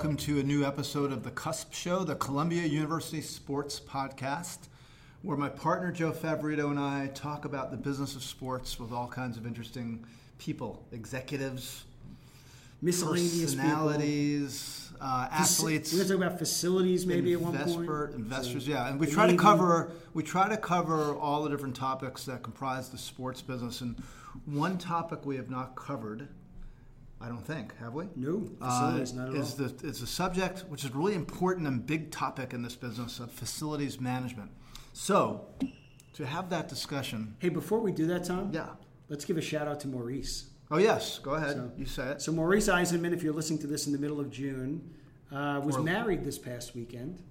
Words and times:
Hello, 0.00 0.12
everybody, 0.12 0.32
and 0.32 0.34
welcome 0.34 0.34
to 0.34 0.40
a 0.40 0.42
new 0.42 0.66
episode 0.66 1.12
of 1.12 1.24
The 1.24 1.30
Cusp 1.30 1.74
Show, 1.74 2.04
the 2.04 2.14
Columbia 2.14 2.62
University 2.62 3.20
Sports 3.20 3.80
Podcast, 3.80 4.68
where 5.22 5.36
my 5.36 5.50
partner 5.50 5.92
Joe 5.92 6.12
Favorito 6.12 6.70
and 6.70 6.78
I 6.78 7.08
talk 7.08 7.44
about 7.44 7.70
the 7.70 7.76
business 7.76 8.16
of 8.16 8.22
sports 8.22 8.78
with 8.80 8.92
all 8.92 9.08
kinds 9.08 9.36
of 9.36 9.46
interesting 9.46 10.04
people, 10.38 10.82
executives, 10.92 11.84
miscellaneous 12.80 13.54
personalities, 13.54 14.90
uh, 15.02 15.28
athletes. 15.30 15.92
We're 15.92 15.98
going 15.98 16.08
to 16.08 16.14
talk 16.14 16.26
about 16.26 16.38
facilities 16.38 17.06
maybe 17.06 17.34
at 17.34 17.40
one 17.40 17.56
point. 17.58 18.14
investors, 18.14 18.64
So, 18.64 18.70
yeah, 18.70 18.88
and 18.88 18.98
we 18.98 19.06
try 19.06 19.26
to 19.26 19.36
cover 19.36 19.92
we 20.14 20.22
try 20.22 20.48
to 20.48 20.56
cover 20.56 21.14
all 21.14 21.42
the 21.42 21.50
different 21.50 21.76
topics 21.76 22.24
that 22.24 22.42
comprise 22.42 22.88
the 22.88 22.98
sports 22.98 23.42
business. 23.42 23.82
And 23.82 24.02
one 24.46 24.78
topic 24.78 25.26
we 25.26 25.36
have 25.36 25.50
not 25.50 25.76
covered, 25.76 26.28
I 27.20 27.28
don't 27.28 27.44
think, 27.46 27.76
have 27.78 27.92
we? 27.92 28.06
No, 28.16 28.46
Uh, 28.62 28.92
not 29.14 29.28
at 29.28 29.34
is 29.34 29.60
all. 29.60 29.68
the 29.68 29.86
is 29.86 30.00
a 30.00 30.06
subject 30.06 30.60
which 30.68 30.84
is 30.84 30.94
really 30.94 31.14
important 31.14 31.66
and 31.66 31.84
big 31.84 32.10
topic 32.10 32.54
in 32.54 32.62
this 32.62 32.74
business 32.76 33.20
of 33.20 33.30
facilities 33.30 34.00
management. 34.00 34.50
So, 34.94 35.46
to 36.14 36.24
have 36.26 36.48
that 36.50 36.68
discussion, 36.68 37.36
Hey, 37.38 37.50
before 37.50 37.80
we 37.80 37.92
do 37.92 38.06
that, 38.06 38.24
Tom, 38.24 38.50
yeah. 38.52 38.70
let's 39.10 39.24
give 39.26 39.36
a 39.36 39.42
shout 39.42 39.68
out 39.68 39.80
to 39.80 39.88
Maurice. 39.88 40.46
Oh 40.70 40.78
yes, 40.78 41.18
go 41.18 41.32
ahead. 41.34 41.56
So- 41.56 41.72
you 41.76 41.84
say 41.86 42.10
it. 42.12 42.22
So 42.22 42.32
Maurice 42.32 42.68
Eisenman, 42.68 43.12
if 43.12 43.22
you're 43.22 43.34
listening 43.34 43.58
to 43.60 43.66
this 43.66 43.86
in 43.86 43.92
the 43.92 43.98
middle 43.98 44.20
of 44.20 44.30
June, 44.30 44.94
uh, 45.30 45.60
was 45.64 45.76
Or- 45.76 45.82
married 45.82 46.24
this 46.24 46.38
past 46.38 46.74
weekend. 46.74 47.22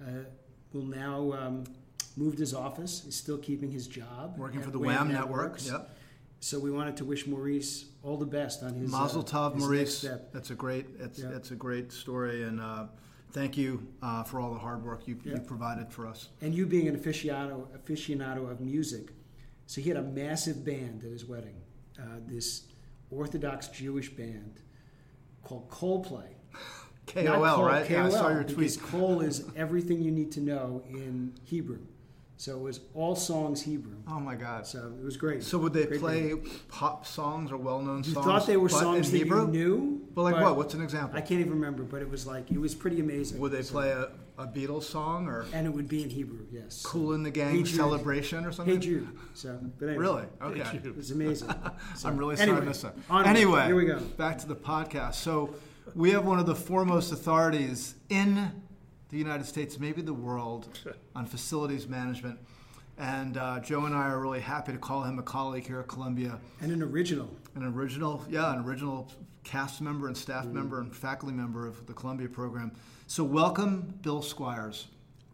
Uh, 0.00 0.24
will 0.72 0.84
now 0.86 1.32
um, 1.32 1.64
moved 2.16 2.38
his 2.38 2.54
office. 2.54 3.02
He's 3.04 3.16
still 3.16 3.38
keeping 3.38 3.70
his 3.70 3.86
job. 3.88 4.38
Working 4.38 4.62
for 4.62 4.70
the 4.70 4.78
Wham 4.78 5.08
Network. 5.08 5.52
Networks. 5.58 5.66
Yep. 5.70 5.93
So 6.44 6.58
we 6.58 6.70
wanted 6.70 6.98
to 6.98 7.06
wish 7.06 7.26
Maurice 7.26 7.86
all 8.02 8.18
the 8.18 8.26
best 8.26 8.62
on 8.62 8.74
his 8.74 8.90
Mazel 8.90 9.22
uh, 9.22 9.24
tov, 9.24 9.54
his 9.54 9.62
next 9.62 9.64
Maurice. 9.64 9.98
step. 9.98 10.32
That's 10.34 10.50
a 10.50 10.54
great. 10.54 10.84
It's 11.00 11.18
Yeah. 11.18 11.30
it's 11.30 11.52
a 11.52 11.54
great 11.54 11.90
story, 11.90 12.42
and 12.42 12.60
uh, 12.60 12.88
thank 13.32 13.56
you 13.56 13.86
uh, 14.02 14.24
for 14.24 14.40
all 14.40 14.52
the 14.52 14.58
hard 14.58 14.84
work 14.84 15.08
you, 15.08 15.18
you 15.24 15.32
Yeah. 15.32 15.38
provided 15.38 15.90
for 15.90 16.06
us. 16.06 16.28
And 16.42 16.54
you 16.54 16.66
being 16.66 16.86
an 16.86 16.98
aficionado 16.98 17.68
aficionado 17.74 18.50
of 18.50 18.60
music, 18.60 19.14
so 19.64 19.80
he 19.80 19.88
had 19.88 19.96
a 19.96 20.02
massive 20.02 20.66
band 20.66 21.02
at 21.02 21.10
his 21.12 21.24
wedding. 21.24 21.62
Uh, 21.98 22.18
this 22.26 22.66
Orthodox 23.10 23.68
Jewish 23.68 24.14
band 24.14 24.60
called 25.42 25.70
Coldplay. 25.70 26.28
KOL, 27.06 27.54
Cole, 27.56 27.64
right? 27.64 27.88
yeah, 27.90 28.04
I 28.04 28.10
saw 28.10 28.22
KOL, 28.24 28.32
your 28.32 28.44
because 28.44 28.76
tweet. 28.76 28.90
Cole 28.90 29.20
is 29.22 29.44
everything 29.56 30.02
you 30.02 30.10
need 30.10 30.30
to 30.32 30.40
know 30.40 30.82
in 30.90 31.32
Hebrew. 31.42 31.86
So 32.36 32.56
it 32.56 32.60
was 32.60 32.80
all 32.94 33.14
songs 33.14 33.62
Hebrew. 33.62 33.94
Oh 34.08 34.18
my 34.18 34.34
God. 34.34 34.66
So 34.66 34.92
it 34.98 35.04
was 35.04 35.16
great. 35.16 35.44
So 35.44 35.56
would 35.58 35.72
they 35.72 35.86
Great 35.86 36.00
play 36.00 36.28
band. 36.34 36.50
pop 36.68 37.06
songs 37.06 37.52
or 37.52 37.56
well-known 37.56 37.98
You 38.04 38.12
songs? 38.12 38.26
thought 38.26 38.46
they 38.46 38.56
were 38.56 38.68
songs 38.68 39.08
in 39.08 39.12
that 39.12 39.18
Hebrew? 39.24 39.46
you 39.46 39.52
knew? 39.52 40.08
But 40.14 40.22
like 40.22 40.34
but 40.34 40.42
what? 40.42 40.56
What's 40.56 40.74
an 40.74 40.82
example? 40.82 41.16
I 41.16 41.20
can't 41.20 41.40
even 41.40 41.52
remember, 41.52 41.84
but 41.84 42.02
it 42.02 42.10
was 42.10 42.26
like 42.26 42.50
it 42.50 42.58
was 42.58 42.74
pretty 42.74 43.00
amazing. 43.00 43.38
Would 43.38 43.52
they 43.52 43.62
So- 43.62 43.72
play 43.74 43.90
a, 43.92 44.08
a 44.36 44.46
Beatles 44.48 44.82
song 44.82 45.28
or 45.28 45.46
And 45.52 45.64
it 45.64 45.70
would 45.70 45.88
be 45.88 46.02
in 46.02 46.10
Hebrew, 46.10 46.44
yes. 46.50 46.82
"Cool 46.84 47.12
in 47.12 47.22
the 47.22 47.28
Hey 47.30 47.34
Gang" 47.52 47.64
Jude. 47.64 47.76
celebration 47.76 48.44
or 48.44 48.50
something? 48.50 48.74
Hey 48.74 48.80
Jude. 48.80 49.08
So, 49.34 49.56
but 49.78 49.88
anyway, 49.90 50.00
Really? 50.02 50.24
Okay. 50.42 50.80
it 50.84 50.96
was 50.96 51.12
amazing. 51.12 51.50
So, 51.96 52.08
I'm 52.08 52.16
really 52.16 52.34
sorry 52.34 52.48
anyway, 52.50 52.62
I 52.64 52.68
missed 52.68 52.82
that. 52.82 52.96
Anyway, 53.26 53.64
here 53.66 53.76
we 53.76 53.84
go. 53.84 54.00
Back 54.00 54.38
to 54.38 54.48
the 54.48 54.56
podcast. 54.56 55.14
So 55.14 55.54
we 55.94 56.10
have 56.10 56.24
one 56.26 56.40
of 56.40 56.46
the 56.46 56.56
foremost 56.56 57.12
authorities 57.12 57.94
in 58.08 58.50
the 59.14 59.18
United 59.20 59.46
States, 59.46 59.78
maybe 59.78 60.02
the 60.02 60.12
world, 60.12 60.66
on 61.14 61.24
facilities 61.24 61.86
management. 61.86 62.36
And 62.98 63.36
uh, 63.36 63.60
Joe 63.60 63.84
and 63.86 63.94
I 63.94 64.08
are 64.08 64.20
really 64.20 64.40
happy 64.40 64.72
to 64.72 64.78
call 64.78 65.04
him 65.04 65.20
a 65.20 65.22
colleague 65.22 65.66
here 65.66 65.78
at 65.78 65.86
Columbia, 65.86 66.38
And 66.60 66.72
an 66.72 66.82
original. 66.82 67.30
an 67.54 67.62
original, 67.64 68.24
yeah, 68.28 68.52
an 68.52 68.64
original 68.64 69.10
cast 69.44 69.80
member 69.80 70.08
and 70.08 70.16
staff 70.16 70.46
Mm. 70.46 70.52
member 70.52 70.80
and 70.80 70.94
faculty 70.94 71.32
member 71.34 71.64
of 71.66 71.86
the 71.86 71.92
Columbia 71.92 72.28
program. 72.28 72.72
So 73.06 73.22
welcome, 73.22 73.94
Bill 74.02 74.20
Squires. 74.20 74.88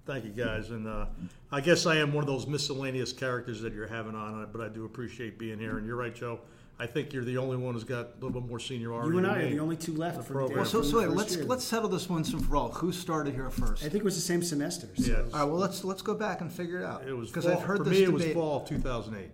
Thank 0.05 0.25
you, 0.27 0.31
guys. 0.31 0.71
And 0.71 0.87
uh, 0.87 1.07
I 1.51 1.61
guess 1.63 1.87
I 1.87 1.97
am 1.97 2.13
one 2.13 2.23
of 2.23 2.29
those 2.29 2.47
miscellaneous 2.47 3.13
characters 3.15 3.63
that 3.63 3.73
you're 3.73 3.87
having 3.87 4.15
on, 4.15 4.43
it, 4.43 4.49
but 4.53 4.61
I 4.61 4.69
do 4.69 4.85
appreciate 4.85 5.39
being 5.39 5.59
here. 5.59 5.79
And 5.79 5.87
you're 5.87 5.97
right, 5.97 6.15
Joe. 6.15 6.41
I 6.81 6.87
think 6.87 7.13
you're 7.13 7.25
the 7.25 7.37
only 7.37 7.59
one 7.59 7.75
who's 7.75 7.85
got 7.85 8.07
a 8.07 8.25
little 8.25 8.41
bit 8.41 8.49
more 8.49 8.59
seniority. 8.59 9.11
You 9.13 9.19
and 9.19 9.27
I 9.27 9.41
are 9.43 9.51
the 9.51 9.59
only 9.61 9.77
two 9.77 9.93
left 9.95 10.17
The 10.17 10.23
from 10.25 10.37
program. 10.37 10.57
Well, 10.61 10.65
so, 10.67 10.81
from 10.81 10.91
so 10.91 10.91
the 10.93 10.97
wait, 11.01 11.07
first 11.09 11.17
let's 11.19 11.37
year. 11.37 11.45
let's 11.45 11.65
settle 11.65 11.89
this 11.91 12.09
once 12.09 12.33
and 12.33 12.45
for 12.47 12.57
all. 12.57 12.71
Who 12.73 12.91
started 12.91 13.35
here 13.35 13.51
first? 13.51 13.83
I 13.85 13.89
think 13.91 13.97
it 13.97 14.05
was 14.05 14.15
the 14.15 14.23
same 14.23 14.43
semester. 14.43 14.89
So, 14.97 15.03
Yes. 15.11 15.19
All 15.35 15.41
right, 15.41 15.45
well 15.45 15.59
let's 15.59 15.85
let's 15.85 16.01
go 16.01 16.15
back 16.15 16.41
and 16.41 16.51
figure 16.51 16.79
it 16.81 16.85
out. 16.87 17.07
It 17.07 17.13
was 17.13 17.29
because 17.29 17.47
I've 17.47 17.61
heard 17.63 17.79
for 17.79 17.85
this 17.85 17.99
me. 17.99 18.05
It 18.05 18.13
was 18.13 18.23
debate. 18.23 18.35
fall 18.35 18.63
of 18.63 18.69
2008. 18.69 19.31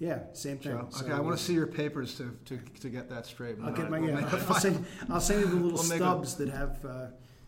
yeah, 0.00 0.18
same 0.32 0.58
thing. 0.58 0.72
So, 0.72 0.88
So 0.90 1.04
okay, 1.04 1.12
I 1.14 1.16
want 1.20 1.26
was- 1.32 1.40
to 1.40 1.46
see 1.46 1.52
your 1.54 1.68
papers 1.68 2.16
to, 2.16 2.36
to, 2.46 2.58
to 2.80 2.88
get 2.88 3.08
that 3.08 3.24
straight. 3.24 3.56
I'll 3.62 3.70
get 3.72 3.88
my 3.88 4.00
We'll 4.00 4.10
yeah. 4.10 4.16
make 4.22 4.32
a 4.32 4.36
I'll 4.48 4.54
send 4.54 4.84
I'll 5.08 5.20
send 5.20 5.40
you 5.42 5.46
the 5.46 5.54
little 5.66 5.78
We'll 5.78 5.82
make 5.88 5.92
a- 5.92 5.96
stubs 5.98 6.34
that 6.36 6.48
have. 6.48 6.84
Uh, 6.84 7.06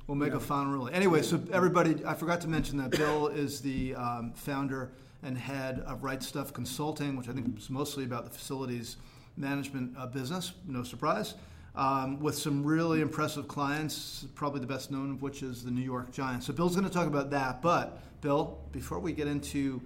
We'll 0.08 0.16
make 0.16 0.34
a 0.34 0.40
final 0.40 0.72
ruling. 0.72 0.92
Anyway, 0.94 1.22
so 1.22 1.40
everybody, 1.52 2.04
I 2.04 2.14
forgot 2.14 2.40
to 2.40 2.48
mention 2.48 2.76
that 2.78 2.90
Bill 2.90 3.28
is 3.28 3.60
the 3.60 3.94
um, 3.94 4.32
founder 4.34 4.90
and 5.22 5.38
head 5.38 5.78
of 5.86 6.02
Right 6.02 6.20
Stuff 6.20 6.52
Consulting, 6.52 7.14
which 7.16 7.28
I 7.28 7.32
think 7.32 7.56
is 7.56 7.70
mostly 7.70 8.02
about 8.02 8.24
the 8.24 8.30
facilities 8.30 8.96
management 9.36 9.94
uh, 9.96 10.06
business. 10.06 10.52
No 10.66 10.82
surprise. 10.82 11.34
Um, 11.74 12.20
with 12.20 12.36
some 12.36 12.62
really 12.62 13.00
impressive 13.00 13.48
clients, 13.48 14.26
probably 14.34 14.60
the 14.60 14.66
best 14.66 14.90
known 14.90 15.12
of 15.12 15.22
which 15.22 15.42
is 15.42 15.64
the 15.64 15.70
New 15.70 15.82
York 15.82 16.12
Giants. 16.12 16.46
So 16.46 16.52
Bill's 16.52 16.76
going 16.76 16.86
to 16.86 16.92
talk 16.92 17.06
about 17.06 17.30
that. 17.30 17.62
But 17.62 17.98
Bill, 18.20 18.58
before 18.72 18.98
we 18.98 19.12
get 19.12 19.26
into 19.26 19.80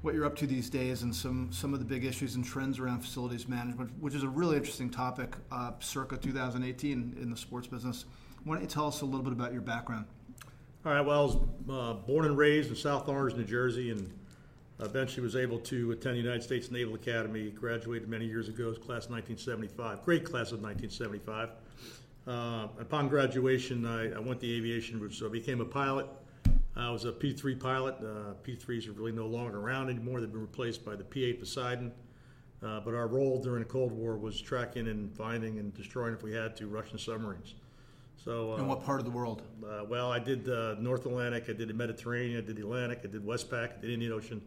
what 0.00 0.14
you're 0.14 0.24
up 0.24 0.34
to 0.36 0.46
these 0.46 0.68
days 0.68 1.02
and 1.02 1.14
some 1.14 1.52
some 1.52 1.72
of 1.72 1.78
the 1.78 1.84
big 1.84 2.04
issues 2.04 2.34
and 2.34 2.44
trends 2.44 2.78
around 2.78 3.00
facilities 3.00 3.46
management, 3.46 3.90
which 4.00 4.14
is 4.14 4.22
a 4.22 4.28
really 4.28 4.56
interesting 4.56 4.90
topic, 4.90 5.36
uh, 5.50 5.72
circa 5.80 6.16
2018 6.16 7.16
in 7.20 7.30
the 7.30 7.36
sports 7.36 7.66
business. 7.66 8.06
Why 8.44 8.54
don't 8.54 8.62
you 8.62 8.68
tell 8.68 8.88
us 8.88 9.02
a 9.02 9.04
little 9.04 9.22
bit 9.22 9.32
about 9.32 9.52
your 9.52 9.62
background? 9.62 10.06
All 10.84 10.92
right. 10.92 11.00
Well, 11.00 11.20
I 11.20 11.24
was 11.24 11.36
uh, 11.70 11.94
born 12.06 12.24
and 12.24 12.36
raised 12.36 12.70
in 12.70 12.74
South 12.74 13.08
Orange, 13.08 13.36
New 13.36 13.44
Jersey, 13.44 13.90
and 13.90 14.12
eventually 14.80 15.22
was 15.22 15.36
able 15.36 15.58
to 15.58 15.92
attend 15.92 16.16
the 16.16 16.20
United 16.20 16.42
States 16.42 16.70
Naval 16.70 16.94
Academy. 16.94 17.50
Graduated 17.50 18.08
many 18.08 18.26
years 18.26 18.48
ago, 18.48 18.72
class 18.72 19.08
1975, 19.08 20.02
great 20.04 20.24
class 20.24 20.52
of 20.52 20.62
1975. 20.62 21.50
Uh, 22.26 22.68
upon 22.80 23.08
graduation, 23.08 23.84
I, 23.84 24.12
I 24.12 24.18
went 24.18 24.40
the 24.40 24.54
aviation 24.54 25.00
route, 25.00 25.14
so 25.14 25.26
I 25.26 25.30
became 25.30 25.60
a 25.60 25.64
pilot. 25.64 26.06
I 26.76 26.90
was 26.90 27.04
a 27.04 27.12
P3 27.12 27.58
pilot. 27.58 27.96
Uh, 28.00 28.34
P3s 28.44 28.88
are 28.88 28.92
really 28.92 29.12
no 29.12 29.26
longer 29.26 29.58
around 29.60 29.90
anymore. 29.90 30.20
They've 30.20 30.30
been 30.30 30.40
replaced 30.40 30.84
by 30.84 30.96
the 30.96 31.04
P8 31.04 31.40
Poseidon. 31.40 31.92
Uh, 32.62 32.78
but 32.80 32.94
our 32.94 33.08
role 33.08 33.42
during 33.42 33.62
the 33.64 33.68
Cold 33.68 33.90
War 33.90 34.16
was 34.16 34.40
tracking 34.40 34.86
and 34.86 35.14
finding 35.16 35.58
and 35.58 35.74
destroying, 35.74 36.14
if 36.14 36.22
we 36.22 36.32
had 36.32 36.54
to, 36.56 36.68
Russian 36.68 36.96
submarines. 36.96 37.54
So, 38.24 38.52
uh, 38.52 38.56
In 38.56 38.68
what 38.68 38.84
part 38.84 39.00
of 39.00 39.04
the 39.04 39.10
world? 39.10 39.42
uh, 39.68 39.84
well, 39.84 40.12
I 40.12 40.20
did 40.20 40.48
uh, 40.48 40.76
North 40.78 41.04
Atlantic, 41.06 41.46
I 41.48 41.54
did 41.54 41.68
the 41.68 41.74
Mediterranean, 41.74 42.38
I 42.38 42.46
did 42.46 42.54
the 42.54 42.62
Atlantic, 42.62 43.00
I 43.02 43.08
did 43.08 43.26
Westpac, 43.26 43.78
I 43.78 43.80
did 43.80 43.90
Indian 43.90 44.12
Ocean, 44.12 44.40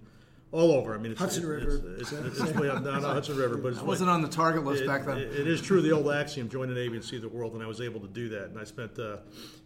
all 0.56 0.72
over. 0.72 0.96
I 0.96 0.98
mean, 0.98 1.12
it's, 1.12 1.20
Hudson 1.20 1.44
it- 1.44 1.48
River. 1.48 1.96
It's, 2.00 2.12
it's, 2.14 2.40
it's, 2.40 2.54
way 2.54 2.70
up, 2.70 2.82
no, 2.82 2.98
no, 2.98 3.10
Hudson 3.10 3.36
River, 3.36 3.58
but 3.58 3.74
it's 3.74 3.82
I 3.82 3.84
wasn't 3.84 4.10
on 4.10 4.22
the 4.22 4.30
target 4.30 4.64
list 4.64 4.84
it- 4.84 4.88
back 4.88 5.06
then. 5.06 5.18
it- 5.18 5.48
is 5.48 5.62
true. 5.62 5.82
The 5.82 5.92
old 5.92 6.10
axiom: 6.10 6.50
join 6.50 6.70
the 6.70 6.76
Navy 6.76 6.96
and 6.96 7.04
see 7.04 7.18
the 7.18 7.28
world, 7.28 7.54
and 7.54 7.62
I 7.62 7.68
was 7.68 7.82
able 7.82 8.00
to 8.00 8.08
do 8.08 8.30
that. 8.30 8.46
And 8.46 8.58
I 8.58 8.64
spent, 8.64 8.98
uh, 8.98 9.18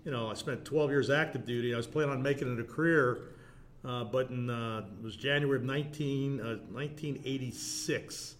you 0.03 0.11
know, 0.11 0.29
I 0.29 0.33
spent 0.33 0.65
12 0.65 0.89
years 0.89 1.09
active 1.11 1.45
duty. 1.45 1.73
I 1.73 1.77
was 1.77 1.87
planning 1.87 2.11
on 2.11 2.23
making 2.23 2.51
it 2.51 2.59
a 2.59 2.63
career, 2.63 3.19
uh, 3.85 4.03
but 4.05 4.29
in 4.31 4.49
uh, 4.49 4.85
it 4.99 5.03
was 5.03 5.15
January 5.15 5.57
of 5.57 5.63
19, 5.63 6.39
uh, 6.39 6.43
1986. 6.71 8.35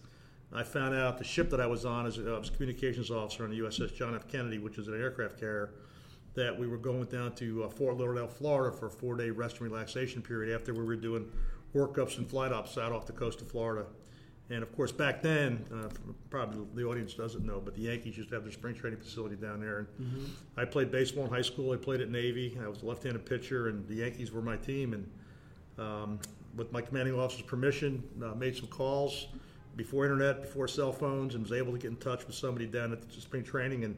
I 0.52 0.64
found 0.64 0.96
out 0.96 1.18
the 1.18 1.24
ship 1.24 1.50
that 1.50 1.60
I 1.60 1.66
was 1.66 1.84
on, 1.84 2.06
as 2.06 2.18
I 2.18 2.22
was 2.36 2.50
communications 2.50 3.10
officer 3.12 3.44
on 3.44 3.50
the 3.50 3.60
USS 3.60 3.94
John 3.94 4.16
F. 4.16 4.26
Kennedy, 4.26 4.58
which 4.58 4.78
is 4.78 4.88
an 4.88 5.00
aircraft 5.00 5.38
carrier, 5.38 5.70
that 6.34 6.58
we 6.58 6.66
were 6.66 6.76
going 6.76 7.04
down 7.04 7.32
to 7.36 7.64
uh, 7.64 7.68
Fort 7.68 7.96
Lauderdale, 7.96 8.26
Florida 8.26 8.76
for 8.76 8.86
a 8.86 8.90
four-day 8.90 9.30
rest 9.30 9.60
and 9.60 9.70
relaxation 9.70 10.22
period 10.22 10.52
after 10.54 10.74
we 10.74 10.84
were 10.84 10.96
doing 10.96 11.30
workups 11.74 12.18
and 12.18 12.28
flight 12.28 12.52
ops 12.52 12.76
out 12.78 12.92
off 12.92 13.06
the 13.06 13.12
coast 13.12 13.40
of 13.40 13.50
Florida. 13.50 13.86
And 14.50 14.64
of 14.64 14.74
course, 14.74 14.90
back 14.90 15.22
then, 15.22 15.64
uh, 15.72 15.88
probably 16.28 16.66
the 16.74 16.84
audience 16.88 17.14
doesn't 17.14 17.46
know, 17.46 17.60
but 17.64 17.76
the 17.76 17.82
Yankees 17.82 18.16
used 18.16 18.30
to 18.30 18.34
have 18.34 18.42
their 18.42 18.52
spring 18.52 18.74
training 18.74 18.98
facility 18.98 19.36
down 19.36 19.60
there. 19.60 19.78
And 19.78 19.86
I 20.56 20.64
played 20.64 20.90
baseball 20.90 21.24
in 21.24 21.30
high 21.30 21.40
school. 21.42 21.72
I 21.72 21.76
played 21.76 22.00
at 22.00 22.10
Navy. 22.10 22.58
I 22.60 22.66
was 22.66 22.82
a 22.82 22.86
left-handed 22.86 23.24
pitcher, 23.24 23.68
and 23.68 23.86
the 23.86 23.94
Yankees 23.94 24.32
were 24.32 24.42
my 24.42 24.56
team. 24.56 24.92
And 24.92 25.10
um, 25.78 26.18
with 26.56 26.72
my 26.72 26.80
commanding 26.80 27.14
officer's 27.16 27.42
permission, 27.42 28.02
uh, 28.24 28.34
made 28.34 28.56
some 28.56 28.66
calls 28.66 29.28
before 29.76 30.04
internet, 30.04 30.42
before 30.42 30.66
cell 30.66 30.92
phones, 30.92 31.36
and 31.36 31.44
was 31.44 31.52
able 31.52 31.70
to 31.70 31.78
get 31.78 31.92
in 31.92 31.96
touch 31.98 32.26
with 32.26 32.34
somebody 32.34 32.66
down 32.66 32.90
at 32.92 33.08
the 33.08 33.20
spring 33.20 33.44
training. 33.44 33.84
And 33.84 33.96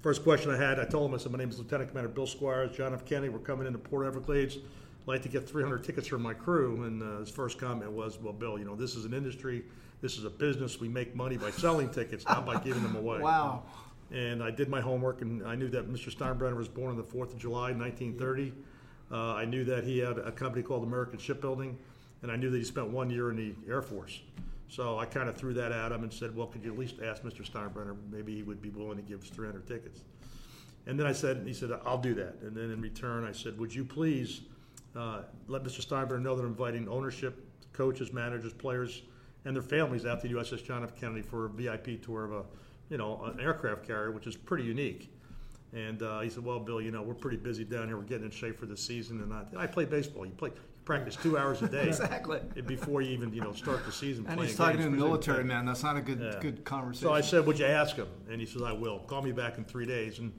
first 0.00 0.24
question 0.24 0.50
I 0.50 0.56
had, 0.56 0.80
I 0.80 0.86
told 0.86 1.08
him, 1.08 1.14
I 1.14 1.18
said, 1.18 1.30
my 1.30 1.38
name 1.38 1.50
is 1.50 1.58
Lieutenant 1.60 1.90
Commander 1.90 2.08
Bill 2.08 2.26
Squires, 2.26 2.76
John 2.76 2.94
F. 2.94 3.04
Kennedy. 3.04 3.28
We're 3.28 3.38
coming 3.38 3.68
into 3.68 3.78
Port 3.78 4.08
Everglades. 4.08 4.58
Like 5.08 5.22
to 5.22 5.28
get 5.30 5.48
300 5.48 5.82
tickets 5.82 6.06
for 6.06 6.18
my 6.18 6.34
crew. 6.34 6.84
And 6.84 7.02
uh, 7.02 7.20
his 7.20 7.30
first 7.30 7.58
comment 7.58 7.90
was, 7.90 8.18
well, 8.20 8.34
Bill, 8.34 8.58
you 8.58 8.66
know, 8.66 8.76
this 8.76 8.94
is 8.94 9.06
an 9.06 9.14
industry, 9.14 9.64
this 10.02 10.18
is 10.18 10.24
a 10.24 10.30
business. 10.30 10.80
We 10.80 10.88
make 10.88 11.16
money 11.16 11.38
by 11.38 11.50
selling 11.50 11.88
tickets, 11.88 12.26
not 12.26 12.44
by 12.44 12.60
giving 12.60 12.82
them 12.82 12.94
away. 12.94 13.20
Wow. 13.20 13.62
And 14.12 14.42
I 14.42 14.50
did 14.50 14.68
my 14.68 14.82
homework, 14.82 15.22
and 15.22 15.46
I 15.46 15.54
knew 15.54 15.68
that 15.68 15.90
Mr. 15.90 16.14
Steinbrenner 16.14 16.58
was 16.58 16.68
born 16.68 16.90
on 16.90 16.98
the 16.98 17.02
4th 17.02 17.32
of 17.32 17.38
July, 17.38 17.72
1930. 17.72 18.52
Uh, 19.10 19.32
I 19.32 19.46
knew 19.46 19.64
that 19.64 19.82
he 19.84 19.98
had 19.98 20.18
a 20.18 20.30
company 20.30 20.62
called 20.62 20.82
American 20.82 21.18
Shipbuilding, 21.18 21.78
and 22.20 22.30
I 22.30 22.36
knew 22.36 22.50
that 22.50 22.58
he 22.58 22.64
spent 22.64 22.88
one 22.88 23.08
year 23.08 23.30
in 23.30 23.36
the 23.36 23.54
Air 23.66 23.80
Force. 23.80 24.20
So 24.68 24.98
I 24.98 25.06
kind 25.06 25.30
of 25.30 25.36
threw 25.38 25.54
that 25.54 25.72
at 25.72 25.90
him 25.90 26.02
and 26.02 26.12
said, 26.12 26.36
well, 26.36 26.48
could 26.48 26.62
you 26.62 26.70
at 26.70 26.78
least 26.78 26.96
ask 27.02 27.22
Mr. 27.22 27.50
Steinbrenner? 27.50 27.96
Maybe 28.10 28.34
he 28.34 28.42
would 28.42 28.60
be 28.60 28.68
willing 28.68 28.98
to 28.98 29.02
give 29.02 29.22
us 29.22 29.30
300 29.30 29.66
tickets. 29.66 30.02
And 30.86 31.00
then 31.00 31.06
I 31.06 31.12
said, 31.12 31.44
he 31.46 31.54
said, 31.54 31.70
I'll 31.86 31.96
do 31.96 32.12
that. 32.16 32.36
And 32.42 32.54
then 32.54 32.70
in 32.70 32.82
return, 32.82 33.24
I 33.24 33.32
said, 33.32 33.58
would 33.58 33.74
you 33.74 33.86
please 33.86 34.42
uh, 34.98 35.22
let 35.46 35.62
Mr. 35.62 35.84
Steinbrenner 35.86 36.20
know 36.20 36.34
that 36.34 36.42
I'm 36.42 36.48
inviting 36.48 36.88
ownership, 36.88 37.46
coaches, 37.72 38.12
managers, 38.12 38.52
players, 38.52 39.02
and 39.44 39.54
their 39.54 39.62
families 39.62 40.04
out 40.04 40.20
to 40.22 40.28
USS 40.28 40.64
John 40.64 40.82
F. 40.82 40.96
Kennedy 40.96 41.22
for 41.22 41.46
a 41.46 41.48
VIP 41.48 42.02
tour 42.02 42.24
of 42.24 42.32
a, 42.32 42.42
you 42.90 42.98
know, 42.98 43.22
an 43.24 43.40
aircraft 43.40 43.86
carrier, 43.86 44.10
which 44.10 44.26
is 44.26 44.36
pretty 44.36 44.64
unique. 44.64 45.14
And 45.72 46.02
uh, 46.02 46.20
he 46.20 46.30
said, 46.30 46.44
"Well, 46.44 46.58
Bill, 46.58 46.80
you 46.80 46.90
know, 46.90 47.02
we're 47.02 47.14
pretty 47.14 47.36
busy 47.36 47.62
down 47.62 47.86
here. 47.88 47.96
We're 47.96 48.02
getting 48.04 48.24
in 48.24 48.30
shape 48.30 48.58
for 48.58 48.64
the 48.66 48.76
season, 48.76 49.20
and 49.20 49.32
I, 49.32 49.44
I 49.56 49.66
play 49.66 49.84
baseball. 49.84 50.24
You 50.24 50.32
play, 50.32 50.48
you 50.48 50.56
practice 50.86 51.14
two 51.14 51.36
hours 51.36 51.60
a 51.60 51.68
day 51.68 51.82
Exactly. 51.88 52.40
before 52.66 53.02
you 53.02 53.10
even, 53.10 53.32
you 53.34 53.42
know, 53.42 53.52
start 53.52 53.84
the 53.84 53.92
season. 53.92 54.24
And 54.26 54.36
playing 54.36 54.48
he's 54.48 54.56
talking 54.56 54.76
games, 54.78 54.86
to 54.86 54.90
the 54.90 54.96
military 54.96 55.44
man. 55.44 55.66
That's 55.66 55.82
not 55.82 55.98
a 55.98 56.00
good 56.00 56.20
Yeah. 56.20 56.40
good 56.40 56.64
conversation. 56.64 57.06
So 57.08 57.12
I 57.12 57.20
said, 57.20 57.46
"Would 57.46 57.58
you 57.58 57.66
ask 57.66 57.96
him?" 57.96 58.08
And 58.30 58.40
he 58.40 58.46
says, 58.46 58.62
"I 58.62 58.72
will. 58.72 59.00
Call 59.00 59.20
me 59.22 59.30
back 59.30 59.58
in 59.58 59.64
three 59.64 59.86
days." 59.86 60.18
And 60.18 60.32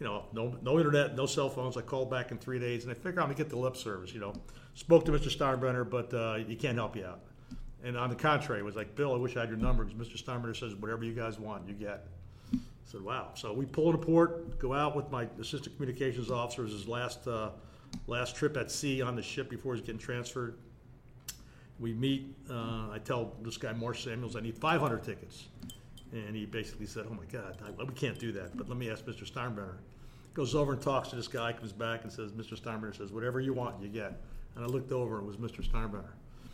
you 0.00 0.06
know, 0.06 0.24
no 0.32 0.56
no 0.62 0.78
internet, 0.78 1.14
no 1.14 1.26
cell 1.26 1.48
phones. 1.48 1.76
I 1.76 1.82
called 1.82 2.10
back 2.10 2.30
in 2.30 2.38
three 2.38 2.58
days, 2.58 2.84
and 2.84 2.90
I 2.90 2.94
figured 2.94 3.18
I'm 3.18 3.26
gonna 3.26 3.34
get 3.34 3.48
the 3.48 3.58
lip 3.58 3.76
service. 3.76 4.12
You 4.12 4.20
know, 4.20 4.34
spoke 4.74 5.04
to 5.04 5.12
Mr. 5.12 5.34
Steinbrenner, 5.34 5.88
but 5.88 6.12
uh, 6.12 6.34
he 6.36 6.56
can't 6.56 6.76
help 6.76 6.96
you 6.96 7.04
out. 7.04 7.20
And 7.84 7.96
on 7.96 8.08
the 8.08 8.16
contrary, 8.16 8.60
it 8.60 8.64
was 8.64 8.76
like, 8.76 8.94
"Bill, 8.96 9.14
I 9.14 9.18
wish 9.18 9.36
I 9.36 9.40
had 9.40 9.48
your 9.48 9.58
number." 9.58 9.84
Because 9.84 10.08
Mr. 10.08 10.22
Steinbrenner 10.22 10.56
says, 10.58 10.74
"Whatever 10.74 11.04
you 11.04 11.12
guys 11.12 11.38
want, 11.38 11.68
you 11.68 11.74
get." 11.74 12.06
I 12.52 12.58
said, 12.84 13.02
"Wow." 13.02 13.30
So 13.34 13.52
we 13.52 13.66
pull 13.66 13.92
into 13.92 14.04
port, 14.04 14.58
go 14.58 14.74
out 14.74 14.96
with 14.96 15.10
my 15.10 15.28
assistant 15.40 15.76
communications 15.76 16.30
officer. 16.30 16.62
It 16.62 16.64
was 16.64 16.72
his 16.72 16.88
last 16.88 17.28
uh, 17.28 17.50
last 18.06 18.34
trip 18.34 18.56
at 18.56 18.70
sea 18.70 19.00
on 19.00 19.14
the 19.14 19.22
ship 19.22 19.48
before 19.48 19.74
he's 19.74 19.82
getting 19.82 20.00
transferred. 20.00 20.56
We 21.78 21.92
meet. 21.92 22.34
Uh, 22.50 22.90
I 22.90 23.00
tell 23.04 23.34
this 23.42 23.56
guy, 23.56 23.72
Marsh 23.72 24.04
Samuels, 24.04 24.36
I 24.36 24.40
need 24.40 24.56
500 24.56 25.02
tickets. 25.04 25.48
And 26.14 26.36
he 26.36 26.46
basically 26.46 26.86
said, 26.86 27.06
Oh 27.10 27.14
my 27.14 27.24
God, 27.30 27.58
I, 27.66 27.82
we 27.82 27.92
can't 27.92 28.18
do 28.18 28.30
that, 28.32 28.56
but 28.56 28.68
let 28.68 28.78
me 28.78 28.88
ask 28.90 29.04
Mr. 29.04 29.30
Steinbrenner. 29.30 29.78
Goes 30.32 30.54
over 30.54 30.72
and 30.72 30.80
talks 30.80 31.08
to 31.08 31.16
this 31.16 31.28
guy, 31.28 31.52
comes 31.52 31.72
back 31.72 32.02
and 32.04 32.12
says, 32.12 32.32
Mr. 32.32 32.58
Steinbrenner 32.60 32.96
says, 32.96 33.10
Whatever 33.10 33.40
you 33.40 33.52
want, 33.52 33.82
you 33.82 33.88
get. 33.88 34.20
And 34.54 34.64
I 34.64 34.68
looked 34.68 34.92
over, 34.92 35.18
and 35.18 35.24
it 35.24 35.26
was 35.26 35.36
Mr. 35.36 35.68
Steinbrenner. 35.68 36.12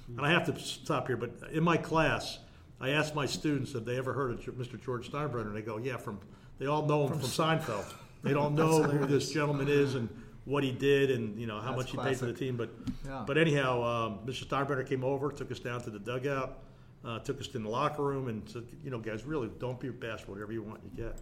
And 0.09 0.27
I 0.27 0.31
have 0.31 0.45
to 0.47 0.59
stop 0.59 1.07
here, 1.07 1.17
but 1.17 1.31
in 1.53 1.63
my 1.63 1.77
class, 1.77 2.39
I 2.81 2.91
asked 2.91 3.15
my 3.15 3.27
students 3.27 3.75
if 3.75 3.85
they 3.85 3.97
ever 3.99 4.13
heard 4.13 4.33
of 4.33 4.41
Mr. 4.41 4.83
George 4.83 5.11
Steinbrenner, 5.11 5.49
and 5.49 5.57
they 5.57 5.63
go, 5.63 5.77
Yeah, 5.77 5.99
from, 5.99 6.19
they 6.59 6.67
all 6.67 6.87
know 6.87 7.07
him 7.07 7.19
from, 7.21 7.29
Seinfeld. 7.29 7.85
They 8.23 8.35
don't 8.35 8.55
know 8.55 8.83
who 8.83 9.07
this 9.07 9.33
gentleman 9.33 9.69
is 9.69 9.95
and 9.95 10.07
what 10.45 10.63
he 10.63 10.73
did 10.73 11.11
and, 11.11 11.41
you 11.41 11.47
know, 11.47 11.59
how 11.59 11.73
That's 11.75 11.91
much 11.91 11.91
he 11.93 11.97
paid 11.97 12.19
for 12.19 12.27
the 12.27 12.35
team, 12.35 12.55
but, 12.55 12.69
Yeah. 13.07 13.25
but 13.27 13.39
anyhow, 13.39 13.83
um, 13.83 14.19
Mr. 14.27 14.47
Steinbrenner 14.47 14.87
came 14.87 15.03
over, 15.03 15.33
took 15.33 15.51
us 15.51 15.59
down 15.59 15.81
to 15.85 15.91
the 15.91 15.99
dugout, 15.99 16.59
uh, 17.05 17.19
took 17.21 17.41
us 17.41 17.49
in 17.55 17.63
the 17.63 17.69
locker 17.69 18.03
room, 18.03 18.29
and 18.29 18.49
said, 18.49 18.65
"You 18.85 18.91
know, 18.91 18.99
guys, 18.99 19.25
really 19.25 19.51
don't 19.59 19.81
be 19.81 19.91
bashful. 19.91 20.35
Whatever 20.35 20.53
you 20.53 20.63
want, 20.63 20.81
you 20.85 21.05
get." 21.05 21.19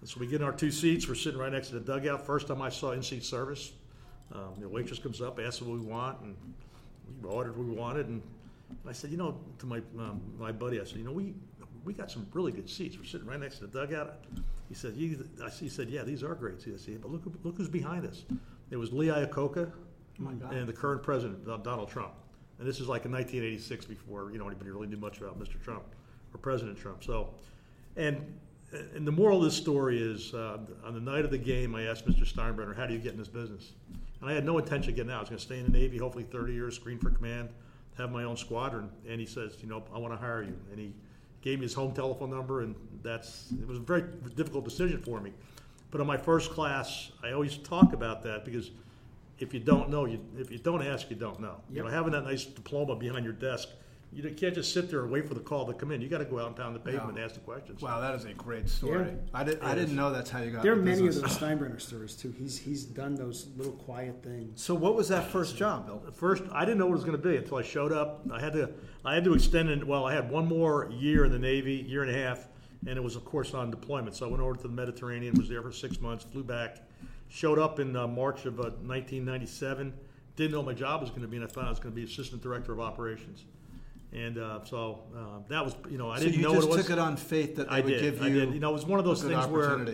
And 0.00 0.08
so 0.08 0.18
we 0.20 0.26
get 0.26 0.40
in 0.40 0.46
our 0.46 0.52
two 0.52 0.70
seats. 0.70 1.08
We're 1.08 1.14
sitting 1.14 1.38
right 1.38 1.52
next 1.52 1.68
to 1.68 1.78
the 1.78 1.80
dugout. 1.80 2.24
First 2.24 2.48
time 2.48 2.62
I 2.62 2.70
saw 2.70 2.92
in-seat 2.92 3.24
service, 3.24 3.72
um, 4.32 4.54
the 4.58 4.68
waitress 4.68 4.98
comes 4.98 5.20
up, 5.20 5.38
asks 5.38 5.60
what 5.60 5.78
we 5.78 5.84
want, 5.84 6.20
and 6.20 6.36
we 7.22 7.28
ordered 7.28 7.56
what 7.56 7.66
we 7.66 7.74
wanted. 7.74 8.08
And 8.08 8.22
I 8.86 8.92
said, 8.92 9.10
"You 9.10 9.16
know," 9.16 9.38
to 9.58 9.66
my 9.66 9.78
um, 9.98 10.20
my 10.38 10.52
buddy, 10.52 10.80
I 10.80 10.84
said, 10.84 10.98
"You 10.98 11.04
know, 11.04 11.12
we 11.12 11.34
we 11.84 11.92
got 11.92 12.10
some 12.10 12.26
really 12.32 12.52
good 12.52 12.68
seats. 12.68 12.96
We're 12.98 13.04
sitting 13.04 13.26
right 13.26 13.40
next 13.40 13.58
to 13.58 13.66
the 13.66 13.78
dugout." 13.78 14.24
He 14.68 14.74
said, 14.74 14.94
"You," 14.94 15.28
I, 15.44 15.50
he 15.50 15.68
said, 15.68 15.88
"Yeah, 15.88 16.02
these 16.04 16.22
are 16.22 16.34
great 16.34 16.60
seats." 16.60 16.82
I 16.82 16.92
said, 16.92 17.02
"But 17.02 17.10
look, 17.10 17.22
look 17.42 17.56
who's 17.56 17.68
behind 17.68 18.06
us." 18.06 18.24
It 18.70 18.76
was 18.76 18.92
Lee 18.92 19.08
Iacocca 19.08 19.70
and 20.52 20.68
the 20.68 20.72
current 20.72 21.02
president, 21.02 21.44
Donald 21.64 21.88
Trump. 21.88 22.12
And 22.60 22.68
this 22.68 22.78
is 22.78 22.88
like 22.88 23.06
in 23.06 23.12
1986 23.12 23.86
before, 23.86 24.30
you 24.30 24.38
know, 24.38 24.46
anybody 24.46 24.70
really 24.70 24.86
knew 24.86 24.98
much 24.98 25.18
about 25.18 25.40
Mr. 25.40 25.60
Trump 25.64 25.82
or 26.34 26.38
President 26.38 26.78
Trump. 26.78 27.02
So, 27.02 27.30
and, 27.96 28.38
and 28.94 29.06
the 29.06 29.12
moral 29.12 29.38
of 29.38 29.44
this 29.44 29.56
story 29.56 29.98
is 29.98 30.34
uh, 30.34 30.58
on 30.84 30.92
the 30.92 31.00
night 31.00 31.24
of 31.24 31.30
the 31.30 31.38
game, 31.38 31.74
I 31.74 31.84
asked 31.84 32.06
Mr. 32.06 32.30
Steinbrenner, 32.30 32.76
how 32.76 32.84
do 32.84 32.92
you 32.92 33.00
get 33.00 33.12
in 33.12 33.18
this 33.18 33.28
business? 33.28 33.72
And 34.20 34.28
I 34.28 34.34
had 34.34 34.44
no 34.44 34.58
intention 34.58 34.90
of 34.90 34.96
getting 34.96 35.10
out. 35.10 35.16
I 35.16 35.20
was 35.20 35.28
going 35.30 35.38
to 35.38 35.44
stay 35.44 35.58
in 35.58 35.64
the 35.64 35.70
Navy, 35.70 35.96
hopefully 35.96 36.24
30 36.24 36.52
years, 36.52 36.76
screen 36.76 36.98
for 36.98 37.08
command, 37.08 37.48
have 37.96 38.12
my 38.12 38.24
own 38.24 38.36
squadron. 38.36 38.90
And 39.08 39.18
he 39.18 39.26
says, 39.26 39.56
you 39.62 39.68
know, 39.68 39.82
I 39.94 39.98
want 39.98 40.12
to 40.12 40.18
hire 40.18 40.42
you. 40.42 40.54
And 40.70 40.78
he 40.78 40.92
gave 41.40 41.60
me 41.60 41.62
his 41.64 41.72
home 41.72 41.94
telephone 41.94 42.28
number, 42.28 42.60
and 42.60 42.74
that's, 43.02 43.52
it 43.58 43.66
was 43.66 43.78
a 43.78 43.80
very 43.80 44.04
difficult 44.36 44.64
decision 44.64 45.00
for 45.00 45.18
me. 45.18 45.32
But 45.90 46.02
in 46.02 46.06
my 46.06 46.18
first 46.18 46.50
class, 46.50 47.10
I 47.24 47.32
always 47.32 47.56
talk 47.56 47.94
about 47.94 48.22
that 48.24 48.44
because 48.44 48.70
if 49.40 49.54
you 49.54 49.60
don't 49.60 49.88
know, 49.90 50.04
you, 50.04 50.20
if 50.38 50.50
you 50.50 50.58
don't 50.58 50.82
ask, 50.82 51.10
you 51.10 51.16
don't 51.16 51.40
know. 51.40 51.56
You 51.70 51.80
know, 51.80 51.86
Yep. 51.86 51.94
having 51.94 52.12
that 52.12 52.24
nice 52.24 52.44
diploma 52.44 52.94
behind 52.96 53.24
your 53.24 53.34
desk, 53.34 53.68
you 54.12 54.28
can't 54.30 54.54
just 54.56 54.74
sit 54.74 54.90
there 54.90 55.02
and 55.04 55.10
wait 55.12 55.28
for 55.28 55.34
the 55.34 55.40
call 55.40 55.66
to 55.66 55.72
come 55.72 55.92
in. 55.92 56.00
You 56.00 56.08
got 56.08 56.18
to 56.18 56.24
go 56.24 56.40
out 56.40 56.48
and 56.48 56.56
pound 56.56 56.74
the 56.74 56.80
pavement 56.80 57.10
and 57.10 57.18
ask 57.20 57.34
the 57.34 57.40
questions. 57.40 57.80
wow, 57.80 58.00
that 58.00 58.12
is 58.16 58.24
a 58.24 58.34
great 58.34 58.68
story. 58.68 59.06
Yeah. 59.06 59.14
I 59.32 59.44
did, 59.44 59.60
I 59.62 59.74
didn't 59.76 59.94
know 59.94 60.10
that's 60.12 60.28
how 60.28 60.40
you 60.42 60.50
got. 60.50 60.64
There 60.64 60.72
are 60.72 60.76
the 60.76 60.82
many 60.82 60.98
of 61.02 61.06
business. 61.06 61.36
those 61.36 61.38
Steinbrenner 61.48 61.80
stories 61.80 62.16
too. 62.16 62.34
He's 62.36 62.58
he's 62.58 62.84
done 62.84 63.14
those 63.14 63.46
little 63.56 63.72
quiet 63.72 64.20
things. 64.22 64.60
So 64.60 64.74
what 64.74 64.96
was 64.96 65.08
that 65.10 65.28
first 65.30 65.56
job, 65.56 65.86
Bill? 65.86 66.02
At 66.08 66.16
First, 66.16 66.42
I 66.52 66.64
didn't 66.64 66.78
know 66.78 66.86
what 66.86 66.92
it 66.94 66.96
was 66.96 67.04
going 67.04 67.22
to 67.22 67.28
be 67.28 67.36
until 67.36 67.58
I 67.58 67.62
showed 67.62 67.92
up. 67.92 68.22
I 68.32 68.40
had 68.40 68.52
to, 68.54 68.70
I 69.04 69.14
had 69.14 69.22
to 69.24 69.34
extend 69.34 69.70
it. 69.70 69.86
Well, 69.86 70.04
I 70.04 70.12
had 70.12 70.28
one 70.28 70.46
more 70.46 70.90
year 70.92 71.24
in 71.24 71.30
the 71.30 71.38
Navy, 71.38 71.74
year 71.74 72.02
and 72.02 72.10
a 72.10 72.18
half, 72.20 72.48
and 72.88 72.96
it 72.96 73.02
was, 73.02 73.14
of 73.14 73.24
course, 73.24 73.54
on 73.54 73.70
deployment. 73.70 74.16
So 74.16 74.26
I 74.26 74.28
went 74.28 74.42
over 74.42 74.56
to 74.56 74.62
the 74.62 74.68
Mediterranean, 74.70 75.34
was 75.34 75.48
there 75.48 75.62
for 75.62 75.70
six 75.70 76.00
months, 76.00 76.24
flew 76.24 76.42
back, 76.42 76.78
showed 77.30 77.58
up 77.58 77.80
in 77.80 77.96
uh, 77.96 78.06
March 78.06 78.44
of 78.44 78.60
uh, 78.60 78.74
1997. 78.84 79.94
Didn't 80.36 80.52
know 80.52 80.62
my 80.62 80.74
job 80.74 81.00
was 81.00 81.10
going 81.10 81.22
to 81.22 81.28
be, 81.28 81.36
and 81.36 81.46
I 81.46 81.48
found 81.48 81.66
I 81.66 81.70
was 81.70 81.80
going 81.80 81.94
to 81.94 81.96
be 81.96 82.04
assistant 82.04 82.42
director 82.42 82.72
of 82.72 82.80
operations. 82.80 83.44
And 84.12 84.38
uh, 84.38 84.64
so 84.64 85.04
uh, 85.16 85.38
that 85.48 85.64
was, 85.64 85.74
you 85.88 85.96
know, 85.96 86.10
I 86.10 86.18
so 86.18 86.24
didn't 86.24 86.36
you 86.36 86.42
know 86.42 86.54
just 86.54 86.68
what 86.68 86.74
it 86.74 86.76
was. 86.76 86.76
You 86.76 86.82
just 86.82 86.88
took 86.88 86.98
it 86.98 87.00
on 87.00 87.16
faith 87.16 87.56
that 87.56 87.70
they 87.70 87.76
I 87.76 87.80
would 87.80 87.90
did. 87.90 88.00
give 88.00 88.22
I 88.22 88.26
you. 88.26 88.40
did. 88.40 88.54
You 88.54 88.60
know, 88.60 88.70
it 88.70 88.74
was 88.74 88.86
one 88.86 88.98
of 88.98 89.04
those 89.04 89.22
things 89.22 89.46
where. 89.46 89.86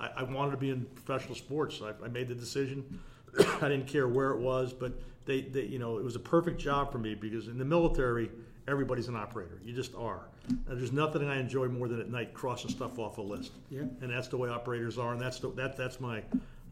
I, 0.00 0.10
I 0.18 0.22
wanted 0.22 0.52
to 0.52 0.56
be 0.56 0.70
in 0.70 0.84
professional 0.94 1.34
sports. 1.34 1.80
I, 1.82 1.92
I 2.04 2.08
made 2.08 2.28
the 2.28 2.34
decision. 2.34 3.00
I 3.60 3.68
didn't 3.68 3.86
care 3.86 4.08
where 4.08 4.30
it 4.30 4.38
was, 4.38 4.72
but 4.72 4.92
they, 5.26 5.42
they, 5.42 5.64
you 5.64 5.78
know, 5.78 5.98
it 5.98 6.04
was 6.04 6.16
a 6.16 6.20
perfect 6.20 6.60
job 6.60 6.92
for 6.92 6.98
me 6.98 7.14
because 7.14 7.48
in 7.48 7.58
the 7.58 7.64
military, 7.64 8.30
everybody's 8.66 9.08
an 9.08 9.16
operator. 9.16 9.60
You 9.64 9.72
just 9.72 9.94
are. 9.94 10.28
And 10.48 10.78
there's 10.78 10.92
nothing 10.92 11.28
I 11.28 11.38
enjoy 11.38 11.68
more 11.68 11.88
than 11.88 12.00
at 12.00 12.08
night 12.08 12.32
crossing 12.32 12.70
stuff 12.70 12.98
off 12.98 13.18
a 13.18 13.22
list. 13.22 13.52
Yeah. 13.70 13.82
And 14.00 14.10
that's 14.10 14.28
the 14.28 14.38
way 14.38 14.48
operators 14.48 14.98
are, 14.98 15.12
and 15.12 15.20
that's 15.20 15.40
the, 15.40 15.50
that 15.52 15.76
that's 15.76 16.00
my 16.00 16.22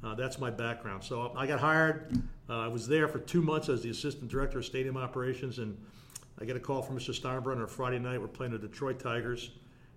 uh, 0.04 0.14
that's 0.14 0.38
my 0.38 0.50
background. 0.50 1.02
So 1.02 1.32
I 1.36 1.46
got 1.46 1.60
hired. 1.60 2.22
Uh, 2.48 2.60
I 2.60 2.68
was 2.68 2.86
there 2.86 3.08
for 3.08 3.18
two 3.18 3.42
months 3.42 3.68
as 3.68 3.82
the 3.82 3.90
assistant 3.90 4.30
director 4.30 4.58
of 4.58 4.64
stadium 4.64 4.96
operations, 4.96 5.58
and 5.58 5.76
I 6.40 6.44
get 6.44 6.56
a 6.56 6.60
call 6.60 6.82
from 6.82 6.98
Mr. 6.98 7.18
Steinbrenner 7.18 7.68
Friday 7.68 7.98
night. 7.98 8.20
We're 8.20 8.28
playing 8.28 8.52
the 8.52 8.58
Detroit 8.58 9.00
Tigers. 9.00 9.50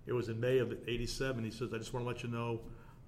It 0.06 0.12
was 0.12 0.28
in 0.28 0.40
May 0.40 0.58
of 0.58 0.72
'87. 0.86 1.44
He 1.44 1.50
says, 1.50 1.72
"I 1.72 1.78
just 1.78 1.92
want 1.92 2.04
to 2.04 2.08
let 2.08 2.22
you 2.22 2.30
know 2.30 2.60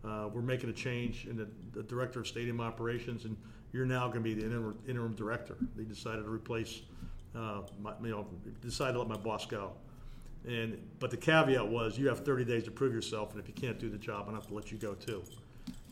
uh, 0.05 0.29
we're 0.33 0.43
making 0.43 0.71
a 0.71 0.73
change 0.73 1.27
in 1.27 1.37
the, 1.37 1.49
the 1.73 1.83
director 1.83 2.21
of 2.21 2.29
stadium 2.29 2.61
operations, 2.61 3.25
and 3.25 3.37
you're 3.73 3.87
now 3.87 4.07
going 4.09 4.23
to 4.23 4.35
be 4.35 4.35
the 4.35 4.45
interim, 4.45 4.79
interim 4.87 5.15
director." 5.15 5.57
They 5.77 5.85
decided 5.85 6.25
to 6.25 6.31
replace, 6.31 6.83
uh, 7.35 7.63
my, 7.81 7.95
you 8.03 8.11
know, 8.11 8.27
decided 8.61 8.93
to 8.93 8.99
let 9.01 9.09
my 9.09 9.17
boss 9.17 9.47
go. 9.47 9.73
And 10.47 10.79
but 10.99 11.11
the 11.11 11.17
caveat 11.17 11.67
was 11.67 11.99
you 11.99 12.09
have 12.09 12.25
30 12.25 12.45
days 12.45 12.65
to 12.65 12.71
prove 12.71 12.93
yourself, 12.93 13.33
and 13.33 13.41
if 13.41 13.49
you 13.49 13.55
can't 13.55 13.79
do 13.79 13.89
the 13.89 13.99
job, 13.99 14.27
I'm 14.27 14.35
going 14.35 14.37
to 14.37 14.43
have 14.43 14.49
to 14.49 14.55
let 14.55 14.71
you 14.71 14.79
go 14.79 14.95
too. 14.95 15.23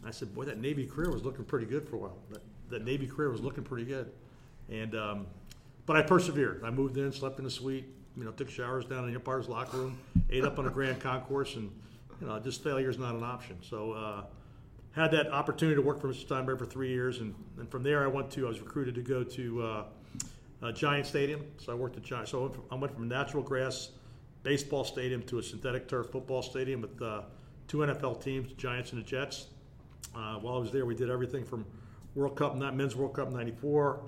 I 0.05 0.11
said, 0.11 0.35
boy, 0.35 0.45
that 0.45 0.59
Navy 0.59 0.87
career 0.87 1.11
was 1.11 1.25
looking 1.25 1.45
pretty 1.45 1.67
good 1.67 1.89
for 1.89 1.97
a 1.97 1.99
while. 1.99 2.17
That, 2.31 2.43
that 2.71 2.85
Navy 2.85 3.07
career 3.07 3.31
was 3.31 3.41
looking 3.41 3.65
pretty 3.65 3.85
good, 3.85 4.11
and 4.71 4.95
um, 4.95 5.27
but 5.87 5.97
I 5.97 6.03
persevered. 6.03 6.63
I 6.65 6.71
moved 6.71 6.97
in, 6.97 7.13
slept 7.13 7.39
in 7.39 7.47
a 7.47 7.51
suite, 7.51 7.87
you 8.17 8.25
know, 8.25 8.31
took 8.31 8.49
showers 8.49 8.85
down 8.85 9.05
in 9.05 9.11
the 9.11 9.15
Empire's 9.17 9.49
locker 9.49 9.77
room, 9.77 9.99
ate 10.31 10.45
up 10.45 10.59
on 10.59 10.67
a 10.67 10.71
Grand 10.71 11.01
Concourse, 11.01 11.57
and 11.57 11.71
you 12.21 12.27
know, 12.27 12.39
just 12.39 12.63
failure 12.63 12.91
is 12.91 12.99
not 12.99 13.15
an 13.15 13.25
option. 13.25 13.57
So. 13.63 13.93
Uh, 13.93 14.23
had 14.93 15.13
that 15.13 15.29
opportunity 15.29 15.77
to 15.77 15.83
work 15.83 16.01
for 16.01 16.09
Mr. 16.09 16.27
Steinbrenner 16.27 16.59
for 16.59 16.67
three 16.67 16.89
years, 16.89 17.21
and, 17.21 17.33
and 17.59 17.71
from 17.71 17.85
there 17.85 18.03
I 18.03 18.09
went 18.09 18.31
to 18.33 18.47
I 18.47 18.49
was 18.49 18.61
recruited 18.61 18.97
to 18.97 19.03
go 19.03 19.23
to 19.23 19.63
uh, 19.63 19.85
uh, 20.63 20.73
Giant 20.73 21.07
Stadium. 21.07 21.45
So 21.59 21.73
I 21.73 21.75
worked 21.75 21.97
at 21.97 22.03
Giant. 22.03 22.29
So 22.29 22.39
I 22.39 22.43
went 22.43 22.55
from, 22.55 22.65
I 22.71 22.75
went 22.75 22.95
from 22.95 23.03
a 23.05 23.07
natural 23.07 23.43
grass 23.43 23.91
baseball 24.43 24.85
stadium 24.85 25.23
to 25.25 25.39
a 25.39 25.43
synthetic 25.43 25.89
turf 25.89 26.11
football 26.11 26.43
stadium 26.43 26.81
with 26.81 27.01
uh, 27.01 27.23
two 27.69 27.79
NFL 27.79 28.23
teams, 28.23 28.49
the 28.49 28.55
Giants 28.55 28.93
and 28.93 29.01
the 29.01 29.07
Jets. 29.07 29.47
Uh, 30.15 30.37
while 30.39 30.57
I 30.57 30.59
was 30.59 30.73
there, 30.73 30.85
we 30.87 30.95
did 30.95 31.11
everything 31.11 31.45
from 31.45 31.65
World 32.15 32.37
Cup, 32.37 32.57
not 32.57 32.77
men's 32.77 32.97
World 32.97 33.15
Cup 33.15 33.31
'94, 33.31 34.01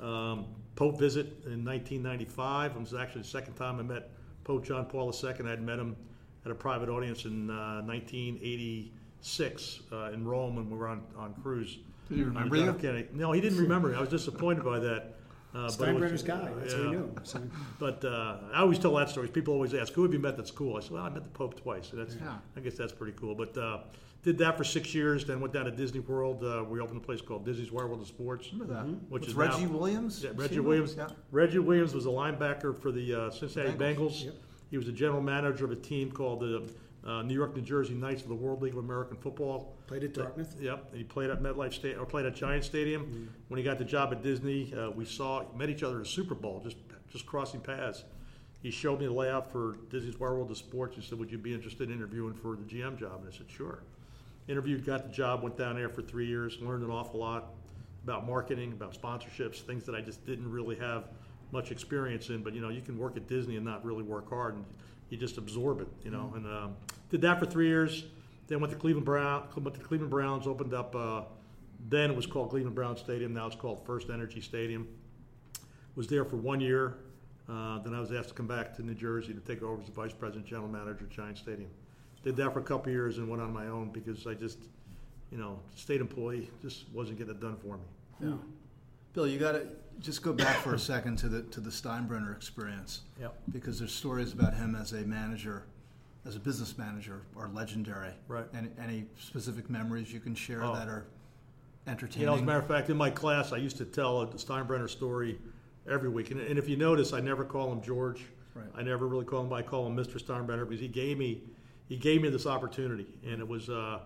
um, 0.00 0.46
Pope 0.76 0.98
visit 0.98 1.26
in 1.46 1.64
1995. 1.64 2.72
It 2.72 2.80
was 2.80 2.94
actually 2.94 3.22
the 3.22 3.28
second 3.28 3.54
time 3.54 3.78
I 3.78 3.82
met 3.82 4.10
Pope 4.42 4.64
John 4.64 4.86
Paul 4.86 5.14
II. 5.14 5.30
I 5.44 5.50
had 5.50 5.62
met 5.62 5.78
him 5.78 5.96
at 6.44 6.50
a 6.50 6.54
private 6.54 6.88
audience 6.88 7.24
in 7.24 7.50
uh, 7.50 7.82
1986 7.82 9.80
uh, 9.92 10.10
in 10.12 10.26
Rome 10.26 10.56
when 10.56 10.68
we 10.68 10.76
were 10.76 10.88
on, 10.88 11.02
on 11.16 11.34
cruise. 11.34 11.78
Did 12.08 12.18
he 12.18 12.24
remember 12.24 12.56
you? 12.56 12.72
Kennedy. 12.74 13.08
No, 13.12 13.32
he 13.32 13.40
didn't 13.40 13.58
remember 13.58 13.88
me. 13.88 13.96
I 13.96 14.00
was 14.00 14.10
disappointed 14.10 14.64
by 14.64 14.78
that. 14.80 15.14
Uh, 15.54 15.68
Steinbrenner's 15.68 16.24
guy. 16.24 16.50
That's 16.58 16.74
yeah. 16.74 16.82
he 16.82 16.90
knew. 16.90 17.14
So, 17.22 17.40
But 17.78 18.04
uh, 18.04 18.38
I 18.52 18.60
always 18.60 18.78
tell 18.80 18.92
that 18.96 19.08
story. 19.08 19.28
People 19.28 19.54
always 19.54 19.72
ask, 19.72 19.92
"Who 19.92 20.02
have 20.02 20.12
you 20.12 20.18
met 20.18 20.36
that's 20.36 20.50
cool?" 20.50 20.76
I 20.76 20.80
said, 20.80 20.90
"Well, 20.90 21.04
I 21.04 21.10
met 21.10 21.22
the 21.22 21.28
Pope 21.30 21.60
twice." 21.60 21.88
So 21.90 21.96
that's, 21.96 22.16
Yeah. 22.16 22.34
I 22.56 22.60
guess 22.60 22.74
that's 22.74 22.92
pretty 22.92 23.12
cool. 23.16 23.36
But 23.36 23.56
uh, 23.56 23.78
did 24.24 24.38
that 24.38 24.56
for 24.56 24.64
six 24.64 24.94
years. 24.94 25.24
Then 25.24 25.40
went 25.40 25.52
down 25.52 25.66
to 25.66 25.70
Disney 25.70 26.00
World. 26.00 26.42
Uh, 26.42 26.64
we 26.64 26.80
opened 26.80 26.96
a 27.00 27.04
place 27.04 27.20
called 27.20 27.44
Disney's 27.44 27.70
World 27.70 28.00
of 28.00 28.06
Sports. 28.08 28.48
Remember 28.52 28.74
that? 28.74 28.86
Which 29.08 29.20
With 29.20 29.28
is 29.28 29.34
Reggie 29.34 29.66
now- 29.66 29.72
Williams. 29.72 30.24
Yeah, 30.24 30.30
Reggie 30.34 30.60
Williams. 30.60 30.94
Yeah. 30.96 31.08
Reggie 31.30 31.58
Williams 31.58 31.94
was 31.94 32.06
a 32.06 32.10
linebacker 32.10 32.76
for 32.76 32.90
the 32.90 33.14
uh, 33.14 33.30
Cincinnati 33.30 33.72
Bengals. 33.76 33.96
Bengals. 33.96 34.24
Yep. 34.24 34.34
He 34.70 34.76
was 34.78 34.86
the 34.86 34.92
general 34.92 35.20
manager 35.20 35.64
of 35.66 35.70
a 35.70 35.76
team 35.76 36.10
called 36.10 36.40
the 36.40 36.68
uh, 37.08 37.22
New 37.22 37.34
York, 37.34 37.54
New 37.54 37.62
Jersey 37.62 37.92
Knights 37.94 38.22
of 38.22 38.28
the 38.28 38.34
World 38.34 38.62
League 38.62 38.72
of 38.72 38.78
American 38.78 39.18
Football. 39.18 39.76
Played 39.86 40.04
at 40.04 40.14
Dartmouth. 40.14 40.56
Yep, 40.58 40.86
and 40.88 40.98
he 40.98 41.04
played 41.04 41.28
at 41.28 41.42
MetLife 41.42 41.74
Stadium, 41.74 42.00
or 42.00 42.06
played 42.06 42.24
at 42.24 42.34
Giant 42.34 42.64
Stadium. 42.64 43.30
When 43.48 43.58
he 43.58 43.62
got 43.62 43.76
the 43.78 43.84
job 43.84 44.10
at 44.12 44.22
Disney, 44.22 44.72
uh, 44.74 44.90
we 44.90 45.04
saw 45.04 45.44
met 45.54 45.68
each 45.68 45.82
other 45.82 46.00
at 46.00 46.06
a 46.06 46.08
Super 46.08 46.34
Bowl, 46.34 46.60
just 46.64 46.78
just 47.12 47.26
crossing 47.26 47.60
paths. 47.60 48.04
He 48.62 48.70
showed 48.70 48.98
me 48.98 49.06
the 49.06 49.12
layout 49.12 49.52
for 49.52 49.76
Disney's 49.90 50.18
Wide 50.18 50.30
World 50.30 50.50
of 50.50 50.56
Sports. 50.56 50.96
He 50.96 51.02
said, 51.02 51.18
"Would 51.18 51.30
you 51.30 51.36
be 51.36 51.52
interested 51.52 51.90
in 51.90 51.94
interviewing 51.94 52.32
for 52.32 52.56
the 52.56 52.62
GM 52.64 52.96
job?" 52.98 53.20
And 53.20 53.28
I 53.32 53.36
said, 53.36 53.50
"Sure." 53.50 53.82
Interviewed, 54.46 54.84
got 54.84 55.04
the 55.04 55.12
job, 55.12 55.42
went 55.42 55.56
down 55.56 55.76
there 55.76 55.88
for 55.88 56.02
three 56.02 56.26
years, 56.26 56.58
learned 56.60 56.84
an 56.84 56.90
awful 56.90 57.20
lot 57.20 57.54
about 58.02 58.26
marketing, 58.26 58.72
about 58.72 58.92
sponsorships, 58.92 59.60
things 59.60 59.84
that 59.86 59.94
I 59.94 60.02
just 60.02 60.24
didn't 60.26 60.50
really 60.50 60.76
have 60.76 61.08
much 61.50 61.70
experience 61.70 62.28
in. 62.28 62.42
But 62.42 62.52
you 62.52 62.60
know, 62.60 62.68
you 62.68 62.82
can 62.82 62.98
work 62.98 63.16
at 63.16 63.26
Disney 63.26 63.56
and 63.56 63.64
not 63.64 63.84
really 63.84 64.02
work 64.02 64.28
hard, 64.28 64.56
and 64.56 64.64
you 65.08 65.16
just 65.16 65.38
absorb 65.38 65.80
it. 65.80 65.88
You 66.04 66.10
know, 66.10 66.32
and 66.36 66.46
um, 66.46 66.76
did 67.08 67.22
that 67.22 67.38
for 67.38 67.46
three 67.46 67.68
years. 67.68 68.04
Then 68.46 68.60
went 68.60 68.72
to 68.72 68.78
Cleveland 68.78 69.06
Brown. 69.06 69.44
Went 69.56 69.74
to 69.74 69.80
Cleveland 69.80 70.10
Browns. 70.10 70.46
Opened 70.46 70.74
up. 70.74 70.94
Uh, 70.94 71.22
then 71.88 72.10
it 72.10 72.16
was 72.16 72.26
called 72.26 72.50
Cleveland 72.50 72.74
Brown 72.74 72.96
Stadium. 72.98 73.32
Now 73.32 73.46
it's 73.46 73.56
called 73.56 73.84
First 73.86 74.10
Energy 74.10 74.42
Stadium. 74.42 74.86
Was 75.94 76.06
there 76.06 76.24
for 76.24 76.36
one 76.36 76.60
year. 76.60 76.98
Uh, 77.48 77.78
then 77.80 77.94
I 77.94 78.00
was 78.00 78.10
asked 78.10 78.28
to 78.30 78.34
come 78.34 78.46
back 78.46 78.74
to 78.76 78.82
New 78.82 78.94
Jersey 78.94 79.34
to 79.34 79.40
take 79.40 79.62
over 79.62 79.80
as 79.80 79.86
the 79.86 79.92
vice 79.92 80.14
president, 80.14 80.46
general 80.46 80.68
manager 80.68 81.04
at 81.04 81.10
Giant 81.10 81.36
Stadium. 81.36 81.70
Did 82.24 82.36
that 82.36 82.54
for 82.54 82.60
a 82.60 82.62
couple 82.62 82.90
years 82.90 83.18
and 83.18 83.28
went 83.28 83.42
on 83.42 83.52
my 83.52 83.66
own 83.66 83.90
because 83.90 84.26
I 84.26 84.32
just, 84.32 84.58
you 85.30 85.36
know, 85.36 85.60
state 85.74 86.00
employee 86.00 86.50
just 86.62 86.86
wasn't 86.92 87.18
getting 87.18 87.34
it 87.34 87.40
done 87.40 87.56
for 87.56 87.76
me. 87.76 87.82
Yeah. 88.20 88.32
Bill, 89.12 89.28
you 89.28 89.38
got 89.38 89.52
to 89.52 89.66
just 90.00 90.22
go 90.22 90.32
back 90.32 90.56
for 90.56 90.74
a 90.74 90.78
second 90.78 91.16
to 91.18 91.28
the 91.28 91.42
to 91.42 91.60
the 91.60 91.70
Steinbrenner 91.70 92.34
experience. 92.34 93.02
Yep. 93.20 93.36
Because 93.52 93.78
there's 93.78 93.92
stories 93.94 94.32
about 94.32 94.54
him 94.54 94.74
as 94.74 94.92
a 94.92 95.02
manager, 95.02 95.64
as 96.26 96.34
a 96.34 96.40
business 96.40 96.78
manager, 96.78 97.20
are 97.36 97.48
legendary. 97.48 98.12
Right. 98.26 98.46
Any, 98.56 98.70
any 98.82 99.04
specific 99.20 99.68
memories 99.68 100.10
you 100.12 100.18
can 100.20 100.34
share 100.34 100.64
Oh. 100.64 100.74
that 100.74 100.88
are 100.88 101.04
entertaining? 101.86 102.22
You 102.22 102.26
know, 102.26 102.34
as 102.36 102.40
a 102.40 102.44
matter 102.44 102.58
of 102.60 102.66
fact, 102.66 102.88
in 102.88 102.96
my 102.96 103.10
class, 103.10 103.52
I 103.52 103.58
used 103.58 103.76
to 103.76 103.84
tell 103.84 104.22
a 104.22 104.26
Steinbrenner 104.28 104.88
story 104.88 105.38
every 105.88 106.08
week. 106.08 106.30
And, 106.30 106.40
and 106.40 106.58
if 106.58 106.70
you 106.70 106.78
notice, 106.78 107.12
I 107.12 107.20
never 107.20 107.44
call 107.44 107.70
him 107.70 107.82
George. 107.82 108.24
Right. 108.54 108.66
I 108.74 108.82
never 108.82 109.06
really 109.06 109.26
call 109.26 109.44
him. 109.44 109.52
I 109.52 109.62
call 109.62 109.86
him 109.86 109.94
Mr. 109.96 110.18
Steinbrenner 110.20 110.66
because 110.66 110.80
he 110.80 110.88
gave 110.88 111.18
me, 111.18 111.42
he 111.88 111.96
gave 111.96 112.22
me 112.22 112.28
this 112.28 112.46
opportunity, 112.46 113.06
and 113.26 113.40
it 113.40 113.48
was, 113.48 113.68
uh, 113.68 114.00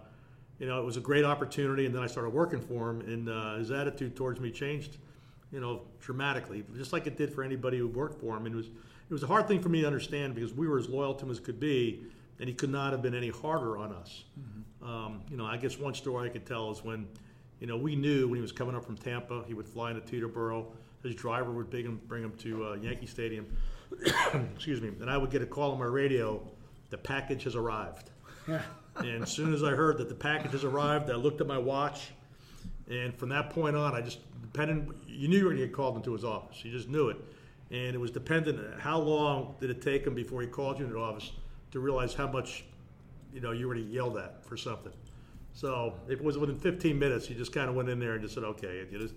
you 0.59 0.67
know, 0.67 0.81
it 0.81 0.85
was 0.85 0.97
a 0.97 1.01
great 1.01 1.25
opportunity. 1.25 1.87
And 1.87 1.95
then 1.95 2.03
I 2.03 2.07
started 2.07 2.31
working 2.31 2.61
for 2.61 2.91
him, 2.91 3.01
and 3.03 3.29
uh, 3.29 3.57
his 3.57 3.71
attitude 3.71 4.17
towards 4.17 4.41
me 4.41 4.51
changed, 4.51 4.99
you 5.53 5.61
know, 5.61 5.83
dramatically, 6.01 6.65
just 6.77 6.93
like 6.93 7.07
it 7.07 7.17
did 7.17 7.33
for 7.33 7.43
anybody 7.43 7.79
who 7.79 7.89
worked 7.89 8.21
for 8.21 8.37
him. 8.37 8.47
And 8.47 8.55
it 8.55 8.57
was, 8.57 8.67
it 8.67 9.13
was 9.13 9.23
a 9.23 9.27
hard 9.27 9.47
thing 9.47 9.61
for 9.61 9.69
me 9.69 9.83
to 9.83 9.87
understand 9.87 10.35
because 10.35 10.53
we 10.53 10.67
were 10.67 10.79
as 10.79 10.89
loyal 10.89 11.15
to 11.15 11.25
him 11.25 11.31
as 11.31 11.41
could 11.41 11.61
be, 11.61 12.03
and 12.41 12.49
he 12.49 12.55
could 12.55 12.71
not 12.71 12.93
have 12.93 13.03
been 13.03 13.15
any 13.15 13.31
harder 13.31 13.79
on 13.79 13.93
us. 13.93 14.25
Um, 14.83 15.23
you 15.31 15.37
know, 15.37 15.45
I 15.45 15.57
guess 15.57 15.79
one 15.79 15.95
story 15.95 16.29
I 16.29 16.33
could 16.33 16.47
tell 16.47 16.71
is 16.71 16.85
when, 16.85 17.07
you 17.61 17.67
know, 17.67 17.77
we 17.77 17.97
knew 17.97 18.29
when 18.29 18.37
he 18.37 18.43
was 18.43 18.53
coming 18.53 18.77
up 18.77 18.85
from 18.85 18.97
Tampa, 18.97 19.45
he 19.47 19.55
would 19.55 19.67
fly 19.69 19.91
into 19.91 20.03
Teterboro. 20.03 20.67
His 21.03 21.15
driver 21.15 21.51
would 21.53 21.71
bring 21.71 21.85
him, 21.85 22.01
bring 22.07 22.23
him 22.23 22.33
to 22.39 22.67
uh, 22.67 22.75
Yankee 22.75 23.07
Stadium. 23.07 23.47
Excuse 24.55 24.81
me. 24.81 24.89
And 25.01 25.11
I 25.11 25.17
would 25.17 25.31
get 25.31 25.43
a 25.43 25.47
call 25.47 25.73
on 25.73 25.79
my 25.79 25.85
radio, 25.85 26.41
the 26.91 26.99
package 26.99 27.45
has 27.45 27.55
arrived. 27.55 28.11
Yeah. 28.47 28.63
And 28.97 29.23
as 29.23 29.31
soon 29.31 29.55
as 29.55 29.63
I 29.63 29.71
heard 29.71 29.99
that 29.99 30.09
the 30.09 30.15
package 30.15 30.53
has 30.53 30.65
arrived, 30.65 31.11
I 31.11 31.15
looked 31.15 31.41
at 31.41 31.47
my 31.47 31.59
watch, 31.59 32.11
and 32.91 33.15
from 33.15 33.29
that 33.29 33.51
point 33.51 33.77
on, 33.77 33.95
I 33.95 34.01
just 34.01 34.21
depended. 34.43 34.89
You 35.07 35.29
knew 35.29 35.39
you 35.39 35.45
were 35.45 35.51
going 35.51 35.61
to 35.61 35.67
get 35.67 35.75
called 35.75 35.97
into 35.97 36.13
his 36.13 36.25
office. 36.25 36.65
You 36.65 36.73
just 36.73 36.89
knew 36.89 37.09
it, 37.09 37.17
and 37.71 37.95
it 37.95 37.99
was 37.99 38.11
dependent. 38.11 38.59
on 38.59 38.81
How 38.81 38.99
long 38.99 39.55
did 39.61 39.71
it 39.71 39.83
take 39.83 40.07
him 40.07 40.15
before 40.15 40.41
he 40.41 40.49
called 40.49 40.79
you 40.79 40.85
into 40.85 40.97
the 40.97 41.03
office 41.03 41.33
to 41.71 41.81
realize 41.81 42.15
how 42.15 42.27
much, 42.27 42.65
you 43.33 43.41
know, 43.41 43.53
you 43.53 43.67
already 43.67 43.83
yelled 43.83 44.17
at 44.17 44.45
for 44.45 44.57
something? 44.57 44.93
So 45.53 45.95
if 46.07 46.19
it 46.19 46.25
was 46.25 46.39
within 46.39 46.59
15 46.59 46.99
minutes, 46.99 47.29
you 47.29 47.37
just 47.37 47.53
kind 47.53 47.69
of 47.69 47.77
went 47.77 47.89
in 47.89 48.01
there 48.01 48.15
and 48.15 48.23
just 48.23 48.35
said, 48.35 48.45
"Okay," 48.45 48.87
you 48.91 48.99
just 48.99 49.15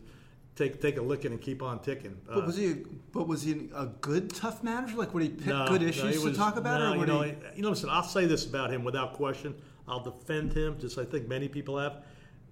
take 0.55 0.81
take 0.81 0.97
a 0.97 1.01
licking 1.01 1.31
and 1.31 1.41
keep 1.41 1.61
on 1.61 1.79
ticking. 1.79 2.17
But 2.27 2.37
Uh, 2.37 2.45
was 2.45 2.57
he? 2.57 2.77
But 3.11 3.27
was 3.27 3.43
he 3.43 3.69
a 3.75 3.87
good 3.87 4.33
tough 4.33 4.63
manager? 4.63 4.95
Like 4.97 5.13
would 5.13 5.23
he 5.23 5.29
pick 5.29 5.47
no, 5.47 5.67
good 5.67 5.81
no, 5.81 5.87
issues 5.87 6.23
to 6.23 6.33
talk 6.33 6.57
about, 6.57 6.79
no, 6.79 6.89
or 6.91 6.93
you 6.93 6.99
would 6.99 7.07
know, 7.07 7.21
he? 7.21 7.33
you 7.55 7.61
know, 7.61 7.69
listen. 7.69 7.89
I'll 7.89 8.03
say 8.03 8.25
this 8.25 8.45
about 8.45 8.71
him 8.71 8.83
without 8.83 9.13
question. 9.13 9.55
I'll 9.87 10.03
defend 10.03 10.53
him, 10.53 10.77
just 10.79 10.97
I 10.97 11.05
think 11.05 11.27
many 11.27 11.47
people 11.47 11.77
have. 11.77 12.03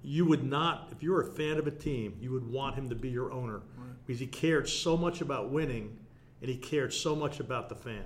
You 0.01 0.25
would 0.25 0.43
not, 0.45 0.87
if 0.91 1.03
you're 1.03 1.21
a 1.21 1.25
fan 1.25 1.57
of 1.57 1.67
a 1.67 1.71
team, 1.71 2.15
you 2.21 2.31
would 2.31 2.49
want 2.49 2.75
him 2.75 2.87
to 2.89 2.95
be 2.95 3.09
your 3.09 3.31
owner 3.33 3.61
because 4.05 4.19
he 4.19 4.27
cared 4.27 4.67
so 4.67 4.95
much 4.95 5.19
about 5.21 5.49
winning, 5.49 5.97
and 6.41 6.49
he 6.49 6.55
cared 6.57 6.93
so 6.93 7.15
much 7.15 7.39
about 7.41 7.67
the 7.69 7.75
fan. 7.75 8.05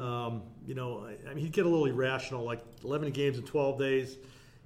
Um, 0.00 0.42
you 0.66 0.74
know, 0.74 1.06
I, 1.06 1.30
I 1.30 1.34
mean, 1.34 1.44
he'd 1.44 1.52
get 1.52 1.66
a 1.66 1.68
little 1.68 1.86
irrational, 1.86 2.44
like 2.44 2.62
11 2.84 3.10
games 3.10 3.38
in 3.38 3.44
12 3.44 3.78
days. 3.78 4.16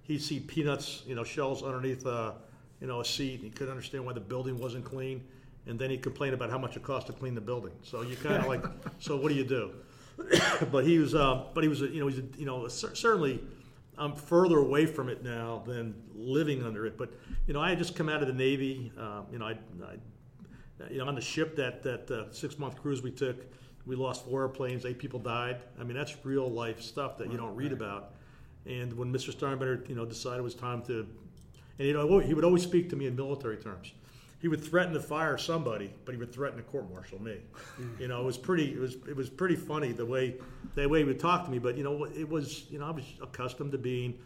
He'd 0.03 0.21
see 0.21 0.39
peanuts, 0.41 1.03
you 1.07 1.15
know, 1.15 1.25
shells 1.25 1.63
underneath, 1.63 2.07
uh, 2.07 2.33
you 2.81 2.87
know, 2.87 3.01
a 3.01 3.05
seat. 3.05 3.35
and 3.35 3.45
He 3.45 3.51
couldn't 3.51 3.71
understand 3.71 4.05
why 4.05 4.13
the 4.13 4.21
building 4.21 4.59
wasn't 4.59 4.85
clean, 4.85 5.23
and 5.67 5.79
then 5.79 5.91
he 5.91 5.99
complained 5.99 6.35
about 6.35 6.51
how 6.51 6.59
much 6.59 6.77
it 6.77 6.83
cost 6.83 7.07
to 7.09 7.13
clean 7.13 7.35
the 7.35 7.41
building. 7.41 7.73
So 7.83 8.03
you 8.03 8.17
kind 8.17 8.37
of 8.37 8.47
like, 8.47 8.65
so 8.99 9.17
what 9.17 9.29
do 9.29 9.35
you 9.35 9.45
do? 9.45 9.73
but 10.73 10.85
he 10.85 10.99
was, 10.99 11.15
uh, 11.15 11.45
but 11.55 11.63
he 11.63 11.69
was, 11.69 11.81
you 11.81 12.01
know, 12.01 12.09
he's, 12.09 12.23
you 12.37 12.47
know, 12.47 12.69
certainly. 12.69 13.41
I'm 14.01 14.15
further 14.15 14.59
away 14.59 14.87
from 14.87 15.09
it 15.09 15.25
now 15.25 15.65
than 15.67 15.93
living 16.15 16.63
under 16.63 16.87
it. 16.87 16.97
But 16.97 17.11
you 17.49 17.53
know, 17.53 17.61
I 17.61 17.71
had 17.71 17.79
just 17.79 17.97
come 17.97 18.09
out 18.09 18.23
of 18.23 18.29
the 18.29 18.33
Navy. 18.33 18.93
Uh, 18.97 19.23
you 19.33 19.41
know, 19.41 19.47
I, 19.47 19.51
I, 19.51 20.89
you 20.89 20.99
know, 20.99 21.09
on 21.09 21.17
the 21.17 21.21
ship 21.21 21.57
that 21.57 21.83
that 21.83 22.09
uh, 22.09 22.33
six 22.33 22.61
month 22.61 22.81
cruise 22.81 23.03
we 23.03 23.11
took, 23.11 23.45
we 23.89 23.97
lost 23.97 24.27
four 24.27 24.43
airplanes, 24.43 24.85
eight 24.85 24.99
people 24.99 25.19
died. 25.19 25.57
I 25.81 25.83
mean, 25.83 25.97
that's 25.97 26.15
real 26.23 26.49
life 26.49 26.81
stuff 26.83 27.17
that 27.19 27.33
you 27.33 27.39
don't 27.39 27.57
read 27.57 27.73
about. 27.73 28.11
And 28.67 28.93
when 28.93 29.11
Mr. 29.11 29.35
Steinbrenner, 29.35 29.89
you 29.89 29.95
know, 29.95 30.05
decided 30.05 30.41
it 30.41 30.43
was 30.43 30.55
time 30.55 30.83
to, 30.83 31.09
and 31.79 31.87
you 31.89 31.95
know, 31.95 32.19
he 32.19 32.35
would 32.35 32.45
always 32.45 32.63
speak 32.63 32.89
to 32.91 32.97
me 32.97 33.07
in 33.07 33.17
military 33.17 33.57
terms. 33.57 33.93
He 34.41 34.47
would 34.49 34.63
threaten 34.63 34.93
to 34.95 35.01
fire 35.01 35.37
somebody, 35.37 35.93
but 36.05 36.13
he 36.13 36.19
would 36.19 36.33
threaten 36.33 36.59
to 36.59 36.63
court 36.63 36.89
martial 36.93 37.21
me. 37.21 37.39
You 37.99 38.07
know, 38.09 38.21
it 38.21 38.25
was 38.25 38.39
pretty. 38.39 38.73
It 38.73 38.79
was 38.79 38.95
it 39.09 39.17
was 39.17 39.29
pretty 39.29 39.57
funny 39.57 39.91
the 39.93 40.07
way 40.07 40.37
the 40.77 40.89
way 40.89 41.01
he 41.01 41.05
would 41.05 41.19
talk 41.19 41.45
to 41.47 41.51
me. 41.51 41.59
But 41.59 41.77
you 41.77 41.83
know, 41.83 42.05
it 42.05 42.29
was 42.29 42.67
you 42.71 42.79
know 42.79 42.87
I 42.87 42.91
was 42.91 43.05
accustomed 43.21 43.73
to 43.73 43.79
being 43.79 44.17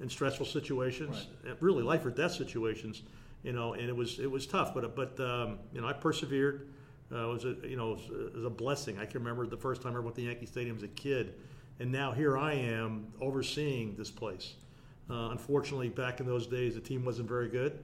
in 0.00 0.08
stressful 0.08 0.46
situations, 0.46 1.26
uh, 1.46 1.54
really 1.60 1.82
life 1.82 2.06
or 2.06 2.10
death 2.10 2.32
situations. 2.32 3.02
You 3.42 3.52
know, 3.52 3.74
and 3.74 3.88
it 3.88 3.94
was 3.96 4.18
it 4.18 4.30
was 4.30 4.46
tough. 4.46 4.72
But 4.74 4.96
but 4.96 5.20
um, 5.20 5.58
you 5.74 5.80
know, 5.82 5.86
I 5.86 5.92
persevered. 5.92 6.68
Uh, 7.12 7.24
it 7.28 7.32
was 7.32 7.44
a 7.44 7.56
you 7.68 7.76
know 7.76 7.92
it 7.92 7.96
was, 7.98 8.08
a- 8.10 8.26
it 8.28 8.34
was 8.36 8.44
a 8.44 8.50
blessing. 8.50 8.98
I 8.98 9.04
can 9.04 9.20
remember 9.20 9.46
the 9.46 9.56
first 9.56 9.82
time 9.82 9.94
I 9.96 9.98
went 10.00 10.16
to 10.16 10.22
Yankee 10.22 10.46
Stadium 10.46 10.76
as 10.76 10.82
a 10.82 10.88
kid, 10.88 11.34
and 11.78 11.92
now 11.92 12.12
here 12.12 12.38
I 12.38 12.54
am 12.54 13.06
overseeing 13.20 13.96
this 13.96 14.10
place. 14.10 14.54
Uh, 15.10 15.30
unfortunately, 15.30 15.88
back 15.88 16.20
in 16.20 16.26
those 16.26 16.46
days, 16.46 16.74
the 16.74 16.80
team 16.80 17.04
wasn't 17.04 17.28
very 17.28 17.48
good. 17.48 17.78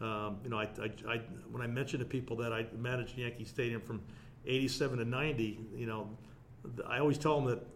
Um, 0.00 0.38
you 0.44 0.50
know, 0.50 0.58
I, 0.58 0.68
I, 0.80 1.14
I, 1.14 1.20
when 1.50 1.62
I 1.62 1.66
mention 1.66 2.00
to 2.00 2.04
people 2.04 2.36
that 2.36 2.52
I 2.52 2.66
managed 2.78 3.16
Yankee 3.16 3.44
Stadium 3.44 3.80
from 3.80 4.02
87 4.46 4.98
to 4.98 5.04
90, 5.04 5.58
you 5.74 5.86
know, 5.86 6.08
I 6.86 6.98
always 6.98 7.18
tell 7.18 7.40
them 7.40 7.48
that, 7.50 7.66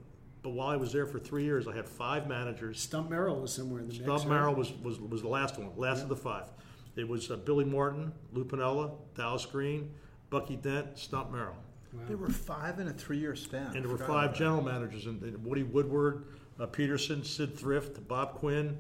but 0.43 0.51
while 0.51 0.69
I 0.69 0.77
was 0.77 0.93
there 0.93 1.07
for 1.07 1.19
three 1.19 1.45
years, 1.45 1.69
I 1.69 1.75
had 1.75 1.89
five 1.89 2.27
managers. 2.27 2.81
Stump 2.81 3.11
Merrill 3.11 3.41
was 3.41 3.53
somewhere 3.53 3.81
in 3.81 3.89
the 3.89 3.93
mix. 3.93 4.05
Stump 4.05 4.25
right? 4.25 4.29
Merrill 4.29 4.55
was, 4.55 4.73
was, 4.83 4.99
was 5.01 5.23
the 5.23 5.29
last 5.29 5.59
one, 5.59 5.71
last 5.77 6.03
of 6.03 6.09
the 6.09 6.17
five. 6.17 6.45
It 6.97 7.09
was 7.09 7.31
uh, 7.31 7.37
Billy 7.37 7.65
Martin, 7.65 8.13
Lou 8.33 8.45
Piniella, 8.45 8.93
Dallas 9.15 9.47
Green, 9.47 9.91
Bucky 10.29 10.57
Dent, 10.57 10.99
Stump 10.99 11.31
Merrill. 11.31 11.57
There 12.07 12.17
were 12.17 12.29
five 12.29 12.79
in 12.79 12.89
a 12.89 12.93
three-year 12.93 13.35
span. 13.35 13.75
And 13.75 13.85
there 13.85 13.91
were 13.91 13.99
five 13.99 14.09
about 14.09 14.31
that. 14.33 14.39
general 14.39 14.63
managers, 14.63 15.07
and, 15.07 15.21
and 15.23 15.45
Woody 15.45 15.65
Woodward, 15.65 16.25
Peterson, 16.67 17.25
Sid 17.25 17.57
Thrift, 17.57 18.07
Bob 18.07 18.35
Quinn, 18.35 18.79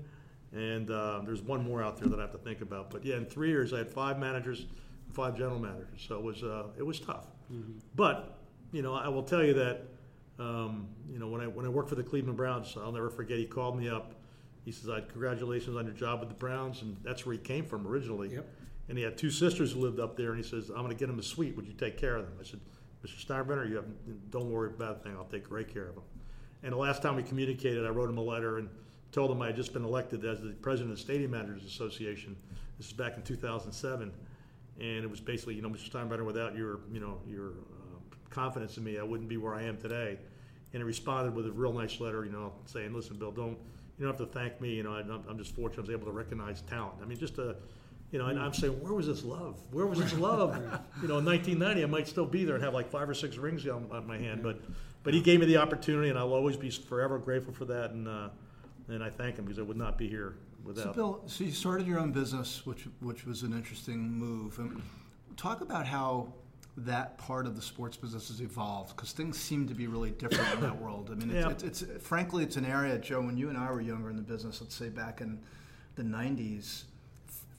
and 0.52 0.90
uh, 0.90 1.20
there's 1.24 1.42
one 1.42 1.64
more 1.64 1.82
out 1.82 1.96
there 1.98 2.08
that 2.08 2.18
I 2.18 2.22
have 2.22 2.32
to 2.32 2.38
think 2.38 2.60
about. 2.60 2.90
But 2.90 3.04
yeah, 3.04 3.16
in 3.16 3.24
three 3.26 3.48
years, 3.48 3.72
I 3.72 3.78
had 3.78 3.90
five 3.90 4.18
managers, 4.18 4.66
five 5.12 5.36
general 5.36 5.58
managers. 5.58 6.04
So 6.06 6.16
it 6.16 6.22
was 6.22 6.42
uh, 6.42 6.64
it 6.76 6.84
was 6.84 7.00
tough. 7.00 7.26
But 7.94 8.38
you 8.72 8.82
know, 8.82 8.94
I 8.94 9.08
will 9.08 9.22
tell 9.22 9.44
you 9.44 9.54
that 9.54 9.82
um, 10.38 10.88
you 11.10 11.18
know 11.18 11.28
when 11.28 11.40
I 11.40 11.46
when 11.46 11.66
I 11.66 11.68
worked 11.68 11.88
for 11.88 11.94
the 11.94 12.02
Cleveland 12.02 12.36
Browns, 12.36 12.76
I'll 12.76 12.92
never 12.92 13.10
forget. 13.10 13.38
He 13.38 13.46
called 13.46 13.78
me 13.78 13.88
up. 13.88 14.14
He 14.64 14.72
says, 14.72 14.88
"I 14.90 15.00
congratulations 15.00 15.76
on 15.76 15.84
your 15.84 15.94
job 15.94 16.20
with 16.20 16.28
the 16.28 16.34
Browns," 16.34 16.82
and 16.82 16.96
that's 17.02 17.24
where 17.24 17.32
he 17.32 17.38
came 17.38 17.64
from 17.64 17.86
originally. 17.86 18.34
Yep. 18.34 18.48
And 18.88 18.98
he 18.98 19.04
had 19.04 19.16
two 19.16 19.30
sisters 19.30 19.72
who 19.72 19.80
lived 19.80 20.00
up 20.00 20.16
there, 20.16 20.30
and 20.30 20.42
he 20.42 20.48
says, 20.48 20.68
"I'm 20.70 20.82
going 20.82 20.88
to 20.88 20.96
get 20.96 21.08
him 21.08 21.18
a 21.18 21.22
suite. 21.22 21.54
Would 21.56 21.66
you 21.66 21.74
take 21.74 21.96
care 21.96 22.16
of 22.16 22.24
them?" 22.24 22.34
I 22.40 22.44
said, 22.44 22.60
"Mr. 23.04 23.24
Steinbrenner, 23.24 23.68
you 23.68 23.76
have 23.76 23.86
don't 24.30 24.50
worry 24.50 24.70
about 24.70 24.96
a 24.96 24.98
thing. 25.00 25.12
I'll 25.16 25.24
take 25.24 25.48
great 25.48 25.72
care 25.72 25.86
of 25.86 25.94
them." 25.94 26.04
And 26.62 26.72
the 26.72 26.76
last 26.76 27.02
time 27.02 27.16
we 27.16 27.22
communicated, 27.22 27.86
I 27.86 27.88
wrote 27.88 28.10
him 28.10 28.18
a 28.18 28.22
letter 28.22 28.58
and 28.58 28.68
told 29.12 29.30
him 29.30 29.40
I 29.42 29.46
had 29.46 29.56
just 29.56 29.72
been 29.72 29.84
elected 29.84 30.24
as 30.24 30.40
the 30.40 30.50
president 30.50 30.92
of 30.92 30.98
the 30.98 31.02
Stadium 31.02 31.30
Managers 31.30 31.64
Association. 31.64 32.36
This 32.76 32.88
is 32.88 32.92
back 32.92 33.16
in 33.16 33.22
2007, 33.22 34.12
and 34.80 35.04
it 35.04 35.10
was 35.10 35.20
basically, 35.20 35.54
you 35.54 35.62
know, 35.62 35.68
Mr. 35.70 35.90
Steinbrenner, 35.90 36.24
without 36.24 36.54
your, 36.54 36.80
you 36.92 37.00
know, 37.00 37.18
your 37.26 37.50
uh, 37.50 38.16
confidence 38.28 38.76
in 38.76 38.84
me, 38.84 38.98
I 38.98 39.02
wouldn't 39.02 39.28
be 39.28 39.36
where 39.36 39.54
I 39.54 39.62
am 39.62 39.78
today. 39.78 40.18
And 40.72 40.80
he 40.80 40.84
responded 40.84 41.34
with 41.34 41.46
a 41.46 41.52
real 41.52 41.72
nice 41.72 41.98
letter, 42.00 42.24
you 42.24 42.30
know, 42.30 42.52
saying, 42.66 42.94
"Listen, 42.94 43.18
Bill, 43.18 43.32
don't 43.32 43.58
you 43.98 44.06
don't 44.06 44.18
have 44.18 44.28
to 44.28 44.32
thank 44.32 44.60
me. 44.60 44.74
You 44.74 44.84
know, 44.84 44.94
I, 44.94 45.00
I'm 45.00 45.36
just 45.36 45.54
fortunate 45.54 45.80
I 45.80 45.82
was 45.82 45.90
able 45.90 46.06
to 46.06 46.12
recognize 46.12 46.62
talent. 46.62 46.94
I 47.02 47.06
mean, 47.06 47.18
just 47.18 47.38
a 47.38 47.56
You 48.12 48.18
know, 48.18 48.26
and 48.26 48.38
I'm 48.40 48.52
saying, 48.52 48.72
where 48.82 48.92
was 48.92 49.06
this 49.06 49.22
love? 49.22 49.60
Where 49.70 49.86
was 49.86 50.00
this 50.00 50.14
love? 50.14 50.56
you 51.00 51.08
know, 51.08 51.18
in 51.18 51.24
1990, 51.24 51.82
I 51.82 51.86
might 51.86 52.08
still 52.08 52.26
be 52.26 52.44
there 52.44 52.56
and 52.56 52.64
have 52.64 52.74
like 52.74 52.90
five 52.90 53.08
or 53.08 53.14
six 53.14 53.36
rings 53.36 53.66
on, 53.68 53.86
on 53.92 54.06
my 54.06 54.18
hand. 54.18 54.42
But, 54.42 54.60
but 55.04 55.14
he 55.14 55.20
gave 55.20 55.38
me 55.40 55.46
the 55.46 55.58
opportunity, 55.58 56.08
and 56.10 56.18
I'll 56.18 56.32
always 56.32 56.56
be 56.56 56.70
forever 56.70 57.18
grateful 57.18 57.52
for 57.54 57.66
that. 57.66 57.92
And 57.92 58.08
uh, 58.08 58.30
and 58.88 59.04
I 59.04 59.10
thank 59.10 59.36
him 59.36 59.44
because 59.44 59.58
I 59.58 59.62
would 59.62 59.76
not 59.76 59.96
be 59.96 60.08
here 60.08 60.34
without. 60.64 60.86
So, 60.86 60.92
Bill, 60.92 61.22
so 61.26 61.44
you 61.44 61.52
started 61.52 61.86
your 61.86 62.00
own 62.00 62.10
business, 62.12 62.66
which 62.66 62.86
which 63.00 63.24
was 63.24 63.42
an 63.44 63.52
interesting 63.52 64.10
move. 64.10 64.58
And 64.58 64.82
talk 65.36 65.60
about 65.60 65.86
how 65.86 66.32
that 66.76 67.16
part 67.18 67.46
of 67.46 67.56
the 67.56 67.62
sports 67.62 67.96
business 67.96 68.28
has 68.28 68.40
evolved 68.40 68.96
because 68.96 69.12
things 69.12 69.38
seem 69.38 69.68
to 69.68 69.74
be 69.74 69.86
really 69.86 70.10
different 70.10 70.52
in 70.54 70.60
that 70.62 70.76
world. 70.82 71.10
I 71.12 71.14
mean, 71.14 71.30
it's, 71.30 71.44
Yeah. 71.44 71.50
it's, 71.68 71.82
it's 71.82 72.04
frankly, 72.06 72.42
it's 72.42 72.56
an 72.56 72.64
area, 72.64 72.98
Joe. 72.98 73.20
When 73.20 73.36
you 73.36 73.48
and 73.48 73.58
I 73.58 73.70
were 73.70 73.80
younger 73.80 74.10
in 74.10 74.16
the 74.16 74.22
business, 74.22 74.60
let's 74.60 74.74
say 74.74 74.88
back 74.88 75.20
in 75.20 75.38
the 75.94 76.02
'90s, 76.02 76.84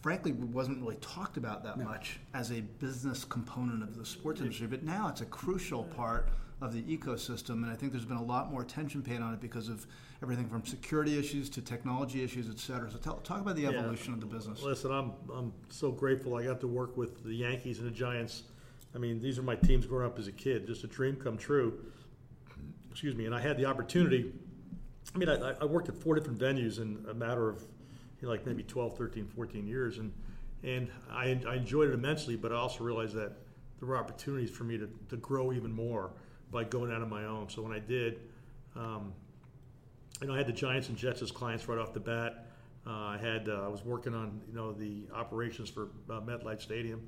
frankly, 0.01 0.31
it 0.31 0.37
wasn't 0.37 0.79
really 0.81 0.95
talked 0.97 1.37
about 1.37 1.63
that 1.63 1.77
much 1.77 2.19
as 2.33 2.51
a 2.51 2.61
business 2.61 3.23
component 3.23 3.83
of 3.83 3.95
the 3.97 4.05
sports 4.05 4.41
industry. 4.41 4.67
But 4.67 4.83
now 4.83 5.07
it's 5.07 5.21
a 5.21 5.25
crucial 5.25 5.83
part 5.83 6.29
of 6.61 6.73
the 6.73 6.81
ecosystem, 6.83 7.63
and 7.63 7.67
I 7.67 7.75
think 7.75 7.91
there's 7.91 8.05
been 8.05 8.17
a 8.17 8.23
lot 8.23 8.51
more 8.51 8.61
attention 8.61 9.01
paid 9.01 9.19
on 9.19 9.33
it 9.33 9.41
because 9.41 9.67
of 9.67 9.87
everything 10.21 10.47
from 10.47 10.63
security 10.63 11.17
issues 11.17 11.49
to 11.51 11.61
technology 11.61 12.23
issues, 12.23 12.49
et 12.49 12.59
cetera. 12.59 12.91
So, 12.91 12.97
tell, 12.99 13.17
talk 13.17 13.41
about 13.41 13.55
the 13.55 13.63
Yeah. 13.63 13.69
evolution 13.69 14.13
of 14.13 14.19
the 14.19 14.27
business. 14.27 14.61
Listen, 14.61 14.91
I'm 14.91 15.13
I'm 15.33 15.53
so 15.69 15.91
grateful 15.91 16.35
I 16.35 16.43
got 16.43 16.59
to 16.61 16.67
work 16.67 16.97
with 16.97 17.23
the 17.23 17.33
Yankees 17.33 17.79
and 17.79 17.87
the 17.87 17.91
Giants. 17.95 18.43
I 18.93 18.99
mean, 18.99 19.21
these 19.21 19.39
are 19.39 19.43
my 19.43 19.55
teams 19.55 19.85
growing 19.87 20.05
up 20.05 20.19
as 20.19 20.27
a 20.27 20.31
kid, 20.31 20.67
just 20.67 20.83
a 20.83 20.87
dream 20.87 21.15
come 21.15 21.37
true. 21.37 21.79
Excuse 22.91 23.15
me, 23.15 23.25
and 23.25 23.33
I 23.33 23.39
had 23.39 23.57
the 23.57 23.65
opportunity. 23.65 24.31
I 25.15 25.17
mean, 25.17 25.29
I, 25.29 25.53
I 25.61 25.65
worked 25.65 25.89
at 25.89 25.95
four 25.95 26.13
different 26.13 26.37
venues 26.39 26.79
in 26.79 27.03
a 27.09 27.13
matter 27.13 27.49
of 27.49 27.63
you 28.21 28.27
know, 28.27 28.31
like 28.31 28.45
maybe 28.45 28.63
12, 28.63 28.97
13, 28.97 29.27
14 29.27 29.67
years, 29.67 29.97
and 29.97 30.13
and 30.63 30.89
I, 31.11 31.39
I 31.47 31.55
enjoyed 31.55 31.89
it 31.89 31.93
immensely. 31.93 32.35
But 32.35 32.51
I 32.51 32.55
also 32.55 32.83
realized 32.83 33.15
that 33.15 33.31
there 33.79 33.87
were 33.87 33.97
opportunities 33.97 34.51
for 34.51 34.63
me 34.63 34.77
to, 34.77 34.87
to 35.09 35.17
grow 35.17 35.51
even 35.51 35.73
more 35.73 36.11
by 36.51 36.63
going 36.63 36.91
out 36.91 37.01
on 37.01 37.09
my 37.09 37.25
own. 37.25 37.49
So 37.49 37.63
when 37.63 37.71
I 37.71 37.79
did, 37.79 38.19
um, 38.75 39.11
you 40.21 40.27
know, 40.27 40.35
I 40.35 40.37
had 40.37 40.47
the 40.47 40.53
Giants 40.53 40.89
and 40.89 40.97
Jets 40.97 41.21
as 41.23 41.31
clients 41.31 41.67
right 41.67 41.79
off 41.79 41.93
the 41.93 41.99
bat. 41.99 42.45
Uh, 42.85 42.91
I 42.91 43.17
had 43.19 43.49
uh, 43.49 43.63
I 43.63 43.67
was 43.67 43.83
working 43.83 44.13
on 44.13 44.41
you 44.47 44.55
know 44.55 44.71
the 44.71 45.03
operations 45.13 45.69
for 45.69 45.89
uh, 46.09 46.21
MetLife 46.21 46.61
Stadium. 46.61 47.07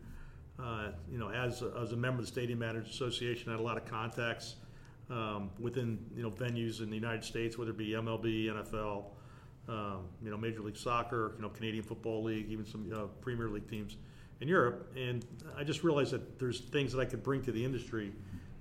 Uh, 0.60 0.89
you 1.12 1.17
know, 1.17 1.29
as 1.29 1.63
a, 1.63 1.74
as 1.82 1.93
a 1.93 1.96
member 1.96 2.20
of 2.20 2.25
the 2.25 2.32
Stadium 2.32 2.60
Managers 2.60 2.89
Association, 2.91 3.50
I 3.50 3.53
had 3.53 3.60
a 3.60 3.63
lot 3.63 3.77
of 3.77 3.86
contacts 3.86 4.55
um, 5.10 5.50
within 5.60 6.00
you 6.15 6.22
know 6.22 6.29
venues 6.32 6.82
in 6.82 6.89
the 6.89 6.96
United 6.96 7.24
States, 7.24 7.58
whether 7.58 7.72
it 7.72 7.77
be 7.77 7.89
MLB, 7.89 8.46
NFL, 8.46 9.05
um, 9.70 10.01
you 10.24 10.29
know, 10.29 10.38
Major 10.38 10.62
League 10.62 10.77
Soccer, 10.77 11.34
you 11.36 11.41
know, 11.41 11.50
Canadian 11.50 11.84
Football 11.84 12.24
League, 12.24 12.50
even 12.50 12.65
some 12.65 12.91
uh, 12.93 13.05
Premier 13.22 13.50
League 13.50 13.70
teams 13.70 13.98
in 14.41 14.48
Europe. 14.48 14.91
And 14.98 15.25
I 15.58 15.63
just 15.63 15.84
realized 15.84 16.12
that 16.12 16.39
there's 16.39 16.60
things 16.60 16.91
that 16.93 17.00
I 17.00 17.05
could 17.05 17.24
bring 17.24 17.41
to 17.43 17.51
the 17.51 17.63
industry 17.63 18.12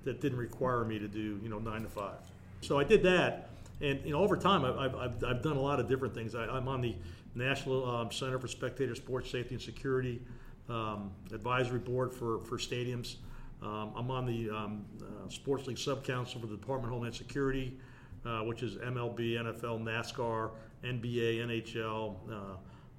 that 0.04 0.20
didn't 0.20 0.38
require 0.38 0.84
me 0.84 0.98
to 0.98 1.08
do 1.08 1.40
you 1.42 1.48
know 1.48 1.58
nine 1.58 1.82
to 1.82 1.88
five. 1.88 2.20
So 2.60 2.78
I 2.78 2.84
did 2.84 3.02
that, 3.02 3.50
and 3.80 4.00
you 4.04 4.12
know, 4.12 4.20
over 4.20 4.36
time, 4.36 4.64
I've, 4.64 4.94
I've- 4.94 5.26
I've, 5.26 5.42
done 5.42 5.56
a 5.56 5.60
lot 5.60 5.80
of 5.80 5.88
different 5.88 6.14
things. 6.14 6.34
I, 6.34 6.44
I'm 6.44 6.68
on 6.68 6.80
the 6.80 6.94
National 7.34 7.88
um, 7.88 8.12
Center 8.12 8.38
for 8.38 8.46
Spectator 8.46 8.94
Sports 8.94 9.30
Safety 9.30 9.54
and 9.54 9.62
Security 9.62 10.20
um, 10.68 11.10
Advisory 11.32 11.78
Board 11.78 12.12
for 12.12 12.40
for 12.40 12.58
stadiums. 12.58 13.16
Um, 13.62 13.92
I'm 13.96 14.10
on 14.10 14.26
the 14.26 14.50
um, 14.50 14.84
uh, 15.00 15.28
Sports 15.28 15.66
League 15.66 15.78
Sub 15.78 16.04
Council 16.04 16.40
for 16.40 16.46
the 16.46 16.56
Department 16.56 16.86
of 16.88 16.94
Homeland 16.94 17.14
Security, 17.14 17.76
uh, 18.24 18.40
which 18.40 18.62
is 18.62 18.76
MLB, 18.76 19.34
NFL, 19.34 19.82
NASCAR, 19.82 20.50
NBA, 20.84 21.38
NHL, 21.38 22.16
uh, 22.30 22.34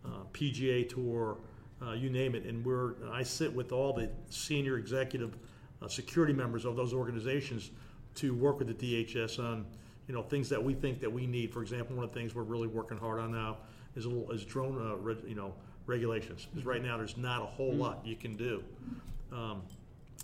uh, 0.06 0.10
PGA 0.34 0.88
Tour, 0.88 1.38
uh, 1.82 1.94
you 1.94 2.10
name 2.10 2.36
it. 2.36 2.46
And 2.46 2.66
we're 2.66 2.96
I 3.12 3.24
sit 3.24 3.53
with 3.53 3.72
all 3.72 3.94
the 3.94 4.09
senior 4.29 4.77
executive 4.77 5.38
uh, 5.81 5.88
security 5.88 6.33
members 6.33 6.66
of 6.66 6.75
those 6.75 6.94
organizations 6.94 7.72
to 8.16 8.33
work 8.33 8.59
with 8.59 8.68
the 8.68 9.05
DHS 9.05 9.40
on 9.40 9.66
you 10.07 10.14
know 10.14 10.22
things 10.22 10.50
that 10.50 10.64
we 10.64 10.74
think 10.74 11.00
that 11.01 11.12
we 11.12 11.25
need. 11.25 11.51
For 11.53 11.62
example, 11.62 11.96
one 11.96 12.05
of 12.05 12.14
the 12.14 12.20
things 12.20 12.36
we're 12.36 12.44
really 12.44 12.68
working 12.68 12.98
hard 12.98 13.20
on 13.20 13.31
now 13.31 13.57
is 13.96 14.05
a 14.05 14.09
little, 14.09 14.31
is 14.31 14.46
drone 14.46 14.77
uh, 14.77 15.27
you 15.27 15.36
know 15.36 15.53
regulations 15.86 16.48
because 16.50 16.66
right 16.66 16.81
now 16.81 16.98
there's 16.98 17.18
not 17.18 17.42
a 17.42 17.46
whole 17.46 17.74
lot 17.74 18.05
you 18.05 18.16
can 18.16 18.36
do. 18.36 18.64
Um, 19.31 19.64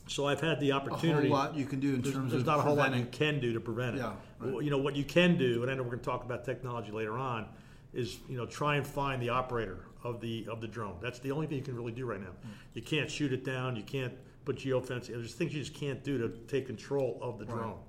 so 0.09 0.25
I've 0.25 0.41
had 0.41 0.59
the 0.59 0.71
opportunity. 0.71 1.27
a 1.27 1.29
whole 1.29 1.39
lot 1.39 1.55
you 1.55 1.65
can 1.65 1.79
do 1.79 1.93
in 1.93 2.01
There's, 2.01 2.15
terms 2.15 2.31
there's 2.31 2.41
of 2.41 2.47
not 2.47 2.59
a 2.59 2.61
whole 2.63 2.75
lot 2.75 2.95
you 2.95 3.05
can 3.11 3.39
do 3.39 3.53
to 3.53 3.59
prevent 3.59 3.95
it. 3.95 3.99
Yeah, 3.99 4.13
right. 4.39 4.53
Well, 4.53 4.61
You 4.61 4.71
know 4.71 4.77
what 4.79 4.95
you 4.95 5.03
can 5.03 5.37
do, 5.37 5.61
and 5.61 5.71
I 5.71 5.75
know 5.75 5.83
we're 5.83 5.89
going 5.89 5.99
to 5.99 6.05
talk 6.05 6.23
about 6.25 6.43
technology 6.43 6.91
later 6.91 7.17
on, 7.17 7.47
is 7.93 8.17
you 8.27 8.35
know 8.37 8.45
try 8.45 8.75
and 8.75 8.85
find 8.85 9.21
the 9.21 9.29
operator 9.29 9.85
of 10.03 10.19
the 10.19 10.47
of 10.51 10.61
the 10.61 10.67
drone. 10.67 10.95
That's 11.01 11.19
the 11.19 11.31
only 11.31 11.47
thing 11.47 11.57
you 11.57 11.63
can 11.63 11.75
really 11.75 11.91
do 11.91 12.05
right 12.05 12.19
now. 12.19 12.33
You 12.73 12.81
can't 12.81 13.09
shoot 13.09 13.33
it 13.33 13.45
down. 13.45 13.75
You 13.75 13.83
can't 13.83 14.13
put 14.45 14.57
geofencing. 14.57 15.07
There's 15.09 15.33
things 15.35 15.53
you 15.53 15.59
just 15.59 15.73
can't 15.75 16.03
do 16.03 16.17
to 16.17 16.29
take 16.47 16.65
control 16.65 17.19
of 17.21 17.37
the 17.39 17.45
Right. 17.45 17.55
drone. 17.55 17.79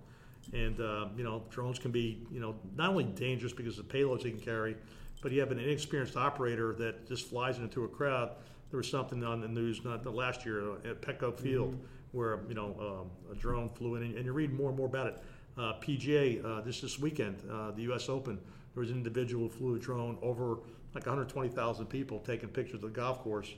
And 0.52 0.80
uh, 0.80 1.08
you 1.16 1.24
know 1.24 1.44
drones 1.50 1.78
can 1.78 1.90
be 1.90 2.26
you 2.30 2.40
know 2.40 2.54
not 2.76 2.90
only 2.90 3.04
dangerous 3.04 3.52
because 3.52 3.78
of 3.78 3.88
the 3.88 3.98
payloads 3.98 4.24
they 4.24 4.30
can 4.30 4.40
carry, 4.40 4.76
but 5.22 5.32
you 5.32 5.40
have 5.40 5.52
an 5.52 5.58
inexperienced 5.58 6.16
operator 6.16 6.74
that 6.74 7.08
just 7.08 7.28
flies 7.30 7.58
into 7.58 7.84
a 7.84 7.88
crowd. 7.88 8.32
There 8.70 8.78
was 8.78 8.88
something 8.90 9.24
on 9.24 9.40
the 9.40 9.48
news 9.48 9.84
not 9.84 10.02
the 10.02 10.10
last 10.10 10.44
year 10.44 10.70
uh, 10.72 10.90
at 10.90 11.00
Petco 11.02 11.36
Field 11.38 11.78
where 12.12 12.40
you 12.48 12.54
know 12.54 12.76
um, 12.80 13.32
a 13.32 13.34
drone 13.34 13.68
flew 13.68 13.96
in, 13.96 14.02
and, 14.02 14.16
and 14.16 14.24
you 14.24 14.32
read 14.32 14.52
more 14.52 14.68
and 14.68 14.78
more 14.78 14.86
about 14.86 15.06
it. 15.06 15.22
Uh, 15.58 15.74
PGA 15.80 16.44
uh, 16.44 16.60
this 16.62 16.80
this 16.80 16.98
weekend, 16.98 17.36
uh, 17.50 17.70
the 17.72 17.82
U.S. 17.82 18.08
Open, 18.08 18.38
there 18.74 18.80
was 18.80 18.90
an 18.90 18.96
individual 18.96 19.48
who 19.48 19.50
flew 19.50 19.74
a 19.76 19.78
drone 19.78 20.16
over 20.22 20.58
like 20.94 21.06
120,000 21.06 21.86
people 21.86 22.18
taking 22.20 22.48
pictures 22.48 22.76
of 22.76 22.80
the 22.82 22.88
golf 22.88 23.20
course. 23.20 23.54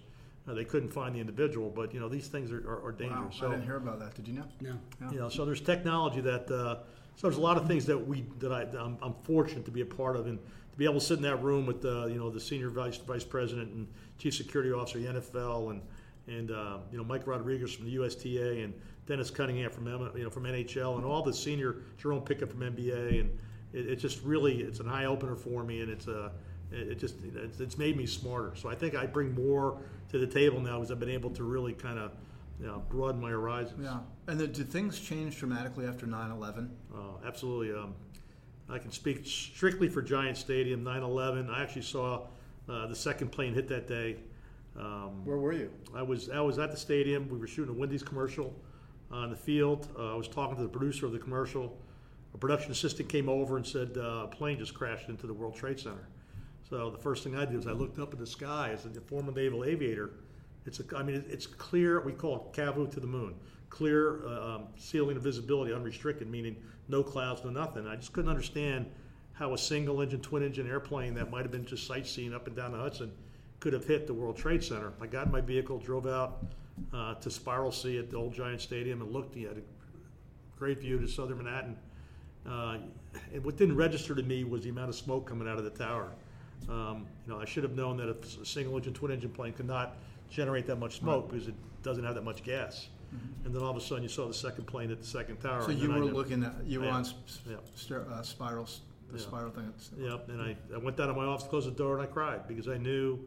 Uh, 0.47 0.55
they 0.55 0.65
couldn't 0.65 0.91
find 0.91 1.15
the 1.15 1.21
individual, 1.21 1.71
but 1.71 1.95
you 1.95 2.01
know 2.01 2.09
these 2.09 2.27
things 2.27 2.51
are, 2.51 2.59
are, 2.69 2.87
are 2.87 2.93
Wow, 2.93 2.99
dangerous. 2.99 3.41
I 3.43 3.51
didn't 3.51 3.65
hear 3.65 3.77
about 3.77 4.01
that. 4.01 4.15
Did 4.15 4.27
you 4.27 4.35
know? 4.35 4.45
No. 4.61 5.11
You 5.11 5.19
know, 5.21 5.29
so 5.29 5.45
there's 5.45 5.61
technology 5.61 6.21
that 6.21 6.51
uh, 6.51 6.83
so 7.17 7.29
there's 7.29 7.37
a 7.37 7.41
lot 7.41 7.57
of 7.57 7.69
things 7.69 7.87
that 7.87 7.99
we 7.99 8.25
that 8.39 8.53
I 8.53 8.63
I'm, 8.77 8.99
I'm 9.03 9.15
fortunate 9.23 9.65
to 9.67 9.71
be 9.71 9.83
a 9.83 9.87
part 9.87 10.17
of 10.17 10.27
and 10.27 10.39
to 10.39 10.79
be 10.79 10.85
able 10.85 10.99
to 10.99 11.07
sit 11.07 11.19
in 11.19 11.23
that 11.23 11.43
room 11.43 11.67
with 11.67 11.85
uh, 11.85 12.07
you 12.07 12.17
know 12.17 12.29
the 12.29 12.41
senior 12.41 12.71
vice 12.71 12.97
vice 12.97 13.25
president 13.25 13.73
and 13.73 13.87
chief 14.19 14.35
security 14.35 14.73
officer 14.73 14.99
of 14.99 15.05
the 15.05 15.21
NFL 15.21 15.71
and 15.71 15.83
and 16.27 16.51
uh, 16.51 16.79
you 16.91 16.99
know 16.99 17.05
Mike 17.05 17.27
Rodriguez 17.27 17.73
from 17.75 17.87
the 17.87 17.93
USTA 17.93 18.63
and 18.63 18.75
Dennis 19.07 19.31
Cunningham 19.31 19.71
from 19.71 19.87
you 20.17 20.25
know 20.25 20.31
from 20.31 20.45
NHL 20.45 20.97
and 20.97 21.05
all 21.05 21.23
the 21.23 21.33
senior 21.33 21.77
Jerome 21.99 22.23
Pickett 22.23 22.51
from 22.51 22.61
NBA 22.61 23.21
and 23.21 23.39
it, 23.73 23.87
it 23.89 23.97
just 23.97 24.23
really 24.23 24.63
it's 24.63 24.81
an 24.81 24.89
eye 24.89 25.07
opener 25.07 25.37
for 25.37 25.65
me 25.65 25.81
and 25.81 25.91
it's 25.91 26.07
a 26.07 26.33
it 26.71 26.89
it 26.89 26.99
just 26.99 27.17
it's, 27.25 27.61
it's 27.61 27.79
made 27.79 27.97
me 27.97 28.07
smarter. 28.07 28.55
So 28.57 28.69
I 28.69 28.75
think 28.75 28.95
I 28.95 29.07
bring 29.07 29.35
more 29.35 29.79
to 30.11 30.19
the 30.19 30.27
table 30.27 30.61
now 30.61 30.79
because 30.79 30.91
I've 30.91 31.01
been 31.01 31.11
able 31.11 31.31
to 31.31 31.43
really 31.43 31.73
kind 31.73 31.99
of 31.99 32.13
you 32.63 32.69
know, 32.69 32.83
broaden 32.89 33.21
my 33.21 33.31
horizons. 33.31 33.81
Yeah. 33.83 33.99
And 34.29 34.39
the, 34.39 34.47
did 34.47 34.71
things 34.71 35.01
change 35.01 35.39
dramatically 35.39 35.87
after 35.87 36.07
9/11? 36.07 36.69
Uh, 36.95 36.99
absolutely. 37.27 37.75
Um, 37.75 37.95
I 38.71 38.79
can 38.79 38.93
speak 38.93 39.23
strictly 39.25 39.89
for 39.89 40.01
Giant 40.01 40.37
Stadium 40.37 40.85
9 40.85 41.03
11. 41.03 41.51
I 41.51 41.63
actually 41.63 41.83
saw 41.83 42.27
uh, 42.69 42.87
the 42.87 42.95
second 42.95 43.33
plane 43.33 43.53
hit 43.53 43.69
that 43.69 43.89
day. 43.89 44.17
Um, 44.79 45.25
Where 45.25 45.37
were 45.37 45.53
you? 45.53 45.71
I 45.95 46.03
was 46.03 46.31
I 46.31 46.41
was 46.41 46.59
at 46.59 46.71
the 46.71 46.77
stadium. 46.77 47.29
We 47.29 47.39
were 47.39 47.47
shooting 47.47 47.75
a 47.75 47.79
Wendy's 47.79 48.03
commercial 48.03 48.55
on 49.11 49.31
the 49.31 49.37
field. 49.37 49.89
Uh, 49.99 50.13
I 50.13 50.17
was 50.17 50.29
talking 50.29 50.57
to 50.57 50.63
the 50.63 50.69
producer 50.69 51.07
of 51.07 51.13
the 51.13 51.19
commercial. 51.19 51.77
A 52.35 52.39
production 52.39 52.73
assistant 52.73 53.09
came 53.11 53.29
over 53.29 53.59
and 53.59 53.67
said 53.67 53.93
uh, 53.97 54.25
a 54.25 54.29
plane 54.29 54.59
just 54.59 54.73
crashed 54.73 55.11
into 55.11 55.27
the 55.27 55.35
World 55.35 55.55
Trade 55.55 55.79
Center. 55.79 56.09
So 56.69 56.89
the 56.89 56.99
first 56.99 57.23
thing 57.23 57.37
I 57.37 57.45
did 57.45 57.57
was 57.57 57.67
I 57.67 57.73
looked 57.73 57.99
up 57.99 58.15
at 58.15 58.19
the 58.19 58.27
sky 58.27 58.71
as 58.73 58.87
a 58.87 59.01
former 59.03 59.33
naval 59.33 59.65
aviator. 59.65 60.13
It's 60.65 60.81
a, 60.81 60.85
I 60.97 61.03
mean 61.03 61.23
it's 61.29 61.47
clear. 61.47 62.01
We 62.01 62.13
call 62.13 62.37
it 62.37 62.59
cavu 62.59 62.91
to 62.93 63.01
the 63.01 63.07
moon. 63.07 63.35
Clear 63.69 64.27
uh, 64.27 64.55
um, 64.55 64.65
ceiling 64.77 65.17
of 65.17 65.23
visibility, 65.23 65.75
unrestricted, 65.75 66.31
meaning 66.31 66.57
no 66.89 67.03
clouds, 67.03 67.45
no 67.45 67.51
nothing. 67.51 67.87
I 67.87 67.97
just 67.97 68.13
couldn't 68.13 68.31
understand 68.31 68.87
how 69.35 69.55
a 69.55 69.59
single 69.59 70.01
engine, 70.01 70.21
twin 70.21 70.43
engine 70.43 70.69
airplane 70.69 71.15
that 71.15 71.31
might 71.31 71.43
have 71.43 71.51
been 71.51 71.65
just 71.65 71.87
sightseeing 71.87 72.35
up 72.35 72.47
and 72.47 72.57
down 72.57 72.73
the 72.73 72.79
Hudson 72.79 73.13
could 73.63 73.73
have 73.73 73.85
hit 73.87 74.09
the 74.09 74.13
World 74.13 74.37
Trade 74.37 74.63
Center. 74.63 74.93
I 75.01 75.07
got 75.07 75.27
in 75.27 75.33
my 75.33 75.41
vehicle, 75.41 75.79
drove 75.79 76.09
out 76.09 76.45
uh, 76.93 77.15
to 77.15 77.31
Spiral 77.31 77.71
Sea 77.71 77.97
at 78.01 78.11
the 78.11 78.17
old 78.17 78.35
Giant 78.35 78.61
Stadium, 78.61 79.01
and 79.01 79.13
looked. 79.13 79.37
You 79.37 79.47
had 79.47 79.59
a 79.59 79.63
great 80.59 80.81
view 80.81 80.99
to 80.99 81.07
southern 81.07 81.39
Manhattan. 81.39 81.77
Uh, 82.45 82.79
and 83.33 83.45
what 83.45 83.57
didn't 83.57 83.77
register 83.77 84.17
to 84.17 84.23
me 84.25 84.43
was 84.43 84.65
the 84.65 84.71
amount 84.71 84.89
of 84.89 84.97
smoke 84.97 85.29
coming 85.29 85.47
out 85.47 85.59
of 85.59 85.65
the 85.65 85.71
tower. 85.71 86.09
Um, 86.69 87.07
you 87.25 87.33
know, 87.33 87.41
I 87.41 87.45
should 87.45 87.63
have 87.63 87.77
known 87.77 87.97
that 87.99 88.09
a 88.09 88.45
single 88.45 88.77
engine, 88.77 88.95
twin 88.95 89.13
engine 89.13 89.31
plane 89.31 89.53
could 89.53 89.69
not 89.69 89.95
generate 90.29 90.67
that 90.67 90.77
much 90.81 90.99
smoke 90.99 91.31
because 91.31 91.47
it 91.47 91.55
doesn't 91.85 92.03
have 92.03 92.17
that 92.17 92.25
much 92.25 92.43
gas. 92.43 92.89
And 93.45 93.55
then 93.55 93.63
all 93.63 93.71
of 93.71 93.77
a 93.77 93.81
sudden, 93.81 94.03
you 94.03 94.09
saw 94.09 94.27
the 94.27 94.35
second 94.35 94.65
plane 94.67 94.91
at 94.91 95.01
the 95.01 95.07
second 95.07 95.37
tower. 95.37 95.61
Mm-hmm. 95.61 95.71
So 95.73 95.79
you 95.79 95.89
were 95.89 95.99
knew- 96.01 96.11
looking 96.13 96.43
at 96.43 96.55
you 96.67 96.81
were 96.81 96.87
Yeah. 96.87 96.97
on 96.97 97.05
Yeah. 97.49 97.57
stir- 97.77 98.07
uh, 98.11 98.23
spirals, 98.23 98.81
the 99.13 99.19
Yeah. 99.19 99.25
spiral 99.25 99.51
thing. 99.53 99.73
Yep, 99.99 100.31
and 100.31 100.43
I, 100.43 100.57
I 100.75 100.79
went 100.79 100.97
down 100.97 101.07
to 101.09 101.15
my 101.15 101.27
office, 101.27 101.47
closed 101.47 101.69
the 101.69 101.73
door, 101.73 101.97
and 101.97 102.03
I 102.03 102.11
cried 102.11 102.49
because 102.49 102.67
I 102.69 102.79
knew, 102.79 103.21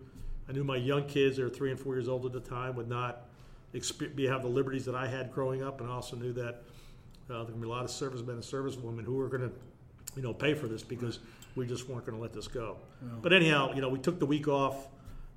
I 0.48 0.52
knew 0.52 0.64
my 0.64 0.78
young 0.78 1.06
kids, 1.06 1.38
they 1.38 1.44
were 1.44 1.50
three 1.50 1.72
and 1.72 1.80
four 1.80 1.96
years 1.96 2.08
old 2.08 2.26
at 2.26 2.34
the 2.34 2.40
time, 2.40 2.76
would 2.76 2.90
not 2.90 3.26
be 4.16 4.26
have 4.26 4.42
the 4.44 4.48
liberties 4.48 4.86
that 4.86 4.96
I 4.96 5.08
had 5.08 5.32
growing 5.32 5.64
up, 5.64 5.82
and 5.82 5.90
I 5.90 5.94
also 5.94 6.16
knew 6.16 6.34
that 6.34 6.46
uh, 6.46 6.54
there 7.30 7.38
were 7.40 7.46
gonna 7.46 7.58
be 7.58 7.68
a 7.68 7.70
lot 7.70 7.84
of 7.84 7.92
servicemen 7.92 8.36
and 8.36 8.44
servicewomen 8.44 9.04
who 9.04 9.16
were 9.16 9.28
going 9.28 9.42
to, 9.42 9.52
you 10.16 10.22
know, 10.22 10.34
pay 10.34 10.54
for 10.54 10.68
this 10.68 10.84
because 10.84 11.20
we 11.56 11.66
just 11.66 11.90
weren't 11.90 12.06
going 12.06 12.18
to 12.18 12.22
let 12.22 12.34
this 12.34 12.48
go. 12.48 12.78
But 13.22 13.34
anyhow, 13.34 13.74
you 13.74 13.82
know, 13.82 13.90
we 13.90 14.00
took 14.00 14.20
the 14.20 14.26
week 14.26 14.48
off. 14.48 14.88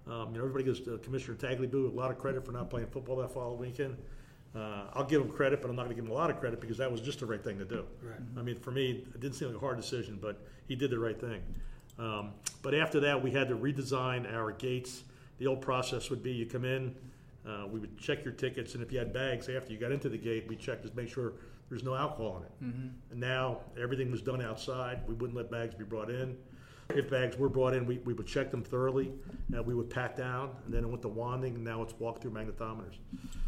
Um, 0.07 0.33
you 0.33 0.39
know, 0.39 0.45
everybody 0.45 0.65
gives 0.65 0.81
uh, 0.87 0.99
Commissioner 1.03 1.37
Tagliabue 1.37 1.93
a 1.93 1.95
lot 1.95 2.11
of 2.11 2.19
credit 2.19 2.45
for 2.45 2.53
not 2.53 2.71
playing 2.71 2.89
football 2.89 3.17
that 3.17 3.33
following 3.33 3.59
weekend. 3.59 3.97
Uh, 4.55 4.85
I'll 4.95 5.05
give 5.05 5.21
him 5.21 5.29
credit, 5.29 5.61
but 5.61 5.69
I'm 5.69 5.77
not 5.77 5.85
going 5.85 5.97
to 5.97 6.03
give 6.03 6.07
him 6.07 6.11
a 6.11 6.19
lot 6.19 6.31
of 6.31 6.41
credit 6.41 6.61
because 6.61 6.79
that 6.79 6.91
was 6.91 7.01
just 7.01 7.21
the 7.21 7.27
right 7.27 7.43
thing 7.43 7.59
to 7.59 7.65
do. 7.65 7.85
Right. 8.03 8.19
I 8.37 8.43
mean, 8.43 8.57
for 8.57 8.71
me, 8.71 9.05
it 9.15 9.21
didn't 9.21 9.35
seem 9.37 9.49
like 9.49 9.57
a 9.57 9.61
hard 9.61 9.77
decision, 9.77 10.19
but 10.21 10.41
he 10.67 10.75
did 10.75 10.91
the 10.91 10.99
right 10.99 11.21
thing. 11.21 11.43
Um, 11.99 12.33
but 12.63 12.75
after 12.75 13.01
that, 13.01 13.23
we 13.23 13.31
had 13.31 13.49
to 13.49 13.57
redesign 13.57 14.33
our 14.33 14.53
gates. 14.53 15.05
The 15.39 15.47
old 15.47 15.61
process 15.61 16.11
would 16.11 16.23
be 16.23 16.33
you 16.33 16.47
come 16.47 16.65
in, 16.65 16.95
uh, 17.47 17.67
we 17.67 17.81
would 17.81 17.97
check 17.99 18.25
your 18.25 18.35
tickets, 18.35 18.75
and 18.75 18.83
if 18.83 18.93
you 18.93 18.99
had 18.99 19.13
bags 19.13 19.49
after 19.49 19.73
you 19.73 19.79
got 19.79 19.93
into 19.93 20.09
the 20.09 20.19
gate, 20.19 20.47
we 20.49 20.57
checked 20.57 20.87
to 20.87 20.95
make 20.95 21.09
sure 21.09 21.33
there's 21.69 21.83
no 21.83 21.95
alcohol 21.95 22.39
in 22.39 22.43
it. 22.43 22.73
Mm-hmm. 22.73 22.89
And 23.13 23.21
now 23.21 23.61
everything 23.81 24.11
was 24.11 24.21
done 24.21 24.43
outside. 24.43 25.01
We 25.07 25.15
wouldn't 25.15 25.37
let 25.37 25.51
bags 25.51 25.75
be 25.75 25.85
brought 25.85 26.11
in. 26.11 26.37
If 26.91 27.11
bags 27.11 27.37
were 27.37 27.49
brought 27.49 27.75
in, 27.75 27.87
we, 27.87 27.99
we 27.99 28.15
would 28.15 28.27
check 28.27 28.51
them 28.51 28.63
thoroughly. 28.63 29.13
Uh, 29.55 29.63
we 29.63 29.75
would 29.75 29.91
pat 29.91 30.17
down, 30.17 30.51
and 30.65 30.75
then 30.75 30.85
it 30.85 30.89
went 30.89 31.03
to 31.03 31.09
wanding, 31.09 31.55
and 31.55 31.65
now 31.65 31.83
it's 31.83 31.95
walk 31.99 32.21
through 32.21 32.31
magnetometers. 32.31 32.97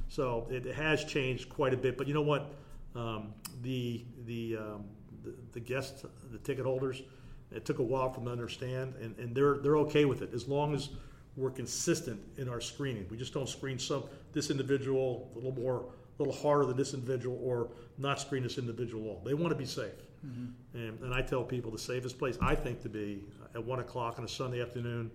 So 0.08 0.46
it 0.50 0.66
has 0.66 1.04
changed 1.04 1.48
quite 1.48 1.72
a 1.72 1.76
bit. 1.76 1.96
But 1.96 2.06
you 2.06 2.14
know 2.14 2.22
what? 2.22 2.52
Um, 2.94 3.32
the, 3.62 4.04
the, 4.26 4.56
um, 4.56 4.84
the, 5.22 5.34
the 5.52 5.60
guests, 5.60 6.04
the 6.30 6.38
ticket 6.38 6.66
holders, 6.66 7.02
it 7.52 7.64
took 7.64 7.78
a 7.78 7.82
while 7.82 8.10
for 8.10 8.20
them 8.20 8.26
to 8.26 8.32
understand, 8.32 8.94
and, 9.00 9.18
and 9.18 9.34
they're, 9.34 9.58
they're 9.58 9.78
okay 9.78 10.04
with 10.04 10.22
it 10.22 10.32
as 10.34 10.46
long 10.48 10.74
as 10.74 10.90
we're 11.36 11.50
consistent 11.50 12.20
in 12.36 12.48
our 12.48 12.60
screening. 12.60 13.06
We 13.10 13.16
just 13.16 13.32
don't 13.32 13.48
screen 13.48 13.78
some 13.78 14.04
this 14.32 14.50
individual 14.50 15.30
a 15.32 15.36
little 15.36 15.52
more, 15.52 15.86
a 16.18 16.22
little 16.22 16.34
harder 16.34 16.66
than 16.66 16.76
this 16.76 16.94
individual, 16.94 17.38
or 17.42 17.68
not 17.98 18.20
screen 18.20 18.42
this 18.42 18.58
individual 18.58 19.04
at 19.04 19.08
all. 19.08 19.22
They 19.24 19.34
want 19.34 19.50
to 19.50 19.58
be 19.58 19.66
safe. 19.66 19.92
And, 20.74 21.00
and 21.00 21.14
I 21.14 21.22
tell 21.22 21.42
people 21.42 21.70
the 21.70 21.78
safest 21.78 22.18
place 22.18 22.36
I 22.42 22.54
think 22.54 22.82
to 22.82 22.88
be 22.88 23.24
at 23.54 23.64
one 23.64 23.80
o'clock 23.80 24.18
on 24.18 24.24
a 24.24 24.28
Sunday 24.28 24.60
afternoon 24.60 25.10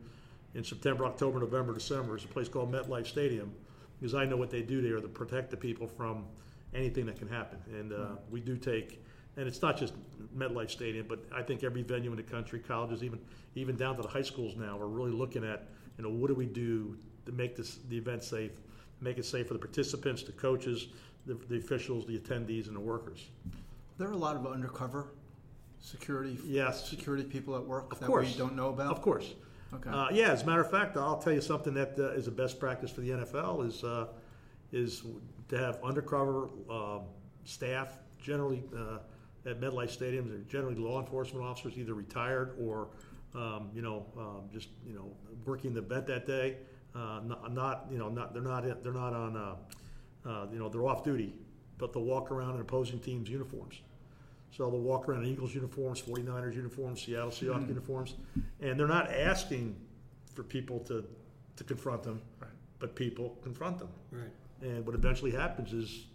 in 0.55 0.63
September, 0.63 1.05
October, 1.05 1.39
November, 1.39 1.73
December 1.73 2.17
is 2.17 2.23
a 2.23 2.27
place 2.27 2.49
called 2.49 2.71
MetLife 2.71 3.05
Stadium 3.05 3.53
because 3.99 4.15
I 4.15 4.25
know 4.25 4.35
what 4.35 4.49
they 4.49 4.61
do 4.61 4.81
there 4.81 4.99
to 4.99 5.07
protect 5.07 5.51
the 5.51 5.57
people 5.57 5.87
from 5.87 6.25
anything 6.73 7.05
that 7.05 7.17
can 7.17 7.27
happen. 7.27 7.59
And 7.71 7.93
uh, 7.93 8.15
we 8.31 8.39
do 8.39 8.57
take, 8.57 9.03
and 9.37 9.47
it's 9.47 9.61
not 9.61 9.77
just 9.77 9.93
MetLife 10.37 10.69
Stadium, 10.69 11.05
but 11.07 11.19
I 11.33 11.41
think 11.41 11.63
every 11.63 11.81
venue 11.83 12.11
in 12.11 12.17
the 12.17 12.23
country, 12.23 12.59
colleges, 12.59 13.03
even 13.03 13.19
even 13.55 13.75
down 13.75 13.95
to 13.95 14.01
the 14.01 14.07
high 14.07 14.21
schools 14.21 14.55
now, 14.55 14.79
are 14.79 14.87
really 14.87 15.11
looking 15.11 15.43
at 15.43 15.67
you 15.97 16.03
know 16.03 16.09
what 16.09 16.27
do 16.27 16.35
we 16.35 16.45
do 16.45 16.97
to 17.25 17.31
make 17.31 17.55
this 17.55 17.79
the 17.89 17.97
event 17.97 18.23
safe, 18.23 18.51
make 19.01 19.17
it 19.17 19.25
safe 19.25 19.47
for 19.47 19.53
the 19.53 19.59
participants, 19.59 20.23
the 20.23 20.31
coaches, 20.31 20.87
the, 21.25 21.35
the 21.49 21.57
officials, 21.57 22.05
the 22.05 22.17
attendees, 22.17 22.67
and 22.67 22.75
the 22.75 22.79
workers. 22.79 23.29
There 23.97 24.07
are 24.07 24.13
a 24.13 24.17
lot 24.17 24.35
of 24.35 24.45
undercover 24.45 25.07
security 25.79 26.37
Yes. 26.45 26.89
security 26.89 27.23
people 27.23 27.55
at 27.55 27.63
work 27.65 27.91
Of 27.93 27.99
that 27.99 28.07
course. 28.07 28.31
we 28.31 28.37
don't 28.37 28.55
know 28.55 28.69
about. 28.69 28.91
Of 28.91 29.01
course. 29.01 29.33
Okay. 29.73 29.89
Uh, 29.89 30.09
yeah, 30.11 30.29
as 30.31 30.43
a 30.43 30.45
matter 30.45 30.61
of 30.61 30.69
fact, 30.71 30.95
I'll 30.97 31.17
tell 31.17 31.33
you 31.33 31.41
something 31.41 31.73
that 31.73 31.97
uh, 31.99 32.09
is 32.11 32.27
a 32.27 32.31
best 32.31 32.59
practice 32.59 32.91
for 32.91 33.01
the 33.01 33.09
NFL 33.09 33.65
is 33.67 33.83
uh, 33.83 34.07
is 34.71 35.03
to 35.49 35.57
have 35.57 35.79
undercover 35.83 36.49
um, 36.69 37.01
staff, 37.45 37.99
generally 38.19 38.63
uh, 38.75 38.97
at 39.45 39.61
MetLife 39.61 39.95
stadiums, 39.97 40.31
are 40.33 40.43
generally 40.49 40.75
law 40.75 40.99
enforcement 40.99 41.45
officers, 41.45 41.77
either 41.77 41.93
retired 41.93 42.55
or 42.59 42.87
um, 43.35 43.69
you 43.73 43.81
know 43.81 44.05
um, 44.17 44.49
just 44.53 44.69
you 44.87 44.93
know 44.93 45.11
working 45.45 45.73
the 45.73 45.81
event 45.81 46.07
that 46.07 46.25
day. 46.25 46.57
Uh, 46.95 47.19
not, 47.25 47.53
not 47.53 47.85
you 47.91 47.97
know 47.97 48.09
not 48.09 48.33
they're 48.33 48.41
not 48.41 48.63
they're 48.83 48.93
not 48.93 49.13
on 49.13 49.35
uh, 49.35 49.55
uh, 50.29 50.47
you 50.51 50.57
know 50.59 50.69
they're 50.69 50.85
off 50.87 51.03
duty, 51.03 51.33
but 51.77 51.93
they'll 51.93 52.03
walk 52.03 52.31
around 52.31 52.55
in 52.55 52.61
opposing 52.61 52.99
teams' 52.99 53.29
uniforms. 53.29 53.81
So 54.55 54.69
they'll 54.69 54.79
walk 54.79 55.09
around 55.09 55.23
in 55.25 55.29
Eagles 55.31 55.53
uniforms, 55.53 56.01
49ers 56.01 56.55
uniforms, 56.55 57.03
Seattle 57.03 57.29
Seahawks 57.29 57.67
uniforms, 57.67 58.13
and 58.61 58.79
they're 58.79 58.87
not 58.87 59.11
asking 59.11 59.75
for 60.33 60.43
people 60.43 60.79
to, 60.81 61.03
to 61.57 61.63
confront 61.65 62.03
them, 62.03 62.21
Right. 62.39 62.49
but 62.79 62.95
people 62.95 63.37
confront 63.43 63.79
them. 63.79 63.89
Right. 64.11 64.31
And 64.61 64.85
what 64.85 64.95
eventually 64.95 65.31
happens 65.31 65.73
is, 65.73 66.05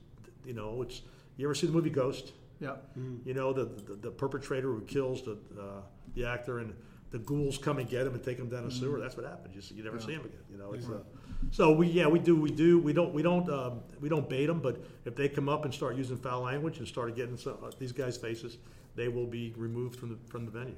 you 0.47 0.55
know, 0.55 0.81
it's 0.81 1.03
you 1.37 1.47
ever 1.47 1.55
see 1.55 1.67
the 1.67 1.73
movie 1.75 1.91
Ghost? 1.91 2.33
Yeah. 2.61 2.77
You 3.25 3.35
know, 3.35 3.53
the 3.53 3.65
the, 3.65 3.95
the 3.97 4.11
perpetrator 4.11 4.73
who 4.73 4.83
kills 4.83 5.23
the 5.23 5.33
uh, 5.59 5.81
the 6.15 6.25
actor 6.27 6.59
and 6.61 6.75
the 7.11 7.19
ghouls 7.19 7.59
come 7.59 7.79
and 7.79 7.89
get 7.89 8.07
him 8.07 8.15
and 8.15 8.23
take 8.23 8.39
him 8.39 8.49
down 8.49 8.65
the 8.65 8.71
sewer. 8.71 9.01
That's 9.01 9.17
what 9.17 9.27
happens. 9.27 9.55
You, 9.57 9.61
see, 9.63 9.75
you 9.75 9.83
never 9.83 9.97
Yeah. 9.97 10.07
see 10.07 10.13
him 10.13 10.21
again. 10.21 10.45
You 10.51 10.59
know, 10.59 10.73
it's, 10.73 10.87
uh, 10.89 11.03
so 11.51 11.73
we 11.73 11.89
yeah 11.89 12.07
we 12.07 12.19
do 12.21 12.37
we 12.37 12.51
do 12.51 12.79
we 12.79 12.93
don't 12.93 13.13
we 13.13 13.23
don't 13.23 13.49
um, 13.51 13.81
we 14.01 14.09
don't 14.09 14.29
bait 14.29 14.47
them, 14.47 14.61
but 14.61 14.85
if 15.05 15.17
they 15.17 15.29
come 15.29 15.49
up 15.49 15.65
and 15.65 15.75
start 15.75 15.97
using 15.97 16.17
foul 16.17 16.43
language 16.43 16.79
and 16.79 16.87
start 16.87 17.17
getting 17.17 17.37
some, 17.37 17.57
uh, 17.65 17.71
these 17.79 17.93
guys' 17.93 18.17
faces, 18.17 18.59
they 18.95 19.09
will 19.09 19.27
be 19.27 19.53
removed 19.57 19.99
from 19.99 20.11
the 20.11 20.19
from 20.29 20.45
the 20.45 20.51
venue. 20.53 20.77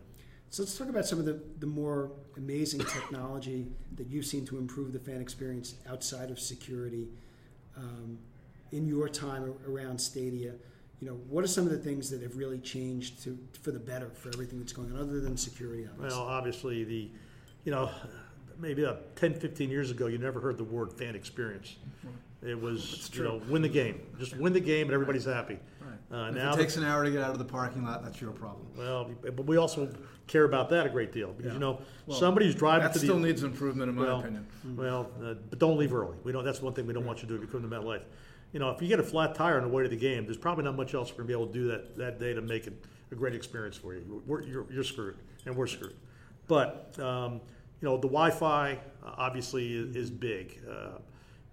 So 0.51 0.63
let's 0.63 0.77
talk 0.77 0.91
about 0.91 1.07
some 1.07 1.19
of 1.19 1.25
the, 1.25 1.41
the 1.61 1.67
more 1.67 2.13
amazing 2.37 2.81
technology 2.81 3.69
that 3.97 4.09
you've 4.09 4.27
seen 4.27 4.45
to 4.47 4.59
improve 4.59 4.93
the 4.93 4.99
fan 4.99 5.21
experience 5.23 5.77
outside 5.89 6.31
of 6.31 6.39
security 6.39 7.09
um, 7.75 8.19
in 8.71 8.87
your 8.87 9.09
time 9.09 9.55
around 9.67 9.99
Stadia. 9.99 10.53
You 11.03 11.09
know, 11.09 11.15
what 11.29 11.43
are 11.43 11.49
some 11.49 11.65
of 11.65 11.73
the 11.73 11.79
things 11.79 12.11
that 12.11 12.23
have 12.23 12.37
really 12.37 12.59
changed 12.61 13.25
to 13.25 13.37
for 13.61 13.73
the 13.73 13.81
better 13.81 14.09
for 14.11 14.29
everything 14.29 14.61
that's 14.61 14.73
going 14.73 14.93
on, 14.93 15.01
other 15.01 15.19
than 15.21 15.37
security? 15.37 15.89
Obviously. 15.93 16.17
Well, 16.17 16.29
obviously, 16.29 16.85
the, 16.85 17.11
you 17.65 17.73
know, 17.73 17.91
maybe 18.61 18.87
uh, 18.87 18.95
10, 19.17 19.35
15 19.35 19.69
years 19.69 19.91
ago, 19.91 20.07
you 20.07 20.19
never 20.19 20.39
heard 20.39 20.59
the 20.59 20.65
word 20.65 20.93
fan 20.93 21.17
experience. 21.17 21.75
It 22.41 22.61
was, 22.61 23.11
you 23.15 23.25
know, 23.25 23.43
win 23.49 23.63
the 23.63 23.69
game. 23.69 24.01
Just 24.17 24.37
win 24.37 24.53
the 24.53 24.61
game 24.61 24.87
and 24.87 24.95
everybody's 24.95 25.25
happy. 25.25 25.59
Right. 25.81 26.17
Uh, 26.27 26.29
if 26.29 26.35
now, 26.37 26.53
it 26.53 26.57
the- 26.57 26.63
takes 26.63 26.77
an 26.77 26.85
hour 26.85 27.03
to 27.05 27.11
get 27.11 27.21
out 27.21 27.31
of 27.31 27.39
the 27.39 27.45
parking 27.47 27.85
lot, 27.85 28.05
that's 28.05 28.21
your 28.21 28.31
problem. 28.31 28.65
well, 28.79 29.11
but 29.23 29.45
we 29.45 29.57
also 29.57 29.93
care 30.29 30.45
about 30.45 30.69
that 30.71 30.87
a 30.87 30.89
great 30.89 31.11
deal 31.11 31.33
because, 31.33 31.49
Yeah. 31.51 31.55
you 31.55 31.59
know, 31.59 31.81
Well, 32.07 32.17
somebody 32.17 32.47
who's 32.47 32.55
driving 32.55 32.85
That 32.85 32.93
to 32.93 33.01
the. 33.01 33.07
still 33.07 33.19
needs 33.19 33.43
improvement, 33.43 33.89
in 33.91 33.97
my 33.97 34.05
well, 34.05 34.21
opinion. 34.21 34.47
Well, 34.77 35.11
uh, 35.21 35.35
but 35.51 35.59
don't 35.59 35.79
leave 35.79 35.93
early. 35.93 36.17
We 36.23 36.31
don't. 36.31 36.45
That's 36.45 36.63
one 36.63 36.75
thing 36.75 36.87
we 36.87 36.93
don't 36.95 37.05
want 37.07 37.23
you 37.23 37.29
to 37.29 37.35
do 37.35 37.35
if 37.35 37.41
you 37.41 37.49
come 37.49 37.69
to 37.69 37.77
MetLife. 37.77 38.03
You 38.53 38.61
know, 38.61 38.71
if 38.71 38.83
you 38.83 38.89
get 38.89 39.01
a 39.01 39.05
flat 39.05 39.35
tire 39.35 39.57
on 39.57 39.63
the 39.63 39.69
way 39.69 39.83
to 39.83 39.89
the 39.89 39.97
game, 39.97 40.25
there's 40.25 40.37
probably 40.37 40.65
not 40.65 40.77
much 40.77 40.95
else 40.95 41.11
we're 41.11 41.19
gonna 41.19 41.29
be 41.29 41.33
able 41.33 41.47
to 41.47 41.53
do 41.53 41.69
that, 41.69 41.97
that 41.97 42.21
day 42.21 42.35
to 42.35 42.43
make 42.43 42.67
it 42.67 42.75
a 43.11 43.15
great 43.15 43.35
experience 43.35 43.77
for 43.77 43.95
you. 43.95 44.23
We're, 44.27 44.43
you're, 44.43 44.67
you're 44.71 44.85
screwed, 44.85 45.17
and 45.47 45.57
we're 45.57 45.67
screwed. 45.67 45.97
But 46.49 46.99
um, 46.99 47.41
you 47.81 47.89
know, 47.89 47.97
the 47.97 48.09
Wi-Fi 48.09 48.73
uh, 48.73 49.11
obviously 49.17 49.75
is, 49.75 49.97
is 49.97 50.11
big. 50.11 50.61
Uh, 50.69 50.99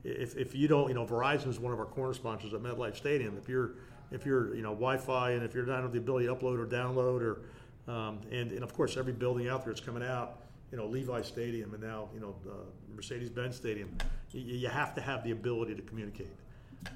if, 0.04 0.38
if 0.38 0.56
you 0.56 0.68
don't, 0.68 0.88
you 0.88 0.94
know, 0.94 1.06
Verizon 1.06 1.48
is 1.48 1.60
one 1.60 1.74
of 1.74 1.80
our 1.80 1.86
corner 1.86 2.14
sponsors 2.14 2.54
at 2.54 2.62
MetLife 2.62 2.96
Stadium. 2.96 3.38
If 3.38 3.50
you're 3.50 3.72
if 4.12 4.26
you're 4.26 4.56
you 4.56 4.62
know 4.62 4.70
Wi-Fi 4.70 5.32
and 5.32 5.44
if 5.44 5.54
you're 5.54 5.66
not 5.66 5.82
have 5.82 5.92
the 5.92 6.00
ability 6.00 6.28
to 6.28 6.36
upload 6.36 6.60
or 6.60 6.66
download 6.66 7.22
or 7.22 7.92
um, 7.92 8.20
and 8.32 8.52
and 8.52 8.64
of 8.64 8.74
course 8.74 8.98
every 8.98 9.14
building 9.14 9.50
out 9.50 9.64
there 9.64 9.74
that's 9.74 9.86
coming 9.86 10.04
out, 10.04 10.42
you 10.72 10.78
know 10.78 10.86
Levi 10.86 11.22
Stadium 11.22 11.74
and 11.74 11.84
now 11.84 12.10
you 12.14 12.20
know 12.20 12.36
uh, 12.48 12.54
Mercedes-Benz 12.96 13.56
Stadium, 13.56 13.90
you, 14.32 14.42
you 14.42 14.68
have 14.68 14.96
to 14.96 15.02
have 15.02 15.24
the 15.24 15.32
ability 15.32 15.76
to 15.76 15.82
communicate. 15.82 16.32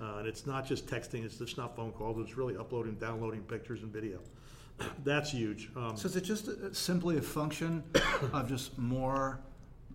Uh, 0.01 0.17
and 0.19 0.27
it's 0.27 0.45
not 0.45 0.65
just 0.65 0.87
texting; 0.87 1.23
it's 1.25 1.37
just 1.37 1.57
not 1.57 1.75
phone 1.75 1.91
calls. 1.91 2.17
It's 2.19 2.37
really 2.37 2.55
uploading, 2.57 2.95
downloading 2.95 3.41
pictures 3.41 3.81
and 3.83 3.91
video. 3.91 4.19
That's 5.03 5.31
huge. 5.31 5.69
Um, 5.75 5.95
So 5.97 6.07
is 6.07 6.15
it 6.15 6.23
just 6.23 6.47
uh, 6.47 6.73
simply 6.73 7.17
a 7.17 7.21
function 7.21 7.83
of 8.33 8.47
just 8.47 8.77
more 8.77 9.39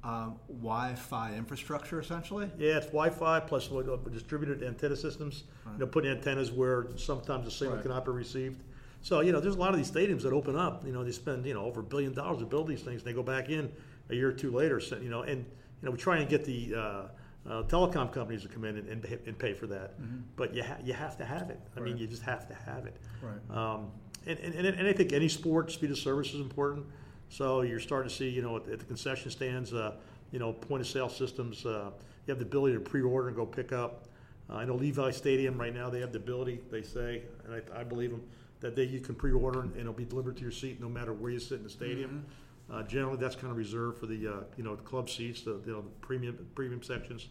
uh, 0.05 0.31
Wi-Fi 0.49 1.35
infrastructure, 1.35 1.99
essentially? 2.01 2.51
Yeah, 2.59 2.77
it's 2.77 2.87
Wi-Fi 2.87 3.41
plus 3.41 3.71
uh, 3.73 3.97
distributed 4.13 4.63
antenna 4.63 4.97
systems. 4.97 5.45
You 5.73 5.79
know, 5.81 5.87
putting 5.87 6.11
antennas 6.11 6.51
where 6.53 6.87
sometimes 6.97 7.45
the 7.45 7.51
signal 7.51 7.77
Right. 7.77 7.83
cannot 7.83 8.05
be 8.05 8.11
received. 8.13 8.63
So 9.01 9.21
you 9.21 9.33
know, 9.33 9.41
there's 9.41 9.55
a 9.55 9.59
lot 9.59 9.71
of 9.71 9.77
these 9.77 9.91
stadiums 9.91 10.23
that 10.23 10.33
open 10.33 10.57
up. 10.57 10.85
You 10.85 10.93
know, 10.93 11.03
they 11.05 11.13
spend 11.13 11.47
you 11.47 11.55
know 11.55 11.65
over 11.65 11.81
a 11.81 11.85
billion 11.85 12.13
dollars 12.13 12.39
to 12.41 12.47
build 12.47 12.69
these 12.69 12.83
things. 12.83 13.01
And 13.03 13.05
they 13.05 13.13
go 13.15 13.23
back 13.23 13.49
in 13.49 13.71
a 14.11 14.15
year 14.15 14.29
or 14.29 14.33
two 14.33 14.51
later. 14.51 14.81
So, 14.81 14.97
you 14.99 15.09
know, 15.11 15.23
and 15.23 15.39
you 15.39 15.87
know, 15.87 15.91
we 15.93 15.99
try 15.99 16.19
and 16.19 16.29
get 16.29 16.45
the 16.45 16.75
uh, 16.75 17.03
uh, 17.49 17.63
telecom 17.63 18.13
companies 18.13 18.43
will 18.45 18.51
come 18.53 18.65
in 18.65 18.77
and, 18.77 18.89
and, 18.89 19.03
pay- 19.03 19.19
and 19.27 19.39
pay 19.39 19.53
for 19.55 19.67
that. 19.69 19.95
But 20.37 20.55
you 20.55 20.63
ha- 20.63 20.77
you 20.85 20.93
have 20.93 21.17
to 21.19 21.25
have 21.25 21.51
it. 21.51 21.59
I 21.77 21.81
mean, 21.81 21.97
you 21.97 22.07
just 22.07 22.23
have 22.23 22.47
to 22.49 22.55
have 22.55 22.87
it. 22.87 22.97
Right. 23.23 23.57
Um, 23.57 23.91
and, 24.27 24.39
and, 24.39 24.67
and 24.67 24.87
I 24.87 24.93
think 24.93 25.13
any 25.13 25.29
sport, 25.29 25.71
speed 25.73 25.91
of 25.91 25.99
service 25.99 26.35
is 26.35 26.41
important. 26.41 26.85
So 27.31 27.63
you're 27.63 27.81
starting 27.81 28.09
to 28.11 28.15
see, 28.15 28.29
you 28.29 28.43
know, 28.43 28.57
at, 28.57 28.69
at 28.69 28.79
the 28.81 28.85
concession 28.85 29.31
stands, 29.31 29.73
uh, 29.73 29.95
you 30.33 30.39
know, 30.39 30.53
point 30.53 30.81
of 30.83 30.87
sale 30.87 31.09
systems. 31.09 31.65
Uh, 31.65 31.91
you 32.27 32.33
have 32.33 32.39
the 32.39 32.45
ability 32.45 32.75
to 32.75 32.81
pre-order 32.81 33.29
and 33.29 33.37
go 33.37 33.47
pick 33.47 33.73
up. 33.73 34.05
Uh, 34.51 34.57
I 34.57 34.65
know 34.65 34.75
Levi 34.75 35.11
Stadium 35.13 35.59
right 35.59 35.75
now 35.75 35.89
they 35.89 36.01
have 36.01 36.13
the 36.13 36.19
ability. 36.19 36.61
They 36.71 36.83
say, 36.83 37.23
and 37.45 37.55
I, 37.75 37.81
I 37.81 37.85
believe 37.85 38.11
them, 38.11 38.23
that 38.61 38.75
they 38.77 38.85
you 38.85 39.01
can 39.01 39.15
pre-order 39.15 39.61
and 39.61 39.77
it'll 39.77 39.93
be 39.93 40.05
delivered 40.05 40.37
to 40.37 40.43
your 40.43 40.51
seat 40.51 40.81
no 40.81 40.89
matter 40.89 41.13
where 41.13 41.31
you 41.31 41.39
sit 41.39 41.59
in 41.59 41.65
the 41.65 41.71
stadium. 41.71 42.25
Uh, 42.71 42.83
generally, 42.83 43.17
that's 43.17 43.35
kind 43.37 43.51
of 43.51 43.57
reserved 43.57 43.99
for 43.99 44.07
the 44.07 44.27
uh, 44.29 44.33
you 44.59 44.65
know 44.65 44.77
the 44.77 44.83
club 44.83 45.09
seats, 45.09 45.41
the 45.43 45.59
you 45.65 45.73
know 45.73 45.81
the 45.81 45.89
premium 46.03 46.47
premium 46.55 46.83
sections. 46.83 47.29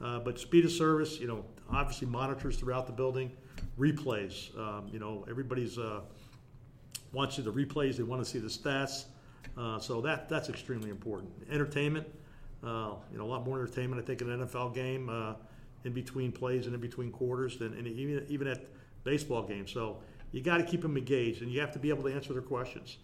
Uh, 0.00 0.18
but 0.18 0.38
speed 0.38 0.64
of 0.64 0.70
service, 0.70 1.18
you 1.18 1.26
know, 1.26 1.44
obviously 1.70 2.06
monitors 2.06 2.56
throughout 2.56 2.86
the 2.86 2.92
building, 2.92 3.30
replays. 3.78 4.56
Um, 4.58 4.88
you 4.92 4.98
know, 4.98 5.24
everybody's 5.28 5.78
uh, 5.78 6.00
wants 7.12 7.36
to 7.36 7.42
see 7.42 7.50
the 7.50 7.52
replays. 7.52 7.96
They 7.96 8.02
want 8.02 8.22
to 8.22 8.30
see 8.30 8.38
the 8.38 8.48
stats. 8.48 9.04
Uh, 9.56 9.78
so 9.78 10.00
that 10.02 10.28
that's 10.28 10.48
extremely 10.48 10.90
important. 10.90 11.30
Entertainment, 11.50 12.06
uh, 12.62 12.92
you 13.10 13.18
know, 13.18 13.24
a 13.24 13.30
lot 13.30 13.44
more 13.44 13.58
entertainment. 13.58 14.02
I 14.02 14.04
think 14.04 14.20
in 14.20 14.30
an 14.30 14.46
NFL 14.46 14.74
game, 14.74 15.08
uh, 15.08 15.34
in 15.84 15.92
between 15.92 16.32
plays 16.32 16.66
and 16.66 16.74
in 16.74 16.80
between 16.80 17.10
quarters, 17.10 17.56
than 17.58 17.72
and 17.74 17.86
even 17.86 18.26
even 18.28 18.46
at 18.48 18.66
baseball 19.04 19.42
games. 19.42 19.72
So 19.72 19.98
you 20.32 20.42
got 20.42 20.58
to 20.58 20.64
keep 20.64 20.82
them 20.82 20.96
engaged, 20.96 21.42
and 21.42 21.50
you 21.50 21.60
have 21.60 21.72
to 21.72 21.78
be 21.78 21.88
able 21.88 22.02
to 22.02 22.12
answer 22.12 22.32
their 22.32 22.42
questions. 22.42 22.98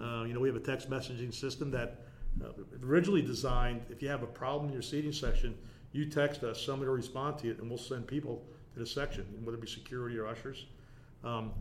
Uh, 0.00 0.24
you 0.24 0.34
know, 0.34 0.40
we 0.40 0.48
have 0.48 0.56
a 0.56 0.60
text 0.60 0.90
messaging 0.90 1.32
system 1.32 1.70
that 1.70 2.00
uh, 2.42 2.48
originally 2.84 3.22
designed, 3.22 3.82
if 3.90 4.02
you 4.02 4.08
have 4.08 4.22
a 4.22 4.26
problem 4.26 4.68
in 4.68 4.72
your 4.72 4.82
seating 4.82 5.12
section, 5.12 5.56
you 5.92 6.06
text 6.06 6.44
us, 6.44 6.60
somebody 6.60 6.88
will 6.88 6.96
respond 6.96 7.38
to 7.38 7.50
it, 7.50 7.58
and 7.58 7.68
we'll 7.68 7.78
send 7.78 8.06
people 8.06 8.42
to 8.74 8.80
the 8.80 8.86
section, 8.86 9.24
whether 9.42 9.56
it 9.56 9.60
be 9.60 9.66
security 9.66 10.18
or 10.18 10.26
ushers. 10.26 10.66
Um, 11.24 11.52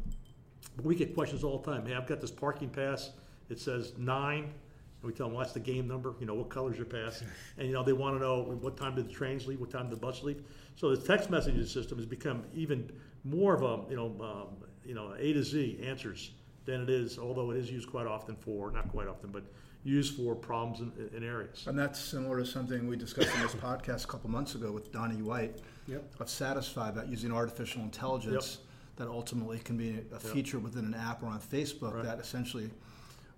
we 0.84 0.96
get 0.96 1.13
questions 1.13 1.44
all 1.44 1.60
the 1.60 1.72
time. 1.72 1.86
Hey, 1.86 1.96
I've 1.96 2.08
got 2.08 2.22
this 2.22 2.32
parking 2.32 2.70
pass. 2.70 3.12
It 3.50 3.60
says 3.60 3.94
nine. 3.98 4.44
And 4.44 5.12
we 5.12 5.13
tell 5.13 5.28
them, 5.28 5.36
well, 5.36 5.44
that's 5.44 5.54
the 5.54 5.60
game 5.60 5.88
number. 5.88 6.13
You 6.20 6.26
know, 6.26 6.34
what 6.34 6.50
color's 6.50 6.78
your 6.78 6.86
pass? 6.86 7.24
And, 7.58 7.68
you 7.68 7.74
know, 7.74 7.84
they 7.84 7.94
want 7.94 8.16
to 8.16 8.20
know 8.20 8.42
what 8.44 8.78
time 8.78 8.96
did 8.96 9.08
the 9.08 9.13
trains 9.13 9.48
leave? 9.48 9.60
What 9.60 9.72
time 9.72 9.90
did 9.90 9.92
the 9.92 10.02
bus 10.02 10.24
leave? 10.24 10.44
So 10.76 10.96
the 10.96 11.08
text 11.08 11.32
messaging 11.32 11.68
system 11.68 11.98
has 11.98 12.06
become 12.06 12.44
even 12.54 12.92
more 13.24 13.56
of 13.56 13.63
a, 13.63 13.90
you 13.90 13.96
know, 13.96 14.16
um, 14.22 14.68
you 14.86 14.94
know, 14.94 15.13
A 15.18 15.34
to 15.34 15.44
Z 15.44 15.80
answers 15.84 16.32
than 16.66 16.82
it 16.82 16.90
is, 16.90 17.18
although 17.18 17.52
it 17.52 17.58
is 17.58 17.72
used 17.72 17.90
quite 17.90 18.08
often 18.08 18.36
for, 18.36 18.72
not 18.72 18.90
quite 18.90 19.08
often, 19.08 19.32
but 19.32 19.44
used 19.88 20.15
for 20.17 20.36
problems 20.36 20.82
in, 20.82 21.10
in 21.17 21.23
areas. 21.23 21.65
And 21.65 21.80
that's 21.80 22.00
similar 22.00 22.39
to 22.39 22.45
something 22.45 22.88
we 22.88 22.97
discussed 22.97 23.34
in 23.34 23.41
this 23.41 23.54
podcast 23.67 24.04
a 24.04 24.08
couple 24.08 24.30
months 24.30 24.54
ago 24.56 24.71
with 24.71 24.91
Donnie 24.91 25.21
White 25.21 25.58
Yep. 25.88 26.04
of 26.19 26.28
Satisfi 26.28 26.89
about 26.89 27.08
using 27.08 27.32
artificial 27.32 27.82
intelligence 27.82 28.58
that 28.97 29.08
ultimately 29.08 29.60
can 29.60 29.78
be 29.78 30.02
a 30.13 30.19
feature 30.19 30.60
within 30.60 30.84
an 30.84 30.93
app 30.93 31.23
or 31.23 31.28
on 31.28 31.39
Facebook 31.39 31.93
Right. 31.93 32.04
that 32.04 32.19
essentially 32.19 32.69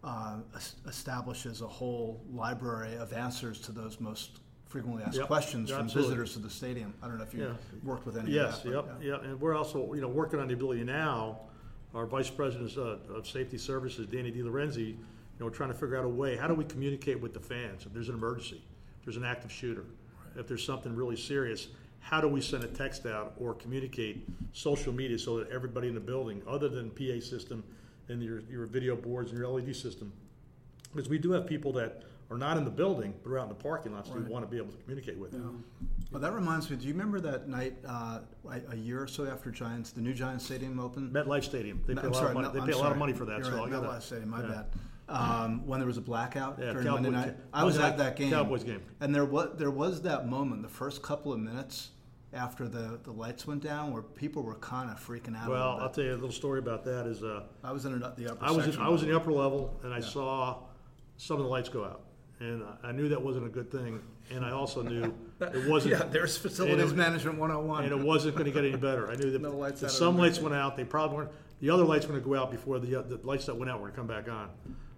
uh, 0.04 0.38
establishes 0.88 1.62
a 1.62 1.68
whole 1.68 2.24
library 2.32 2.96
of 2.96 3.14
answers 3.14 3.60
to 3.62 3.72
those 3.72 4.00
most 4.00 4.40
frequently 4.68 5.04
asked 5.04 5.18
Yep. 5.18 5.28
questions 5.28 5.70
Yeah, 5.70 5.76
from 5.78 5.86
absolutely. 5.86 6.10
visitors 6.16 6.34
to 6.34 6.40
the 6.40 6.50
stadium. 6.50 6.94
I 7.04 7.08
don't 7.08 7.18
know 7.18 7.24
if 7.24 7.34
you 7.36 7.44
Yeah. 7.44 7.54
worked 7.84 8.06
with 8.08 8.18
any 8.18 8.32
Yes, 8.32 8.58
of 8.58 8.64
that. 8.64 8.72
yep, 8.72 8.86
but, 8.98 9.04
yeah, 9.06 9.30
and 9.30 9.40
we're 9.40 9.56
also, 9.56 9.94
you 9.94 10.02
know, 10.02 10.08
working 10.08 10.40
on 10.40 10.48
the 10.48 10.54
ability 10.56 10.84
now, 10.84 11.42
our 11.94 12.06
Vice 12.08 12.30
President 12.32 12.76
of 12.78 13.28
Safety 13.28 13.58
Services, 13.60 14.08
Danny 14.08 14.32
Di 14.32 14.42
Lorenzi, 14.42 14.82
you 14.90 14.98
know, 15.40 15.46
we're 15.46 15.52
trying 15.52 15.70
to 15.70 15.76
figure 15.76 15.98
out 15.98 16.06
a 16.06 16.10
way, 16.10 16.36
how 16.36 16.48
do 16.48 16.54
we 16.54 16.66
communicate 16.66 17.20
with 17.20 17.34
the 17.34 17.40
fans 17.40 17.86
if 17.86 17.94
there's 17.94 18.10
an 18.10 18.16
emergency, 18.16 18.62
if 19.00 19.06
there's 19.06 19.18
an 19.18 19.26
active 19.26 19.52
shooter, 19.52 19.86
if 20.36 20.48
there's 20.48 20.64
something 20.64 20.96
really 20.96 21.16
serious, 21.16 21.68
how 22.00 22.22
do 22.22 22.28
we 22.28 22.42
send 22.42 22.64
a 22.64 22.68
text 22.68 23.06
out 23.06 23.34
or 23.38 23.54
communicate 23.54 24.28
social 24.54 24.94
media 24.94 25.18
so 25.18 25.38
that 25.40 25.50
everybody 25.50 25.88
in 25.88 25.94
the 25.94 26.00
building, 26.00 26.42
other 26.48 26.70
than 26.70 26.90
PA 26.92 27.20
system 27.22 27.64
and 28.10 28.22
your, 28.22 28.42
your 28.50 28.66
video 28.66 28.96
boards 28.96 29.32
and 29.32 29.40
your 29.40 29.48
LED 29.48 29.76
system, 29.76 30.12
because 30.94 31.10
we 31.10 31.18
do 31.18 31.32
have 31.32 31.46
people 31.46 31.72
that 31.74 32.04
are 32.32 32.38
not 32.38 32.58
in 32.58 32.64
the 32.64 32.70
building, 32.70 33.14
but 33.24 33.32
are 33.32 33.40
out 33.40 33.44
in 33.44 33.50
the 33.50 33.56
parking 33.56 33.94
lots, 33.94 34.10
we 34.10 34.22
Right. 34.22 34.30
want 34.30 34.46
to 34.46 34.52
be 34.52 34.58
able 34.58 34.72
to 34.72 34.78
communicate 34.84 35.18
with 35.18 35.32
them. 35.32 35.64
Well, 36.12 36.22
that 36.22 36.32
reminds 36.34 36.70
me. 36.70 36.76
Do 36.78 36.86
you 36.88 36.94
remember 36.94 37.20
that 37.22 37.48
night 37.50 37.76
uh, 37.88 38.20
a 38.70 38.76
year 38.76 39.02
or 39.02 39.08
so 39.08 39.26
after 39.26 39.50
Giants, 39.52 39.92
the 39.92 40.02
new 40.02 40.14
Giants 40.14 40.46
Stadium 40.46 40.80
opened? 40.80 41.12
MetLife 41.12 41.44
Stadium, 41.44 41.84
they 41.88 41.96
pay 41.96 42.02
a 42.02 42.06
lot 42.06 42.16
sorry, 42.16 42.28
of 42.30 42.34
money, 42.36 42.48
Mel- 42.54 42.54
they 42.66 42.72
pay 42.72 42.78
a 42.78 42.82
lot 42.82 42.92
of 42.92 42.98
money 43.00 43.14
for 43.14 43.26
that, 43.26 43.40
You're 43.40 43.46
so 43.52 43.58
right, 43.58 43.72
MetLife 43.72 44.02
Stadium, 44.04 44.30
my 44.30 44.42
yeah. 44.42 44.48
bad. 44.48 44.66
Um, 45.10 45.66
when 45.66 45.80
there 45.80 45.88
was 45.88 45.98
a 45.98 46.02
blackout 46.02 46.58
Yeah, 46.60 46.72
during 46.74 46.86
Cowboy- 46.88 47.02
Monday 47.02 47.10
night, 47.12 47.38
I 47.54 47.64
was 47.64 47.76
was 47.78 47.84
at 47.84 47.92
at 47.94 47.98
that 47.98 48.16
game. 48.16 48.30
Cowboys 48.32 48.64
game. 48.64 48.82
and 49.02 49.14
there 49.14 49.26
was 49.26 49.50
there 49.58 49.72
was 49.72 50.02
that 50.04 50.28
moment, 50.28 50.62
the 50.62 50.68
first 50.70 51.02
couple 51.02 51.34
of 51.34 51.40
minutes 51.40 51.90
after 52.32 52.68
the, 52.68 53.00
the 53.04 53.12
lights 53.12 53.48
went 53.48 53.64
down, 53.64 53.92
where 53.92 54.04
people 54.04 54.44
were 54.44 54.54
kind 54.56 54.92
of 54.92 55.00
freaking 55.04 55.36
out. 55.36 55.50
Well, 55.50 55.80
I'll 55.82 55.90
tell 55.90 56.04
you 56.04 56.12
a 56.12 56.14
little 56.14 56.32
story 56.32 56.60
about 56.60 56.84
that 56.86 57.08
is, 57.08 57.24
uh, 57.24 57.44
I 57.64 57.72
was 57.72 57.86
in 57.86 57.94
an- 57.94 58.02
the 58.18 58.32
upper 58.32 58.46
I 58.46 58.52
was, 58.52 58.68
in. 58.68 58.80
I 58.82 58.88
was 58.88 59.02
in 59.02 59.10
the 59.10 59.16
upper 59.16 59.32
level 59.32 59.80
and 59.84 59.92
I 59.94 59.98
Yeah. 59.98 60.04
saw 60.06 60.58
some 61.18 61.38
of 61.38 61.44
the 61.44 61.50
lights 61.50 61.70
go 61.70 61.84
out. 61.86 62.02
And 62.40 62.64
I- 62.84 62.92
knew 62.94 63.10
that 63.10 63.22
wasn't 63.22 63.48
a 63.48 63.50
good 63.50 63.70
thing, 63.72 64.02
and 64.30 64.46
I 64.46 64.52
also 64.52 64.82
knew 64.84 65.12
it 65.42 65.68
wasn't. 65.70 65.96
yeah, 65.96 66.04
there's 66.04 66.38
facilities 66.38 66.92
it- 66.92 66.96
management 66.96 67.38
101. 67.40 67.84
and 67.84 67.92
it 67.92 68.00
wasn't 68.06 68.36
going 68.36 68.46
to 68.46 68.52
get 68.52 68.64
any 68.64 68.78
better. 68.78 69.10
I 69.10 69.16
knew 69.16 69.32
that 69.32 69.42
No 69.42 69.58
lights 69.58 69.82
that 69.82 69.90
some 69.92 70.16
lights 70.18 70.40
went 70.40 70.54
out. 70.56 70.78
They 70.78 70.86
probably 70.86 71.18
weren't. 71.18 71.32
The 71.62 71.70
other 71.72 71.84
lights 71.84 72.06
were 72.06 72.12
going 72.14 72.24
to 72.24 72.30
go 72.30 72.36
out 72.36 72.52
before 72.52 72.80
the, 72.80 73.02
the 73.02 73.20
lights 73.24 73.48
that 73.48 73.56
went 73.58 73.70
out 73.72 73.82
were 73.82 73.90
going 73.90 73.94
to 73.94 73.98
come 73.98 74.08
back 74.08 74.30
on. 74.30 74.50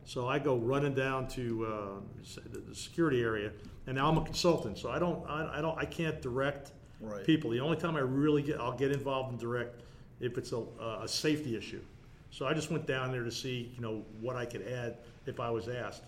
So 0.06 0.28
I 0.28 0.40
go 0.40 0.58
running 0.58 0.94
down 0.94 1.28
to 1.30 1.66
uh, 1.66 2.40
the- 2.52 2.60
the 2.60 2.76
security 2.76 3.22
area, 3.22 3.52
and 3.88 3.96
now 3.96 4.10
I'm 4.10 4.18
a 4.18 4.24
consultant, 4.26 4.78
so 4.78 4.90
I 4.90 5.00
don't, 5.00 5.28
I, 5.30 5.58
I 5.60 5.62
don't, 5.62 5.78
I 5.78 5.86
can't 5.86 6.22
direct 6.22 6.72
Right. 7.00 7.26
people. 7.26 7.50
The 7.50 7.60
only 7.60 7.78
time 7.78 7.96
I 7.96 8.02
really 8.02 8.44
get, 8.44 8.60
I'll 8.60 8.78
get 8.78 8.92
involved 8.92 9.32
and 9.32 9.40
direct 9.40 9.82
if 10.20 10.38
it's 10.38 10.52
a, 10.52 10.60
a 11.02 11.08
safety 11.08 11.58
issue. 11.58 11.82
So 12.30 12.46
I 12.46 12.54
just 12.54 12.70
went 12.70 12.86
down 12.86 13.12
there 13.12 13.24
to 13.24 13.32
see, 13.32 13.72
you 13.76 13.82
know, 13.82 14.04
what 14.20 14.36
I 14.36 14.46
could 14.46 14.68
add 14.68 14.98
if 15.26 15.40
I 15.40 15.50
was 15.50 15.68
asked 15.68 16.04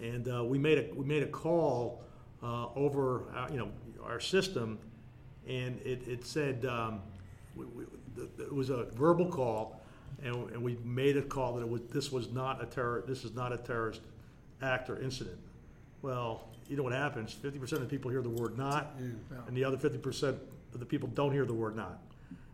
and 0.00 0.28
uh, 0.28 0.44
we 0.44 0.58
made 0.58 0.78
a 0.78 0.94
we 0.94 1.04
made 1.04 1.22
a 1.24 1.26
call 1.26 2.02
uh, 2.42 2.66
over 2.76 3.24
our, 3.34 3.50
you 3.50 3.58
know 3.58 3.68
our 4.04 4.20
system, 4.20 4.78
and 5.48 5.78
it, 5.84 6.06
it 6.06 6.24
said 6.24 6.64
um, 6.66 7.00
we, 7.56 7.64
we, 7.66 7.84
the- 8.14 8.44
it 8.44 8.52
was 8.54 8.70
a 8.70 8.84
verbal 8.94 9.26
call, 9.26 9.77
and, 10.22 10.34
and 10.50 10.62
we 10.62 10.76
made 10.84 11.16
a 11.16 11.22
call 11.22 11.54
that 11.54 11.62
it 11.62 11.68
was 11.68 11.82
this 11.92 12.10
was 12.12 12.30
not 12.30 12.62
a 12.62 12.66
terror 12.66 13.04
this 13.06 13.24
is 13.24 13.34
not 13.34 13.52
a 13.52 13.56
terrorist 13.56 14.00
act 14.62 14.90
or 14.90 15.00
incident. 15.00 15.38
Well, 16.02 16.48
you 16.68 16.76
know 16.76 16.82
what 16.82 16.92
happens? 16.92 17.32
Fifty 17.32 17.58
percent 17.58 17.82
of 17.82 17.88
the 17.88 17.96
people 17.96 18.10
hear 18.10 18.22
the 18.22 18.28
word 18.28 18.56
"not," 18.58 18.94
and 19.46 19.56
the 19.56 19.64
other 19.64 19.78
fifty 19.78 19.98
percent 19.98 20.36
of 20.74 20.80
the 20.80 20.86
people 20.86 21.08
don't 21.14 21.32
hear 21.32 21.44
the 21.44 21.54
word 21.54 21.76
"not." 21.76 21.98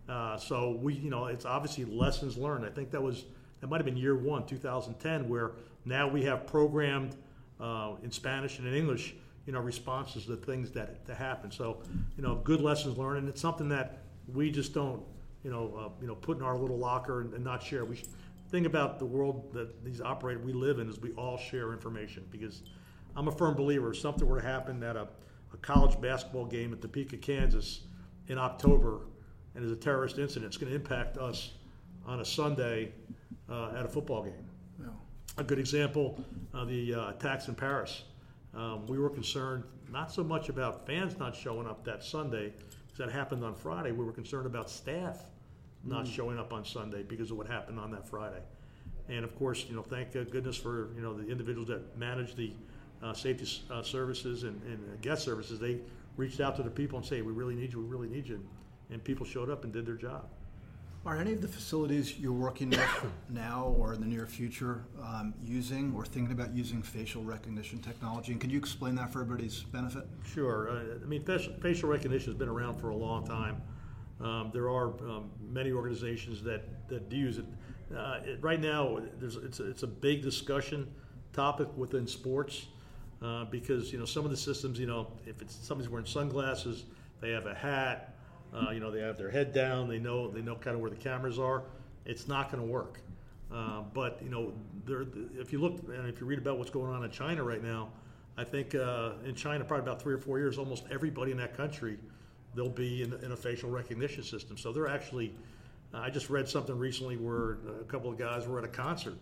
Uh, 0.08 0.36
so 0.36 0.72
we, 0.82 0.94
you 0.94 1.10
know, 1.10 1.26
it's 1.26 1.44
obviously 1.44 1.84
lessons 1.84 2.36
learned. 2.36 2.64
I 2.64 2.68
think 2.68 2.90
that 2.90 3.02
was 3.02 3.24
that 3.60 3.68
might 3.68 3.78
have 3.78 3.86
been 3.86 3.96
year 3.96 4.16
one, 4.16 4.44
2010, 4.44 5.28
where 5.28 5.52
now 5.86 6.06
we 6.06 6.22
have 6.24 6.46
programmed 6.46 7.16
uh, 7.60 7.92
in 8.02 8.10
Spanish 8.10 8.58
and 8.58 8.68
in 8.68 8.74
English, 8.74 9.14
you 9.46 9.52
know, 9.52 9.60
responses 9.60 10.26
to 10.26 10.36
things 10.36 10.70
that 10.72 11.06
that 11.06 11.16
happen. 11.16 11.50
So, 11.50 11.78
you 12.16 12.22
know, 12.22 12.36
good 12.36 12.60
lessons 12.60 12.98
learned, 12.98 13.18
and 13.18 13.28
it's 13.28 13.40
something 13.40 13.68
that 13.70 14.02
we 14.32 14.50
just 14.50 14.74
don't, 14.74 15.02
you 15.44 15.50
know, 15.50 15.72
uh, 15.78 15.88
you 16.00 16.08
know, 16.08 16.14
put 16.16 16.38
in 16.38 16.42
our 16.42 16.56
little 16.56 16.78
locker 16.78 17.20
and, 17.20 17.32
and 17.34 17.44
not 17.44 17.62
share. 17.62 17.84
We 17.84 17.96
should, 17.96 18.08
think 18.54 18.66
about 18.66 19.00
the 19.00 19.04
world 19.04 19.52
that 19.52 19.84
these 19.84 20.00
operate 20.00 20.40
we 20.40 20.52
live 20.52 20.78
in 20.78 20.88
is 20.88 21.00
we 21.00 21.10
all 21.12 21.36
share 21.36 21.72
information 21.72 22.24
because 22.30 22.62
I'm 23.16 23.26
a 23.26 23.32
firm 23.32 23.54
believer 23.54 23.90
if 23.90 23.98
something 23.98 24.28
were 24.28 24.40
to 24.40 24.46
happen 24.46 24.80
at 24.84 24.94
a, 24.94 25.08
a 25.52 25.56
college 25.56 26.00
basketball 26.00 26.44
game 26.44 26.72
in 26.72 26.78
Topeka, 26.78 27.16
Kansas 27.16 27.80
in 28.28 28.38
October 28.38 29.00
and 29.54 29.64
there's 29.64 29.72
a 29.72 29.80
terrorist 29.80 30.18
incident, 30.18 30.46
it's 30.46 30.56
going 30.56 30.70
to 30.70 30.76
impact 30.76 31.16
us 31.18 31.52
on 32.06 32.20
a 32.20 32.24
Sunday 32.24 32.92
uh, 33.50 33.72
at 33.76 33.84
a 33.84 33.88
football 33.88 34.22
game. 34.22 34.48
Yeah. 34.80 34.86
A 35.38 35.42
good 35.42 35.58
example, 35.58 36.22
uh, 36.54 36.64
the 36.64 36.94
uh, 36.94 37.10
attacks 37.10 37.48
in 37.48 37.54
Paris. 37.56 38.04
Um, 38.54 38.86
we 38.86 38.98
were 38.98 39.10
concerned 39.10 39.64
not 39.90 40.12
so 40.12 40.22
much 40.22 40.48
about 40.48 40.86
fans 40.86 41.18
not 41.18 41.34
showing 41.34 41.66
up 41.66 41.84
that 41.84 42.04
Sunday, 42.04 42.52
because 42.86 42.98
that 42.98 43.10
happened 43.10 43.44
on 43.44 43.54
Friday. 43.54 43.90
We 43.92 44.04
were 44.04 44.12
concerned 44.12 44.46
about 44.46 44.70
staff 44.70 45.24
not 45.86 46.06
showing 46.06 46.38
up 46.38 46.52
on 46.52 46.64
Sunday 46.64 47.02
because 47.02 47.30
of 47.30 47.36
what 47.36 47.46
happened 47.46 47.78
on 47.78 47.90
that 47.90 48.08
Friday. 48.08 48.42
And 49.08 49.24
of 49.24 49.36
course, 49.36 49.66
you 49.68 49.76
know, 49.76 49.82
thank 49.82 50.16
uh, 50.16 50.24
goodness 50.24 50.56
for 50.56 50.88
you 50.94 51.02
know 51.02 51.14
the 51.14 51.30
individuals 51.30 51.68
that 51.68 51.96
manage 51.98 52.34
the 52.34 52.52
uh, 53.02 53.12
safety 53.12 53.46
uh, 53.70 53.82
services 53.82 54.44
and, 54.44 54.60
and 54.62 54.78
uh, 54.78 54.96
guest 55.02 55.24
services. 55.24 55.58
They 55.58 55.80
reached 56.16 56.40
out 56.40 56.56
to 56.56 56.62
the 56.62 56.70
people 56.70 56.98
and 56.98 57.06
say, 57.06 57.20
"We 57.20 57.32
really 57.32 57.54
need 57.54 57.72
you. 57.72 57.80
We 57.80 57.86
really 57.86 58.08
need 58.08 58.26
you." 58.28 58.40
And 58.90 59.02
people 59.02 59.26
showed 59.26 59.50
up 59.50 59.64
and 59.64 59.72
did 59.72 59.84
their 59.86 59.96
job. 59.96 60.26
Are 61.06 61.18
any 61.18 61.34
of 61.34 61.42
the 61.42 61.48
facilities 61.48 62.18
you're 62.18 62.32
working 62.32 62.70
with 62.70 63.06
now 63.28 63.74
or 63.76 63.92
in 63.92 64.00
the 64.00 64.06
near 64.06 64.24
future 64.26 64.84
um, 65.02 65.34
using 65.44 65.92
or 65.94 66.06
thinking 66.06 66.32
about 66.32 66.54
using 66.54 66.82
facial 66.82 67.22
recognition 67.22 67.78
technology? 67.80 68.32
And 68.32 68.40
could 68.40 68.50
you 68.50 68.58
explain 68.58 68.94
that 68.94 69.12
for 69.12 69.20
everybody's 69.20 69.64
benefit? 69.64 70.06
Sure. 70.26 70.70
Uh, 70.70 71.04
I 71.04 71.06
mean, 71.06 71.22
facial, 71.22 71.52
facial 71.60 71.90
recognition 71.90 72.32
has 72.32 72.38
been 72.38 72.48
around 72.48 72.78
for 72.78 72.88
a 72.88 72.96
long 72.96 73.26
time. 73.26 73.60
Um, 74.24 74.50
there 74.54 74.70
are 74.70 74.88
um, 75.08 75.30
many 75.52 75.70
organizations 75.70 76.42
that, 76.44 76.88
that 76.88 77.10
do 77.10 77.16
use 77.16 77.38
it. 77.38 77.44
Uh, 77.94 78.20
it. 78.24 78.38
Right 78.40 78.60
now, 78.60 78.98
it's, 79.20 79.60
a, 79.60 79.68
it's 79.68 79.82
a 79.82 79.86
big 79.86 80.22
discussion 80.22 80.90
topic 81.34 81.68
within 81.76 82.06
sports 82.06 82.66
uh, 83.22 83.44
because 83.44 83.92
you 83.92 83.98
know 83.98 84.06
some 84.06 84.24
of 84.24 84.30
the 84.30 84.36
systems, 84.36 84.78
you 84.78 84.86
know, 84.86 85.08
if 85.26 85.42
it's 85.42 85.54
somebody's 85.54 85.90
wearing 85.90 86.06
sunglasses, 86.06 86.84
they 87.20 87.30
have 87.30 87.46
a 87.46 87.54
hat, 87.54 88.14
uh, 88.54 88.70
you 88.70 88.80
know, 88.80 88.90
they 88.90 89.00
have 89.00 89.18
their 89.18 89.30
head 89.30 89.52
down, 89.52 89.88
they 89.88 89.98
know 89.98 90.30
they 90.30 90.40
know 90.40 90.54
kind 90.54 90.74
of 90.74 90.80
where 90.80 90.90
the 90.90 90.96
cameras 90.96 91.38
are. 91.38 91.62
It's 92.06 92.26
not 92.26 92.50
going 92.50 92.64
to 92.64 92.70
work. 92.70 93.00
Uh, 93.52 93.82
but 93.92 94.18
you 94.22 94.30
know, 94.30 94.52
there, 94.86 95.04
if 95.38 95.52
you 95.52 95.60
look 95.60 95.80
and 95.88 96.08
if 96.08 96.18
you 96.18 96.26
read 96.26 96.38
about 96.38 96.58
what's 96.58 96.70
going 96.70 96.90
on 96.90 97.04
in 97.04 97.10
China 97.10 97.44
right 97.44 97.62
now, 97.62 97.90
I 98.38 98.44
think 98.44 98.74
uh, 98.74 99.12
in 99.24 99.34
China, 99.34 99.64
probably 99.64 99.84
about 99.84 100.00
three 100.00 100.14
or 100.14 100.18
four 100.18 100.38
years, 100.38 100.58
almost 100.58 100.84
everybody 100.90 101.30
in 101.30 101.36
that 101.38 101.56
country, 101.56 101.98
they'll 102.54 102.68
be 102.68 103.02
in, 103.02 103.12
in 103.24 103.32
a 103.32 103.36
facial 103.36 103.70
recognition 103.70 104.22
system. 104.22 104.56
So 104.56 104.72
they're 104.72 104.88
actually. 104.88 105.34
I 105.96 106.10
just 106.10 106.28
read 106.28 106.48
something 106.48 106.76
recently 106.76 107.16
where 107.16 107.58
a 107.80 107.84
couple 107.84 108.10
of 108.10 108.18
guys 108.18 108.48
were 108.48 108.58
at 108.58 108.64
a 108.64 108.68
concert, 108.68 109.14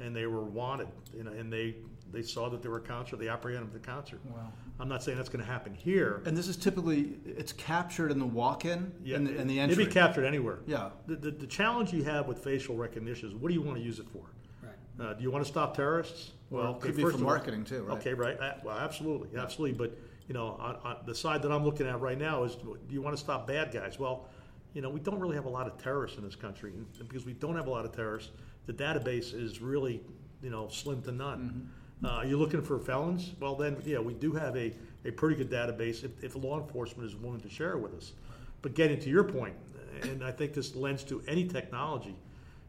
and 0.00 0.16
they 0.16 0.26
were 0.26 0.42
wanted, 0.42 0.88
you 1.16 1.22
know, 1.22 1.30
and 1.30 1.52
they 1.52 1.76
they 2.10 2.22
saw 2.22 2.48
that 2.48 2.60
there 2.60 2.70
were 2.70 2.78
a 2.78 2.80
concert, 2.80 3.18
they 3.18 3.28
apprehended 3.28 3.72
the 3.72 3.78
concert. 3.78 4.20
Wow. 4.24 4.52
I'm 4.80 4.88
not 4.88 5.02
saying 5.02 5.16
that's 5.16 5.28
going 5.28 5.44
to 5.44 5.50
happen 5.50 5.74
here. 5.74 6.22
And 6.24 6.36
this 6.36 6.48
is 6.48 6.56
typically 6.56 7.18
it's 7.24 7.52
captured 7.52 8.10
in 8.10 8.18
the 8.18 8.26
walk-in 8.26 8.92
yeah. 9.04 9.16
and, 9.16 9.26
the, 9.26 9.38
and 9.38 9.50
the 9.50 9.60
it'd 9.60 9.76
be 9.76 9.86
captured 9.86 10.24
anywhere. 10.24 10.60
Yeah. 10.66 10.90
The, 11.06 11.16
the, 11.16 11.30
the 11.32 11.46
challenge 11.46 11.92
you 11.92 12.04
have 12.04 12.26
with 12.26 12.38
facial 12.42 12.76
recognition 12.76 13.28
is 13.28 13.34
what 13.34 13.48
do 13.48 13.54
you 13.54 13.62
want 13.62 13.76
to 13.76 13.82
use 13.82 13.98
it 13.98 14.06
for? 14.12 14.24
Right. 14.62 15.06
Uh, 15.06 15.14
do 15.14 15.22
you 15.22 15.30
want 15.30 15.44
to 15.44 15.50
stop 15.50 15.76
terrorists? 15.76 16.32
Well, 16.50 16.76
it 16.76 16.80
could 16.80 16.96
be 16.96 17.02
for 17.02 17.10
of 17.10 17.16
all- 17.16 17.20
marketing, 17.20 17.64
too, 17.64 17.82
right? 17.82 17.98
Okay, 17.98 18.14
right. 18.14 18.38
Well, 18.64 18.78
absolutely, 18.78 19.38
absolutely. 19.38 19.76
But 19.76 19.98
you 20.28 20.34
know, 20.34 20.56
on, 20.60 20.76
on 20.84 20.96
the 21.06 21.14
side 21.14 21.42
that 21.42 21.50
I'm 21.50 21.64
looking 21.64 21.86
at 21.86 22.00
right 22.00 22.18
now 22.18 22.44
is, 22.44 22.54
do 22.56 22.78
you 22.90 23.02
want 23.02 23.16
to 23.16 23.20
stop 23.20 23.46
bad 23.46 23.72
guys? 23.72 23.98
Well, 23.98 24.28
you 24.74 24.82
know, 24.82 24.90
we 24.90 25.00
don't 25.00 25.18
really 25.18 25.34
have 25.34 25.46
a 25.46 25.50
lot 25.50 25.66
of 25.66 25.82
terrorists 25.82 26.18
in 26.18 26.24
this 26.24 26.36
country, 26.36 26.72
and 26.74 26.86
because 27.08 27.24
we 27.24 27.32
don't 27.32 27.56
have 27.56 27.66
a 27.66 27.70
lot 27.70 27.86
of 27.86 27.96
terrorists, 27.96 28.30
the 28.66 28.72
database 28.72 29.32
is 29.32 29.60
really, 29.60 30.02
you 30.42 30.50
know, 30.50 30.68
slim 30.68 31.02
to 31.02 31.12
none. 31.12 31.70
Uh, 32.04 32.08
are 32.08 32.26
you 32.26 32.36
looking 32.36 32.62
for 32.62 32.78
felons? 32.78 33.32
Well, 33.40 33.56
then, 33.56 33.82
yeah, 33.84 33.98
we 33.98 34.12
do 34.14 34.32
have 34.32 34.54
a, 34.56 34.72
a 35.04 35.10
pretty 35.10 35.36
good 35.36 35.50
database 35.50 36.04
if, 36.04 36.22
if 36.22 36.36
law 36.36 36.60
enforcement 36.60 37.08
is 37.08 37.16
willing 37.16 37.40
to 37.40 37.48
share 37.48 37.72
it 37.72 37.78
with 37.78 37.94
us. 37.94 38.12
But 38.60 38.74
getting 38.74 39.00
to 39.00 39.08
your 39.08 39.24
point, 39.24 39.54
and 40.02 40.22
I 40.22 40.30
think 40.30 40.52
this 40.52 40.76
lends 40.76 41.02
to 41.04 41.22
any 41.26 41.48
technology, 41.48 42.16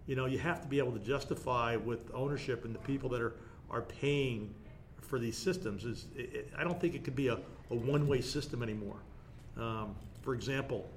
you 0.08 0.16
know, 0.16 0.26
you 0.26 0.40
have 0.40 0.62
to 0.62 0.68
be 0.68 0.80
able 0.80 0.94
to 0.94 1.00
justify 1.00 1.76
with 1.76 2.10
ownership 2.14 2.66
and 2.66 2.74
the 2.74 2.80
people 2.80 3.10
that 3.10 3.22
are, 3.22 3.36
are 3.70 3.82
paying 3.82 4.56
for 5.02 5.20
these 5.20 5.38
systems. 5.38 5.86
Is 5.86 6.06
it, 6.16 6.34
it- 6.34 6.54
I 6.58 6.64
don't 6.64 6.80
think 6.80 6.96
it 6.96 7.04
could 7.04 7.16
be 7.16 7.28
a, 7.28 7.36
a 7.72 7.76
one-way 7.76 8.22
system 8.22 8.64
anymore. 8.64 8.98
Um, 9.58 9.96
for 10.22 10.34
example, 10.34 10.90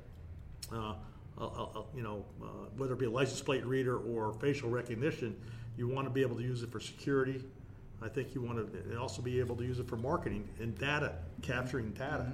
uh, 0.72 0.94
a- 1.38 1.42
a- 1.44 1.84
you 1.96 2.02
know, 2.02 2.24
uh, 2.42 2.46
whether 2.76 2.92
it 2.94 2.98
be 2.98 3.06
a 3.06 3.10
license 3.10 3.40
plate 3.40 3.64
reader 3.64 3.98
or 3.98 4.32
facial 4.34 4.70
recognition, 4.70 5.36
you 5.76 5.88
want 5.88 6.06
to 6.06 6.10
be 6.12 6.22
able 6.22 6.36
to 6.36 6.42
use 6.42 6.62
it 6.62 6.70
for 6.70 6.80
security. 6.80 7.42
I 8.02 8.08
think 8.08 8.34
you 8.34 8.42
want 8.42 8.58
to 8.72 8.96
also 8.98 9.22
be 9.22 9.38
able 9.38 9.56
to 9.56 9.64
use 9.64 9.78
it 9.78 9.88
for 9.88 9.96
marketing 9.96 10.48
and 10.60 10.76
data, 10.76 11.14
capturing 11.40 11.90
data. 11.92 12.32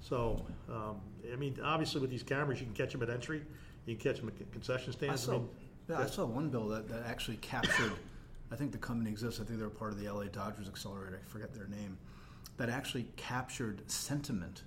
So, 0.00 0.44
um, 0.70 1.00
I 1.32 1.36
mean, 1.36 1.58
obviously 1.64 2.00
with 2.00 2.10
these 2.10 2.22
cameras, 2.22 2.60
you 2.60 2.66
can 2.66 2.74
catch 2.74 2.92
them 2.92 3.02
at 3.02 3.10
entry, 3.10 3.42
you 3.86 3.96
can 3.96 4.12
catch 4.12 4.20
them 4.20 4.28
at 4.28 4.52
concession 4.52 4.90
I 4.90 4.92
stands. 4.96 5.22
saw, 5.22 5.32
mean, 5.32 5.48
yeah, 5.88 5.98
I 6.00 6.06
saw 6.06 6.26
one 6.26 6.48
bill 6.50 6.68
that, 6.68 6.88
that 6.90 7.04
actually 7.06 7.38
captured, 7.38 7.92
I 8.52 8.56
think 8.56 8.72
the 8.72 8.78
company 8.78 9.10
exists, 9.10 9.40
I 9.40 9.44
think 9.44 9.58
they're 9.58 9.68
part 9.68 9.92
of 9.92 10.00
the 10.00 10.08
LA 10.12 10.24
Dodgers 10.24 10.68
Accelerator, 10.68 11.20
I 11.24 11.28
forget 11.30 11.54
their 11.54 11.66
name, 11.66 11.98
that 12.56 12.68
actually 12.68 13.06
captured 13.16 13.82
sentiment 13.90 14.62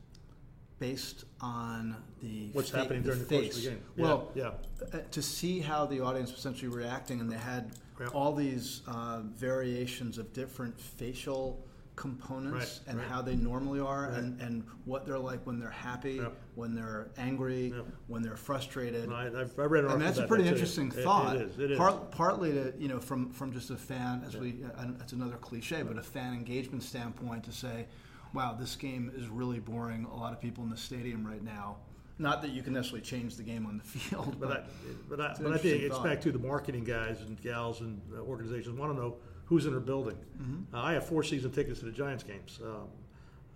based 0.79 1.25
on 1.41 1.95
the 2.21 2.49
What's 2.53 2.69
fa- 2.69 2.77
happening 2.79 3.03
during 3.03 3.19
the 3.19 3.25
course 3.25 3.47
of 3.47 3.53
the 3.55 3.59
face. 3.61 3.67
game. 3.67 3.81
Yeah, 3.95 4.03
Well, 4.05 4.31
yeah. 4.35 4.51
uh, 4.93 4.99
to 5.11 5.21
see 5.21 5.59
how 5.59 5.85
the 5.85 5.99
audience 6.01 6.29
was 6.31 6.39
essentially 6.39 6.69
reacting, 6.69 7.19
and 7.19 7.29
they 7.31 7.37
had 7.37 7.71
Yeah. 7.99 8.07
all 8.07 8.33
these 8.33 8.81
uh, 8.87 9.21
variations 9.35 10.17
of 10.17 10.31
different 10.33 10.79
facial 10.79 11.65
components 12.03 12.53
Right, 12.85 12.89
and 12.89 12.97
right. 12.97 13.07
how 13.09 13.21
they 13.21 13.35
normally 13.35 13.81
are, 13.81 14.03
Right. 14.07 14.19
and, 14.19 14.39
and 14.41 14.63
what 14.85 15.05
they're 15.05 15.19
like 15.19 15.45
when 15.45 15.59
they're 15.59 15.69
happy, 15.69 16.13
Yep. 16.13 16.33
when 16.55 16.73
they're 16.73 17.09
angry, 17.17 17.73
Yep. 17.75 17.85
when 18.07 18.21
they're 18.21 18.37
frustrated. 18.37 19.11
I, 19.11 19.25
I've, 19.41 19.59
I 19.59 19.63
read 19.63 19.83
an 19.83 19.91
And 19.91 20.01
that's 20.01 20.17
a 20.17 20.25
pretty 20.25 20.43
that, 20.45 20.51
too. 20.51 20.55
interesting 20.55 20.87
It- 20.87 21.03
thought. 21.03 21.35
It 21.35 21.41
is, 21.41 21.59
it 21.59 21.71
is. 21.71 21.77
Part, 21.77 22.09
partly 22.09 22.53
to 22.53 22.73
you 22.79 22.87
know 22.87 22.99
from 22.99 23.29
from 23.31 23.51
just 23.51 23.69
a 23.69 23.75
fan, 23.75 24.23
as 24.25 24.37
we 24.37 24.63
uh, 24.77 24.85
it's 25.01 25.11
another 25.13 25.35
cliche, 25.35 25.83
but 25.83 25.97
a 25.97 26.01
fan 26.01 26.33
engagement 26.33 26.83
standpoint 26.83 27.43
to 27.43 27.51
say, 27.51 27.85
wow, 28.33 28.55
this 28.57 28.75
game 28.77 29.11
is 29.13 29.27
really 29.27 29.59
boring. 29.59 30.05
A 30.05 30.15
lot 30.15 30.31
of 30.31 30.39
people 30.39 30.63
in 30.63 30.69
the 30.69 30.77
stadium 30.77 31.27
right 31.27 31.43
now. 31.43 31.77
Not 32.21 32.41
that 32.41 32.51
you 32.51 32.61
can 32.63 32.73
necessarily 32.73 33.01
change 33.01 33.35
the 33.37 33.43
game 33.43 33.65
on 33.65 33.77
the 33.77 33.83
field, 33.99 34.39
But 34.39 34.51
I, 34.51 34.53
but, 34.55 35.09
but 35.09 35.21
I, 35.21 35.27
but 35.41 35.53
I 35.53 35.57
think 35.57 35.81
interesting 35.81 35.81
it's 35.91 35.99
back 35.99 36.19
to 36.21 36.31
the 36.33 36.39
marketing 36.39 36.83
guys 36.83 37.21
and 37.21 37.41
gals 37.41 37.79
and 37.81 38.01
uh, 38.13 38.19
organizations 38.21 38.77
want 38.77 38.93
to 38.93 39.01
know 39.01 39.15
who's 39.49 39.65
in 39.65 39.73
her 39.73 39.79
building. 39.79 40.15
Mm-hmm. 40.41 40.75
Uh, 40.75 40.81
I 40.81 40.93
have 40.93 41.05
four 41.07 41.23
season 41.23 41.51
tickets 41.51 41.79
to 41.79 41.85
the 41.85 41.91
Giants 41.91 42.23
games. 42.23 42.59
Um, 42.63 42.87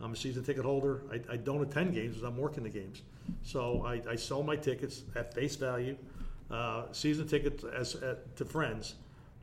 I'm 0.02 0.12
a 0.12 0.16
season 0.16 0.44
ticket 0.44 0.66
holder. 0.66 1.04
I, 1.12 1.22
I 1.34 1.38
don't 1.38 1.62
attend 1.62 1.94
games 1.94 2.16
because 2.16 2.24
I'm 2.28 2.36
working 2.38 2.64
the 2.64 2.70
games. 2.70 3.04
So 3.44 3.86
I, 3.86 4.02
I 4.10 4.16
sell 4.16 4.42
my 4.44 4.56
tickets 4.56 5.04
at 5.16 5.34
face 5.34 5.56
value, 5.56 5.96
uh, 6.52 6.86
season 6.92 7.28
tickets 7.28 7.64
as 7.64 7.96
uh, 7.96 8.16
to 8.36 8.44
friends. 8.44 8.96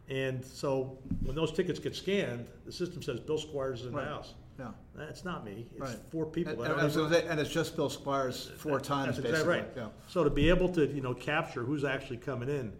And 0.08 0.44
so 0.44 0.98
when 1.22 1.36
those 1.36 1.52
tickets 1.52 1.78
get 1.78 1.94
scanned, 1.94 2.46
the 2.66 2.72
system 2.72 3.00
says 3.00 3.20
Bill 3.20 3.38
Squires 3.38 3.82
is 3.82 3.86
in 3.86 3.92
Right. 3.92 4.04
the 4.04 4.10
house. 4.10 4.34
yeah. 4.58 4.68
That's 4.96 5.24
not 5.24 5.44
me. 5.44 5.66
It's 5.70 5.80
Right. 5.80 5.96
four 6.10 6.26
people. 6.26 6.60
And, 6.60 6.74
that 6.90 6.96
and 6.96 7.28
and 7.30 7.40
it's 7.40 7.48
just 7.48 7.76
Bill 7.76 7.88
Squires 7.88 8.50
four 8.58 8.80
times 8.80 9.16
that's 9.16 9.20
basically. 9.20 9.58
exactly 9.58 9.82
right. 9.82 9.88
Yeah. 9.94 10.08
So 10.08 10.24
to 10.24 10.30
be 10.30 10.48
able 10.48 10.68
to, 10.70 10.84
you 10.88 11.00
know, 11.00 11.14
capture 11.14 11.62
who's 11.62 11.84
actually 11.84 12.16
coming 12.18 12.48
in, 12.48 12.72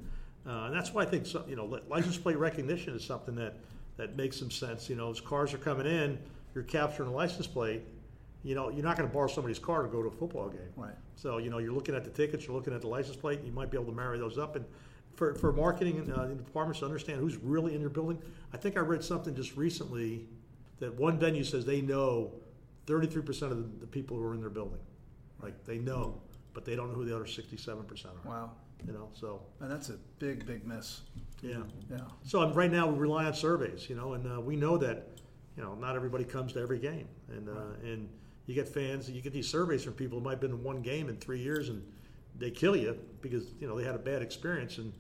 uh, 0.47 0.65
and 0.67 0.75
that's 0.75 0.93
why 0.93 1.03
I 1.03 1.07
think, 1.07 1.27
so, 1.27 1.45
you 1.49 1.57
know, 1.57 1.81
license 1.89 2.17
plate 2.17 2.39
recognition 2.39 2.95
is 2.95 3.05
something 3.05 3.35
that, 3.37 3.55
that 3.97 4.17
makes 4.17 4.39
some 4.39 4.51
sense. 4.51 4.89
You 4.89 4.97
know, 4.97 5.11
as 5.11 5.21
cars 5.21 5.53
are 5.53 5.59
coming 5.59 5.87
in, 5.87 6.19
you're 6.55 6.65
capturing 6.65 7.11
a 7.11 7.13
license 7.13 7.47
plate. 7.47 7.83
You 8.43 8.55
know, 8.55 8.71
you're 8.71 8.85
not 8.85 8.97
going 8.97 9.09
to 9.09 9.13
borrow 9.13 9.29
somebody's 9.29 9.59
car 9.59 9.83
to 9.83 9.89
go 9.89 10.03
to 10.03 10.09
a 10.09 10.13
football 10.13 10.49
game. 10.49 10.61
Right. 10.77 10.95
So 11.15 11.37
you 11.37 11.51
know, 11.51 11.59
you're 11.59 11.75
looking 11.75 11.95
at 11.95 12.05
the 12.05 12.11
tickets, 12.11 12.47
you're 12.47 12.57
looking 12.57 12.75
at 12.75 12.81
the 12.81 12.89
license 12.89 13.17
plate. 13.17 13.41
You 13.45 13.53
might 13.53 13.71
be 13.71 13.77
able 13.77 13.91
to 13.91 13.97
marry 13.97 14.19
those 14.19 14.39
up, 14.39 14.57
and 14.57 14.65
for, 15.15 15.35
for 15.35 15.53
marketing 15.53 15.99
and 15.99 16.13
uh, 16.13 16.27
departments 16.29 16.81
to 16.81 16.87
understand 16.87 17.21
who's 17.21 17.37
really 17.37 17.75
in 17.75 17.81
your 17.83 17.91
building. 17.91 18.19
I 18.55 18.57
think 18.57 18.79
I 18.79 18.81
read 18.81 19.05
something 19.05 19.35
just 19.35 19.55
recently 19.55 20.25
that 20.79 20.95
one 20.95 21.19
venue 21.19 21.45
says 21.45 21.67
they 21.67 21.83
know 21.83 22.33
33% 22.87 23.29
of 23.43 23.51
the, 23.51 23.81
the 23.81 23.87
people 23.87 24.17
who 24.17 24.25
are 24.25 24.33
in 24.33 24.41
their 24.41 24.49
building, 24.49 24.81
like 25.43 25.63
they 25.67 25.77
know, 25.77 26.23
but 26.55 26.65
they 26.65 26.75
don't 26.75 26.89
know 26.89 26.95
who 26.95 27.05
the 27.05 27.15
other 27.15 27.27
67% 27.27 28.07
are. 28.07 28.11
Wow. 28.25 28.53
You 28.87 28.93
know, 28.93 29.09
so 29.15 29.43
And 29.61 29.71
that's 29.71 29.91
a 29.91 29.99
big, 30.19 30.47
big 30.47 30.67
miss. 30.67 31.03
yeah. 31.43 31.59
Yeah. 31.91 31.99
So 32.25 32.43
um, 32.43 32.53
right 32.53 32.71
now 32.71 32.89
we 32.89 32.99
rely 32.99 33.25
on 33.27 33.35
surveys, 33.35 33.89
you 33.89 33.97
know, 33.97 34.15
and 34.15 34.27
uh, 34.27 34.41
we 34.41 34.57
know 34.57 34.77
that, 34.79 35.09
you 35.57 35.63
know, 35.63 35.75
not 35.75 35.97
everybody 35.97 36.25
comes 36.25 36.53
to 36.55 36.61
every 36.61 36.79
game, 36.79 37.09
and 37.29 37.49
uh, 37.49 37.75
and 37.85 38.09
you 38.47 38.55
get 38.55 38.69
fans, 38.69 39.11
you 39.11 39.21
get 39.23 39.33
these 39.33 39.49
surveys 39.49 39.85
from 39.85 39.93
people 39.93 40.19
who 40.19 40.25
might 40.25 40.33
have 40.33 40.41
been 40.41 40.51
in 40.53 40.63
one 40.63 40.83
game 40.83 41.09
in 41.09 41.17
three 41.17 41.41
years, 41.41 41.69
and 41.69 41.83
they 42.39 42.51
kill 42.51 42.77
you 42.77 42.99
because 43.21 43.45
you 43.61 43.69
know 43.69 43.77
they 43.77 43.85
had 43.85 43.95
a 43.95 43.99
bad 43.99 44.23
experience 44.23 44.79
and 44.79 44.93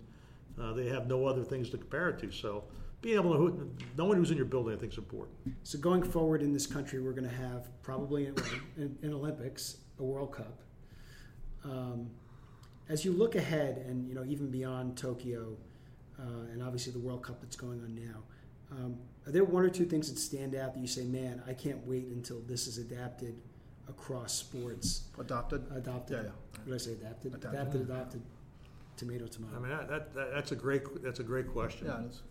uh, 0.61 0.73
they 0.73 0.87
have 0.87 1.07
no 1.07 1.27
other 1.27 1.43
things 1.43 1.71
to 1.71 1.79
compare 1.79 2.11
it 2.11 2.19
to. 2.21 2.31
So 2.31 2.65
being 3.01 3.17
able 3.17 3.33
to 3.33 3.39
who, 3.39 3.71
knowing 3.97 4.19
who's 4.19 4.31
in 4.31 4.37
your 4.37 4.47
building, 4.47 4.75
I 4.75 4.79
think 4.79 4.93
is 4.93 4.99
important. 4.99 5.37
So 5.63 5.79
going 5.79 6.03
forward 6.03 6.43
in 6.43 6.53
this 6.53 6.67
country, 6.67 7.01
we're 7.01 7.13
going 7.13 7.29
to 7.29 7.35
have 7.35 7.69
probably 7.83 8.27
in, 8.27 8.35
in, 8.77 8.99
in 9.03 9.15
Olympics 9.15 9.79
a 9.99 10.05
World 10.05 10.33
Cup. 10.33 10.61
Um, 11.65 12.11
as 12.91 13.05
you 13.05 13.13
look 13.13 13.37
ahead, 13.37 13.85
and 13.89 14.07
you 14.09 14.15
know 14.15 14.25
even 14.25 14.51
beyond 14.51 14.99
Tokyo, 14.99 15.57
uh, 16.19 16.53
and 16.53 16.63
obviously 16.63 16.93
the 16.93 16.99
World 16.99 17.23
Cup 17.23 17.41
that's 17.41 17.57
going 17.57 17.81
on 17.81 17.95
now, 17.95 18.19
um, 18.73 18.99
are 19.27 19.33
there 19.33 19.45
one 19.45 19.63
or 19.63 19.71
two 19.71 19.87
things 19.87 20.11
that 20.11 20.19
stand 20.19 20.55
out 20.55 20.75
that 20.75 20.81
you 20.81 20.89
say, 20.89 21.05
"Man, 21.05 21.43
I 21.47 21.55
can't 21.55 21.87
wait 21.87 22.09
until 22.09 22.41
this 22.41 22.67
is 22.67 22.79
adapted 22.79 23.41
across 23.89 24.35
sports"? 24.35 25.05
Adopted. 25.19 25.65
Adopted. 25.75 26.17
Yeah, 26.17 26.23
yeah. 26.25 26.31
What 26.65 26.67
did 26.67 26.75
I 26.75 26.79
say? 26.79 26.93
Adapted. 26.93 27.35
Adapted. 27.35 27.61
Adapted. 27.61 27.81
Adopted. 27.83 28.23
Tomato. 28.97 29.27
Tomato. 29.27 29.57
I 29.57 29.61
mean 29.61 29.71
that, 29.71 29.89
that, 29.89 30.15
that 30.15 30.35
that's 30.35 30.53
a 30.53 30.57
great 30.57 30.83
that's 31.03 31.21
a 31.21 31.25
great 31.25 31.49
question. 31.49 31.87
Yeah, 31.87 32.03
it 32.03 32.11
is. 32.11 32.23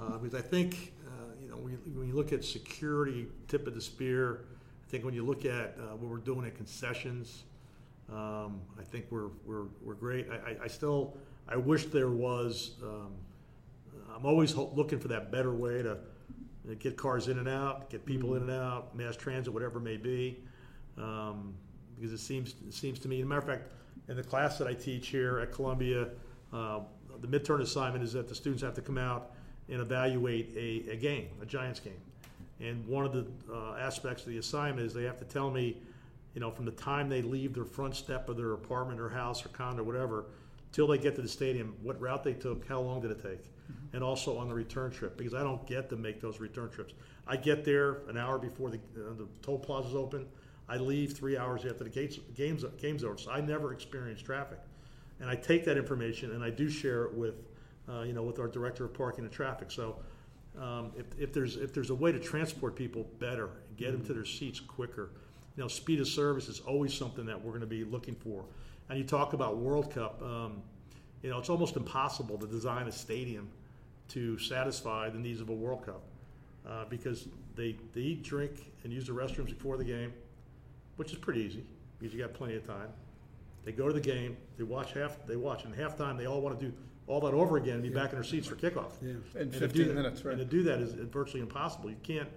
Uh, 0.00 0.18
because 0.18 0.34
I 0.34 0.40
think, 0.40 0.92
uh, 1.06 1.34
you 1.40 1.48
know, 1.48 1.56
when 1.56 1.72
you, 1.72 1.78
when 1.94 2.08
you 2.08 2.14
look 2.14 2.32
at 2.32 2.42
security, 2.42 3.26
tip 3.48 3.66
of 3.66 3.74
the 3.74 3.80
spear, 3.80 4.46
I 4.86 4.90
think 4.90 5.04
when 5.04 5.14
you 5.14 5.24
look 5.24 5.44
at 5.44 5.76
uh, 5.78 5.94
what 5.96 6.10
we're 6.10 6.16
doing 6.16 6.46
at 6.46 6.56
concessions, 6.56 7.44
um, 8.12 8.60
I 8.78 8.82
think 8.82 9.06
we're, 9.10 9.28
we're, 9.44 9.66
we're 9.82 9.94
great. 9.94 10.28
I, 10.30 10.34
I, 10.34 10.56
I 10.64 10.66
still, 10.66 11.16
I 11.48 11.56
wish 11.56 11.86
there 11.86 12.10
was, 12.10 12.72
um, 12.82 13.12
I'm 14.14 14.26
always 14.26 14.52
ho- 14.52 14.72
looking 14.74 14.98
for 14.98 15.08
that 15.08 15.32
better 15.32 15.52
way 15.52 15.82
to 15.82 15.98
get 16.78 16.96
cars 16.96 17.28
in 17.28 17.38
and 17.38 17.48
out, 17.48 17.90
get 17.90 18.06
people 18.06 18.34
in 18.34 18.42
and 18.42 18.50
out, 18.50 18.96
mass 18.96 19.16
transit, 19.16 19.52
whatever 19.52 19.78
it 19.78 19.82
may 19.82 19.96
be. 19.96 20.38
Um, 20.96 21.54
because 21.96 22.12
it 22.12 22.18
seems, 22.18 22.54
it 22.66 22.74
seems 22.74 22.98
to 23.00 23.08
me, 23.08 23.20
as 23.20 23.24
a 23.24 23.26
matter 23.26 23.40
of 23.40 23.46
fact, 23.46 23.72
in 24.08 24.16
the 24.16 24.22
class 24.22 24.58
that 24.58 24.66
I 24.66 24.74
teach 24.74 25.08
here 25.08 25.38
at 25.38 25.52
Columbia, 25.52 26.08
uh, 26.52 26.80
the 27.20 27.28
midterm 27.28 27.60
assignment 27.60 28.04
is 28.04 28.12
that 28.12 28.28
the 28.28 28.34
students 28.34 28.62
have 28.62 28.74
to 28.74 28.82
come 28.82 28.98
out 28.98 29.32
and 29.68 29.80
evaluate 29.80 30.52
a, 30.56 30.90
a 30.92 30.96
game, 30.96 31.28
a 31.40 31.46
Giants 31.46 31.80
game. 31.80 31.92
And 32.60 32.86
one 32.86 33.04
of 33.04 33.12
the 33.12 33.26
uh, 33.52 33.76
aspects 33.76 34.24
of 34.24 34.30
the 34.30 34.38
assignment 34.38 34.86
is 34.86 34.92
they 34.92 35.04
have 35.04 35.18
to 35.18 35.24
tell 35.24 35.50
me, 35.50 35.76
you 36.34 36.40
know, 36.40 36.50
from 36.50 36.64
the 36.64 36.72
time 36.72 37.08
they 37.08 37.22
leave 37.22 37.54
their 37.54 37.64
front 37.64 37.94
step 37.94 38.28
of 38.28 38.36
their 38.36 38.52
apartment 38.52 39.00
or 39.00 39.08
house 39.08 39.44
or 39.44 39.48
condo, 39.50 39.82
or 39.82 39.86
whatever, 39.86 40.26
till 40.72 40.86
they 40.88 40.98
get 40.98 41.14
to 41.14 41.22
the 41.22 41.28
stadium, 41.28 41.74
what 41.82 42.00
route 42.00 42.24
they 42.24 42.32
took, 42.32 42.66
how 42.66 42.80
long 42.80 43.00
did 43.00 43.10
it 43.10 43.22
take, 43.22 43.44
and 43.92 44.02
also 44.02 44.36
on 44.36 44.48
the 44.48 44.54
return 44.54 44.90
trip 44.90 45.16
because 45.16 45.34
I 45.34 45.42
don't 45.42 45.64
get 45.66 45.88
to 45.90 45.96
make 45.96 46.20
those 46.20 46.40
return 46.40 46.68
trips. 46.70 46.94
I 47.26 47.36
get 47.36 47.64
there 47.64 47.98
an 48.08 48.16
hour 48.16 48.38
before 48.38 48.70
the, 48.70 48.78
uh, 48.96 49.14
the 49.16 49.28
toll 49.40 49.58
plaza's 49.58 49.94
open. 49.94 50.26
I 50.68 50.76
leave 50.76 51.12
three 51.12 51.36
hours 51.36 51.64
after 51.64 51.84
the 51.84 51.90
gates, 51.90 52.18
games 52.34 52.64
game's 52.78 53.04
over, 53.04 53.16
so 53.18 53.30
I 53.30 53.40
never 53.40 53.72
experience 53.72 54.20
traffic. 54.20 54.58
And 55.20 55.30
I 55.30 55.36
take 55.36 55.64
that 55.66 55.76
information 55.76 56.32
and 56.32 56.42
I 56.42 56.50
do 56.50 56.68
share 56.68 57.04
it 57.04 57.14
with, 57.14 57.34
uh, 57.88 58.02
you 58.02 58.12
know, 58.12 58.22
with 58.22 58.40
our 58.40 58.48
director 58.48 58.84
of 58.84 58.94
parking 58.94 59.24
and 59.24 59.32
traffic. 59.32 59.70
So 59.70 59.96
um, 60.60 60.92
if, 60.96 61.06
if 61.18 61.32
there's 61.32 61.56
if 61.56 61.72
there's 61.72 61.90
a 61.90 61.94
way 61.94 62.12
to 62.12 62.18
transport 62.18 62.74
people 62.74 63.06
better, 63.18 63.50
get 63.76 63.92
them 63.92 64.04
to 64.06 64.12
their 64.12 64.24
seats 64.24 64.60
quicker, 64.60 65.10
you 65.56 65.62
know, 65.62 65.68
speed 65.68 66.00
of 66.00 66.08
service 66.08 66.48
is 66.48 66.60
always 66.60 66.92
something 66.92 67.26
that 67.26 67.40
we're 67.40 67.50
going 67.50 67.60
to 67.60 67.66
be 67.66 67.84
looking 67.84 68.14
for. 68.14 68.44
And 68.88 68.98
you 68.98 69.04
talk 69.04 69.32
about 69.32 69.56
World 69.56 69.92
Cup, 69.92 70.20
um, 70.22 70.62
you 71.22 71.30
know, 71.30 71.38
it's 71.38 71.48
almost 71.48 71.76
impossible 71.76 72.36
to 72.38 72.46
design 72.46 72.86
a 72.86 72.92
stadium 72.92 73.48
to 74.08 74.38
satisfy 74.38 75.08
the 75.08 75.18
needs 75.18 75.40
of 75.40 75.48
a 75.48 75.52
World 75.54 75.86
Cup 75.86 76.02
uh, 76.68 76.84
because 76.90 77.28
they 77.56 77.76
they 77.94 78.00
eat, 78.00 78.22
drink, 78.22 78.72
and 78.82 78.92
use 78.92 79.06
the 79.06 79.12
restrooms 79.12 79.46
before 79.48 79.76
the 79.76 79.84
game, 79.84 80.12
which 80.96 81.12
is 81.12 81.18
pretty 81.18 81.40
easy 81.40 81.64
because 81.98 82.14
you 82.14 82.20
got 82.20 82.34
plenty 82.34 82.56
of 82.56 82.66
time. 82.66 82.88
They 83.64 83.72
go 83.72 83.88
to 83.88 83.94
the 83.94 84.00
game, 84.00 84.36
they 84.58 84.64
watch 84.64 84.92
half, 84.92 85.16
they 85.26 85.36
watch, 85.36 85.64
and 85.64 85.74
halftime 85.74 86.18
they 86.18 86.26
all 86.26 86.42
want 86.42 86.58
to 86.58 86.66
do 86.66 86.72
all 87.06 87.20
that 87.20 87.34
over 87.34 87.56
again 87.56 87.74
and 87.74 87.82
be 87.82 87.90
back 87.90 88.10
in 88.10 88.16
their 88.16 88.24
seats 88.24 88.46
for 88.46 88.56
kickoff. 88.56 88.92
Yeah. 89.02 89.12
In 89.34 89.42
And 89.42 89.54
15 89.54 89.86
do 89.86 89.94
minutes, 89.94 90.24
right. 90.24 90.38
And 90.38 90.40
to 90.40 90.56
do 90.56 90.62
that 90.64 90.80
is 90.80 90.92
virtually 90.92 91.40
impossible. 91.40 91.90
You 91.90 91.96
can't. 92.02 92.28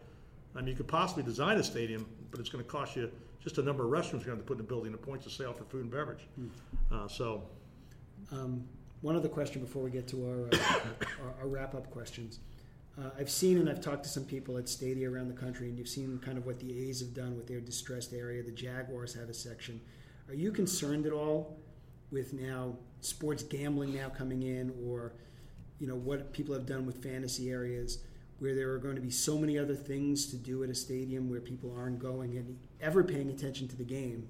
I 0.56 0.60
mean, 0.60 0.68
you 0.68 0.76
could 0.76 0.88
possibly 0.88 1.24
design 1.24 1.58
a 1.58 1.64
stadium, 1.64 2.06
but 2.32 2.40
it's 2.40 2.50
going 2.50 2.64
to 2.64 2.70
cost 2.70 2.96
you 2.96 3.10
just 3.42 3.58
a 3.58 3.62
number 3.62 3.84
of 3.86 3.92
restrooms 3.92 4.26
you're 4.26 4.36
going 4.36 4.38
to 4.40 4.44
put 4.44 4.54
in 4.54 4.58
the 4.58 4.64
building, 4.64 4.92
the 4.92 4.98
points 4.98 5.26
of 5.26 5.32
sale 5.32 5.54
for 5.54 5.64
food 5.66 5.84
and 5.84 5.92
beverage. 5.92 6.28
Uh, 6.92 7.08
so, 7.08 7.44
Um, 8.32 8.64
one 9.02 9.16
other 9.16 9.30
question 9.30 9.62
before 9.62 9.84
we 9.84 9.92
get 9.92 10.08
to 10.10 10.28
our, 10.28 10.48
uh, 10.52 10.80
our, 11.24 11.42
our 11.42 11.48
wrap-up 11.48 11.90
questions. 11.92 12.40
Uh, 13.00 13.12
I've 13.18 13.30
seen 13.30 13.60
and 13.60 13.70
I've 13.70 13.80
talked 13.80 14.04
to 14.04 14.10
some 14.10 14.26
people 14.26 14.58
at 14.58 14.68
Stadia 14.68 15.10
around 15.10 15.28
the 15.28 15.40
country, 15.40 15.70
and 15.70 15.78
you've 15.78 15.88
seen 15.88 16.18
kind 16.20 16.38
of 16.38 16.48
what 16.48 16.60
the 16.60 16.90
A's 16.90 17.00
have 17.00 17.14
done 17.14 17.38
with 17.38 17.48
their 17.48 17.60
distressed 17.60 18.12
area. 18.12 18.42
The 18.42 18.52
Jaguars 18.52 19.14
have 19.14 19.30
a 19.30 19.34
section. 19.36 19.80
Are 20.28 20.34
you 20.34 20.52
concerned 20.52 21.06
at 21.06 21.14
all 21.14 21.58
with 22.12 22.34
now 22.34 22.76
sports 23.02 23.44
gambling 23.44 23.94
now 23.94 24.10
coming 24.10 24.42
in, 24.44 24.74
or 24.86 25.14
you 25.80 25.88
know 25.88 25.96
what 25.96 26.34
people 26.34 26.56
have 26.56 26.66
done 26.66 26.88
with 26.88 27.04
fantasy 27.04 27.52
areas, 27.52 28.00
where 28.40 28.56
there 28.56 28.72
are 28.72 28.78
going 28.78 28.96
to 28.96 29.02
be 29.02 29.10
so 29.10 29.38
many 29.38 29.58
other 29.58 29.76
things 29.76 30.28
to 30.28 30.36
do 30.36 30.64
at 30.64 30.70
a 30.70 30.76
stadium 30.76 31.30
where 31.30 31.40
people 31.40 31.74
aren't 31.78 32.00
going 32.00 32.38
and 32.38 32.58
ever 32.82 33.04
paying 33.04 33.30
attention 33.30 33.68
to 33.68 33.76
the 33.76 33.84
game, 33.84 34.28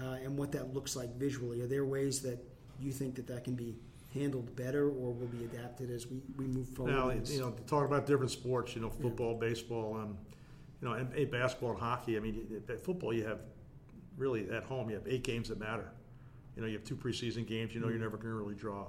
uh, 0.00 0.16
and 0.24 0.36
what 0.36 0.52
that 0.52 0.74
looks 0.74 0.96
like 0.96 1.14
visually? 1.16 1.60
Are 1.62 1.66
there 1.66 1.84
ways 1.84 2.20
that 2.22 2.38
you 2.80 2.92
think 2.92 3.14
that 3.14 3.26
that 3.28 3.44
can 3.44 3.54
be 3.54 3.76
handled 4.12 4.54
better 4.56 4.84
or 4.84 5.12
will 5.12 5.28
be 5.28 5.44
adapted 5.44 5.90
as 5.90 6.06
we, 6.06 6.20
we 6.36 6.46
move 6.46 6.68
forward? 6.68 6.92
Now, 6.92 7.10
you 7.10 7.40
know, 7.40 7.54
talk 7.66 7.86
about 7.86 8.06
different 8.06 8.30
sports, 8.30 8.74
you 8.74 8.82
know, 8.82 8.90
football, 8.90 9.34
baseball, 9.34 9.96
um, 9.96 10.18
you 10.80 10.88
know, 10.88 10.94
and, 10.94 11.30
basketball 11.30 11.70
and 11.70 11.80
hockey. 11.80 12.16
I 12.16 12.20
mean, 12.20 12.62
y- 12.68 12.76
football, 12.76 13.12
you 13.12 13.24
have 13.26 13.40
really 14.16 14.50
at 14.50 14.64
home, 14.64 14.88
you 14.90 14.96
have 14.96 15.06
eight 15.06 15.22
games 15.22 15.48
that 15.48 15.58
matter. 15.60 15.90
You 16.56 16.62
know, 16.62 16.68
you 16.68 16.74
have 16.74 16.84
two 16.84 16.96
preseason 16.96 17.46
games. 17.46 17.74
You 17.74 17.80
know, 17.80 17.88
you're 17.88 17.98
never 17.98 18.16
going 18.16 18.30
to 18.30 18.38
really 18.38 18.54
draw. 18.54 18.86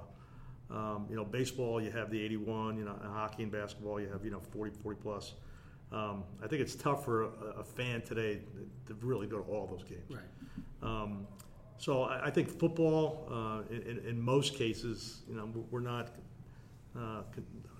Um, 0.70 1.06
you 1.08 1.16
know, 1.16 1.24
baseball, 1.24 1.80
you 1.80 1.90
have 1.90 2.10
the 2.10 2.22
81. 2.22 2.76
You 2.76 2.84
know, 2.84 2.96
and 3.02 3.12
hockey 3.12 3.42
and 3.42 3.52
basketball, 3.52 4.00
you 4.00 4.08
have 4.08 4.24
you 4.24 4.30
know 4.30 4.40
40, 4.40 4.72
40 4.82 5.00
plus. 5.02 5.34
Um, 5.90 6.24
I 6.42 6.46
think 6.46 6.60
it's 6.60 6.74
tough 6.74 7.04
for 7.04 7.24
a, 7.24 7.28
a 7.60 7.64
fan 7.64 8.02
today 8.02 8.40
to 8.86 8.94
really 9.00 9.26
go 9.26 9.38
to 9.38 9.50
all 9.50 9.66
those 9.66 9.84
games. 9.84 10.10
right. 10.10 10.82
Um, 10.82 11.26
so 11.78 12.02
I, 12.02 12.26
I 12.26 12.30
think 12.30 12.48
football, 12.50 13.28
uh, 13.30 13.72
in, 13.72 14.00
in, 14.06 14.20
most 14.20 14.54
cases, 14.54 15.22
you 15.28 15.36
know, 15.36 15.48
we're 15.70 15.80
not. 15.80 16.10
Uh, 16.98 17.22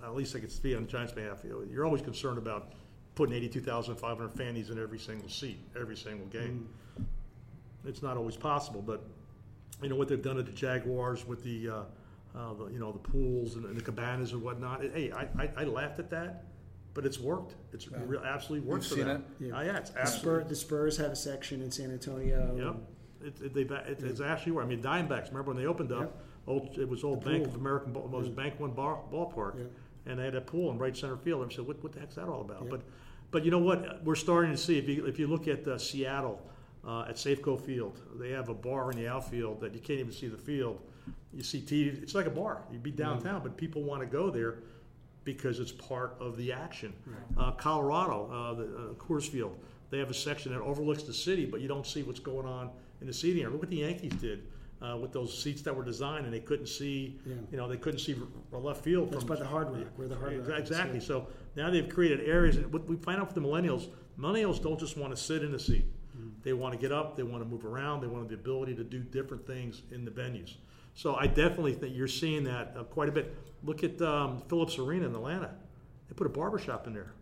at 0.03 0.15
least 0.15 0.35
I 0.35 0.39
can 0.39 0.49
speak 0.49 0.77
on 0.77 0.83
the 0.83 0.87
Giants' 0.87 1.11
behalf. 1.11 1.39
You 1.43 1.49
know, 1.49 1.61
you're 1.69 1.85
always 1.85 2.01
concerned 2.01 2.37
about 2.37 2.73
putting 3.15 3.35
82,500 3.35 4.31
fannies 4.31 4.69
in 4.69 4.81
every 4.81 4.99
single 4.99 5.27
seat, 5.27 5.59
every 5.79 5.97
single 5.97 6.27
game. 6.27 6.69
It's 7.85 8.01
not 8.01 8.15
always 8.15 8.37
possible, 8.37 8.81
but 8.81 9.03
you 9.83 9.89
know 9.89 9.95
what 9.95 10.07
they've 10.07 10.21
done 10.21 10.37
at 10.37 10.45
the 10.45 10.53
Jaguars 10.53 11.27
with 11.27 11.43
the, 11.43 11.69
uh, 11.69 11.83
uh, 12.35 12.53
the 12.53 12.67
you 12.67 12.79
know 12.79 12.91
the 12.91 12.99
pools 12.99 13.55
and, 13.55 13.65
and 13.65 13.75
the 13.77 13.81
cabanas 13.81 14.33
and 14.33 14.41
whatnot. 14.41 14.81
Hey, 14.81 15.11
I, 15.11 15.23
I, 15.41 15.49
I 15.57 15.63
laughed 15.63 15.99
at 15.99 16.09
that, 16.11 16.45
but 16.93 17.05
it's 17.05 17.19
worked. 17.19 17.55
It's 17.73 17.87
real, 17.91 18.21
absolutely 18.21 18.67
worked 18.69 18.83
You've 18.83 18.91
for 18.91 18.95
seen 18.97 19.07
them. 19.07 19.25
it? 19.39 19.47
Yeah. 19.47 19.57
Uh, 19.57 19.61
yeah, 19.63 19.77
it's 19.77 19.89
The, 19.91 19.99
absolutely. 20.01 20.41
Spur, 20.43 20.49
the 20.49 20.55
Spurs 20.55 20.97
have 20.97 21.11
a 21.11 21.15
section 21.15 21.61
in 21.61 21.71
San 21.71 21.91
Antonio. 21.91 22.55
Yep. 23.21 23.27
It, 23.27 23.45
it, 23.45 23.53
they've, 23.53 23.69
it, 23.71 24.01
it's 24.03 24.21
actually 24.21 24.53
where 24.53 24.63
I 24.63 24.67
mean 24.67 24.81
Diamondbacks. 24.81 25.27
Remember 25.29 25.51
when 25.51 25.57
they 25.57 25.65
opened 25.67 25.91
up? 25.91 26.01
Yep. 26.01 26.23
Old, 26.47 26.77
it 26.79 26.87
was 26.89 27.03
old 27.03 27.21
The 27.21 27.29
Bank 27.31 27.43
pool. 27.45 27.53
of 27.55 27.59
American, 27.59 27.93
ball- 27.93 28.07
was 28.07 28.29
Bank 28.29 28.59
One 28.59 28.71
bar, 28.71 28.99
ballpark, 29.11 29.57
Yep. 29.57 29.71
and 30.07 30.19
they 30.19 30.23
had 30.25 30.35
a 30.35 30.41
pool 30.41 30.71
in 30.71 30.77
right 30.79 30.95
center 30.95 31.17
field. 31.17 31.41
And 31.43 31.51
I 31.51 31.55
said, 31.55 31.67
what, 31.67 31.83
what 31.83 31.91
the 31.93 31.99
heck's 31.99 32.15
that 32.15 32.27
all 32.27 32.41
about? 32.41 32.61
Yep. 32.61 32.69
But, 32.71 32.81
but 33.31 33.45
you 33.45 33.51
know 33.51 33.59
what? 33.59 34.03
We're 34.03 34.15
starting 34.15 34.51
to 34.51 34.57
see 34.57 34.77
if 34.77 34.87
you 34.87 35.05
if 35.05 35.19
you 35.19 35.27
look 35.27 35.47
at 35.47 35.67
uh, 35.67 35.77
Seattle 35.77 36.41
uh, 36.87 37.05
at 37.09 37.15
Safeco 37.17 37.59
Field, 37.61 37.99
they 38.19 38.31
have 38.31 38.49
a 38.49 38.53
bar 38.55 38.89
in 38.91 38.97
the 38.97 39.07
outfield 39.07 39.59
that 39.61 39.73
you 39.75 39.79
can't 39.79 39.99
even 39.99 40.11
see 40.11 40.27
the 40.27 40.37
field. 40.37 40.79
You 41.33 41.43
see 41.43 41.61
TV. 41.61 42.01
It's 42.01 42.15
like 42.15 42.25
a 42.25 42.31
bar. 42.31 42.63
You'd 42.71 42.83
be 42.83 42.91
downtown, 42.91 43.41
but 43.43 43.55
people 43.57 43.83
want 43.83 44.01
to 44.01 44.07
go 44.07 44.29
there 44.29 44.59
because 45.23 45.59
it's 45.59 45.71
part 45.71 46.15
of 46.19 46.37
the 46.37 46.51
action. 46.51 46.93
Uh, 47.37 47.51
Colorado, 47.51 48.29
uh, 48.31 48.53
the 48.55 48.63
uh, 48.63 48.93
Coors 48.95 49.27
Field, 49.29 49.55
they 49.91 49.99
have 49.99 50.09
a 50.09 50.13
section 50.13 50.51
that 50.53 50.61
overlooks 50.61 51.03
the 51.03 51.13
city, 51.13 51.45
but 51.45 51.61
you 51.61 51.67
don't 51.67 51.85
see 51.85 52.03
what's 52.03 52.19
going 52.19 52.47
on 52.47 52.69
in 53.01 53.07
the 53.07 53.13
seating 53.13 53.41
area. 53.41 53.51
Look 53.51 53.61
what 53.61 53.69
the 53.69 53.77
Yankees 53.77 54.13
did 54.13 54.43
uh, 54.81 54.97
with 54.97 55.11
those 55.11 55.37
seats 55.37 55.61
that 55.63 55.75
were 55.75 55.83
designed, 55.83 56.25
and 56.25 56.33
they 56.33 56.39
couldn't 56.39 56.67
see, 56.67 57.19
Yeah. 57.25 57.35
you 57.51 57.57
know, 57.57 57.67
they 57.67 57.77
couldn't 57.77 57.99
see 57.99 58.15
left 58.51 58.83
field. 58.83 59.11
That's 59.11 59.23
from 59.23 59.35
by 59.35 59.35
the 59.41 59.45
Hard 59.47 59.69
Rock, 59.71 59.87
where 59.97 60.07
the 60.07 60.15
Hard 60.15 60.47
Rock 60.47 60.59
Exactly. 60.59 60.99
So 60.99 61.27
now 61.55 61.69
they've 61.69 61.89
created 61.89 62.21
areas. 62.21 62.57
and 62.57 62.71
What 62.73 62.87
we 62.87 62.95
find 62.95 63.19
out 63.19 63.27
with 63.27 63.35
the 63.35 63.41
millennials, 63.41 63.87
millennials 64.17 64.61
don't 64.61 64.79
just 64.79 64.97
want 64.97 65.15
to 65.15 65.21
sit 65.21 65.43
in 65.43 65.53
a 65.53 65.59
seat. 65.59 65.85
Mm-hmm. 66.17 66.29
They 66.43 66.53
want 66.53 66.73
to 66.73 66.79
get 66.79 66.91
up. 66.91 67.15
They 67.15 67.23
want 67.23 67.43
to 67.43 67.49
move 67.49 67.65
around. 67.65 68.01
They 68.01 68.07
want 68.07 68.27
the 68.29 68.35
ability 68.35 68.75
to 68.75 68.83
do 68.83 68.99
different 68.99 69.45
things 69.45 69.81
in 69.91 70.05
the 70.05 70.11
venues. 70.11 70.55
So 70.99 71.15
I 71.15 71.27
definitely 71.27 71.75
think 71.75 71.95
you're 71.95 72.09
seeing 72.09 72.43
that 72.43 72.75
uh, 72.77 72.83
quite 72.83 73.07
a 73.07 73.11
bit. 73.13 73.33
Look 73.63 73.85
at 73.85 74.01
um, 74.01 74.41
Philips 74.49 74.77
Arena 74.77 75.05
in 75.05 75.15
Atlanta. 75.15 75.49
They 76.09 76.13
put 76.13 76.27
a 76.27 76.29
barbershop 76.29 76.87
in 76.87 76.93
there. 76.93 77.13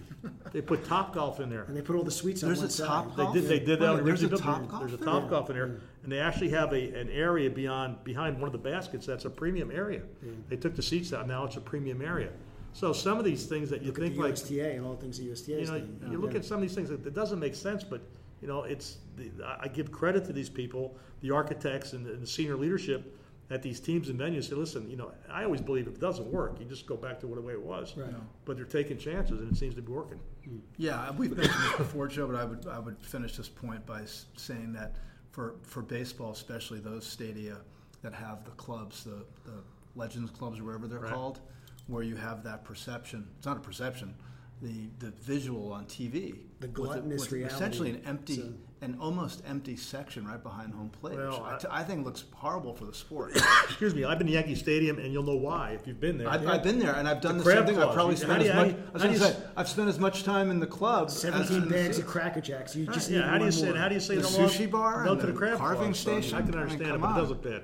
they 0.54 0.62
put 0.62 0.86
Top 0.86 1.12
Golf 1.14 1.38
in 1.38 1.50
there. 1.50 1.64
And 1.64 1.76
they 1.76 1.82
put 1.82 1.96
all 1.96 2.02
the 2.02 2.10
suites 2.10 2.42
on 2.42 2.48
There's 2.48 2.60
one 2.60 2.68
a 2.68 2.70
side. 2.70 2.86
Top 2.86 3.14
They 3.14 3.24
Golf? 3.24 3.34
did. 3.34 3.44
They 3.46 3.58
did 3.58 3.78
that. 3.80 3.94
Wait, 3.96 4.04
there's 4.06 4.22
a 4.22 4.30
Top. 4.30 4.66
Golf 4.70 4.80
There's 4.80 4.94
a? 4.98 5.04
Top 5.04 5.28
Golf 5.28 5.50
in 5.50 5.56
there, 5.56 5.80
and 6.02 6.10
they 6.10 6.18
actually 6.18 6.48
have 6.48 6.72
a 6.72 6.98
an 6.98 7.10
area 7.10 7.50
beyond 7.50 8.02
behind 8.04 8.38
one 8.40 8.46
of 8.46 8.52
the 8.52 8.70
baskets. 8.70 9.04
That's 9.04 9.26
a 9.26 9.30
premium 9.30 9.70
area. 9.70 10.00
They 10.48 10.56
took 10.56 10.74
the 10.74 10.82
seats 10.82 11.12
out. 11.12 11.28
Now 11.28 11.44
it's 11.44 11.58
a 11.58 11.60
premium 11.60 12.00
area. 12.00 12.30
So 12.72 12.94
some 12.94 13.18
of 13.18 13.26
these 13.26 13.44
things 13.44 13.68
that 13.68 13.82
you 13.82 13.88
Look 13.88 13.98
at 13.98 14.02
think 14.04 14.14
the 14.16 14.22
like 14.22 14.30
USTA 14.32 14.76
and 14.76 14.86
all 14.86 14.96
things 14.96 15.18
the 15.18 15.24
USTA 15.24 15.52
you 15.52 15.58
is 15.58 15.70
know, 15.70 15.80
doing. 15.80 16.12
you 16.12 16.18
look 16.18 16.32
Yeah. 16.32 16.38
at 16.38 16.46
some 16.46 16.56
of 16.56 16.62
these 16.62 16.74
things, 16.74 16.88
that 16.88 17.06
it 17.06 17.14
doesn't 17.14 17.38
make 17.38 17.54
sense, 17.54 17.82
but, 17.82 18.02
you 18.42 18.48
know, 18.48 18.64
it's, 18.64 18.98
the- 19.16 19.30
I 19.44 19.64
I 19.64 19.68
give 19.68 19.90
credit 19.92 20.24
to 20.26 20.32
these 20.34 20.50
people, 20.50 20.94
the 21.20 21.30
architects 21.30 21.92
and 21.92 22.04
the 22.06 22.12
and 22.12 22.22
the 22.22 22.26
senior 22.26 22.56
leadership 22.56 23.14
at 23.50 23.62
these 23.62 23.78
teams 23.78 24.08
and 24.08 24.18
venues, 24.18 24.48
say, 24.48 24.54
listen, 24.56 24.90
you 24.90 24.96
know, 24.96 25.12
I 25.30 25.44
always 25.44 25.60
believe 25.60 25.86
if 25.86 25.94
it 25.94 26.00
doesn't 26.00 26.26
work, 26.26 26.58
you 26.58 26.66
just 26.66 26.86
go 26.86 26.96
back 26.96 27.20
to 27.20 27.26
what 27.28 27.36
the 27.36 27.42
way 27.42 27.52
it 27.52 27.62
was. 27.62 27.96
Right. 27.96 28.10
But 28.44 28.56
they're 28.56 28.64
taking 28.66 28.98
chances, 28.98 29.40
and 29.40 29.52
it 29.52 29.56
seems 29.56 29.74
to 29.76 29.82
be 29.82 29.92
working. 29.92 30.18
Hmm. 30.44 30.58
Yeah, 30.78 31.10
we've 31.12 31.36
mentioned 31.36 31.62
this 31.62 31.76
before, 31.76 32.08
Joe, 32.08 32.26
but 32.26 32.36
I 32.36 32.44
would, 32.44 32.66
I 32.66 32.78
would 32.80 33.00
finish 33.00 33.36
this 33.36 33.48
point 33.48 33.86
by 33.86 34.02
saying 34.36 34.72
that 34.72 34.96
for, 35.30 35.54
for 35.62 35.82
baseball, 35.82 36.32
especially 36.32 36.80
those 36.80 37.06
stadia 37.06 37.58
that 38.02 38.12
have 38.12 38.44
the 38.44 38.50
clubs, 38.52 39.04
the, 39.04 39.24
the 39.44 39.62
Legends 39.94 40.30
clubs 40.32 40.58
or 40.58 40.64
whatever 40.64 40.88
they're 40.88 40.98
Right. 41.00 41.12
called, 41.12 41.40
where 41.86 42.02
you 42.02 42.16
have 42.16 42.42
that 42.42 42.64
perception, 42.64 43.28
it's 43.36 43.46
not 43.46 43.56
a 43.56 43.60
perception, 43.60 44.12
the, 44.60 44.88
the 44.98 45.12
visual 45.22 45.72
on 45.72 45.84
TV. 45.86 46.34
The 46.58 46.66
with 46.66 46.74
gluttonous 46.74 47.20
with 47.22 47.32
reality. 47.32 47.54
Essentially 47.54 47.90
an 47.90 48.02
empty, 48.06 48.36
So- 48.36 48.52
an 48.86 48.96
almost 49.00 49.42
empty 49.48 49.76
section 49.76 50.24
right 50.26 50.40
behind 50.40 50.72
home 50.72 50.88
plate, 50.88 51.16
which 51.18 51.26
Well, 51.26 51.42
I, 51.42 51.54
I- 51.56 51.58
t- 51.58 51.66
I 51.70 51.82
think 51.82 52.04
looks 52.06 52.24
horrible 52.32 52.72
for 52.72 52.84
the 52.84 52.94
sport. 52.94 53.32
Excuse 53.64 53.94
me, 53.96 54.04
I've 54.04 54.16
been 54.18 54.28
to 54.28 54.32
Yankee 54.32 54.54
Stadium, 54.54 54.98
and 55.00 55.12
you'll 55.12 55.24
know 55.24 55.34
why 55.36 55.72
if 55.72 55.86
you've 55.88 55.98
been 56.00 56.16
there. 56.18 56.28
I've, 56.28 56.46
I've 56.46 56.62
been 56.62 56.78
there 56.78 56.94
and 56.94 57.08
I've 57.08 57.20
done 57.20 57.36
The 57.38 57.44
the, 57.44 57.50
same 57.56 57.66
thing. 57.66 57.78
I've 57.78 57.92
probably 57.92 58.14
How 58.14 58.20
spent 58.22 58.38
do 58.40 58.44
you- 58.46 58.50
as 58.52 58.56
much. 58.56 58.68
you- 58.68 58.76
I 58.88 58.92
was 58.92 59.02
how 59.02 59.08
do 59.08 59.14
you 59.14 59.18
say, 59.20 59.36
I've 59.56 59.68
spent 59.68 59.88
as 59.88 59.98
much 59.98 60.22
time 60.22 60.50
in 60.52 60.60
the 60.60 60.66
club. 60.68 61.10
Seventeen 61.10 61.62
the 61.62 61.66
bags 61.70 61.98
of 61.98 62.06
Cracker 62.06 62.40
Jacks. 62.40 62.76
You 62.76 62.86
just 62.86 63.10
yeah, 63.10 63.18
need 63.18 63.24
how 63.26 63.32
do 63.32 63.38
you 63.38 63.42
one 63.44 63.52
say? 63.52 63.66
more. 63.70 63.76
How 63.76 63.88
do 63.88 63.94
you 63.94 64.00
say 64.00 64.14
The 64.16 64.22
no 64.22 64.30
more- 64.38 64.48
sushi 64.48 64.70
bar 64.70 65.04
No 65.04 65.12
and 65.12 65.20
to 65.20 65.26
the 65.26 65.32
the 65.32 65.38
crab 65.38 65.58
carving 65.58 65.92
claws, 65.92 66.06
I 66.06 66.20
station? 66.20 66.38
I 66.38 66.42
can 66.42 66.54
understand 66.54 66.94
it, 66.94 67.00
but 67.00 67.10
it 67.10 67.20
does 67.20 67.28
look 67.30 67.42
bad. 67.42 67.62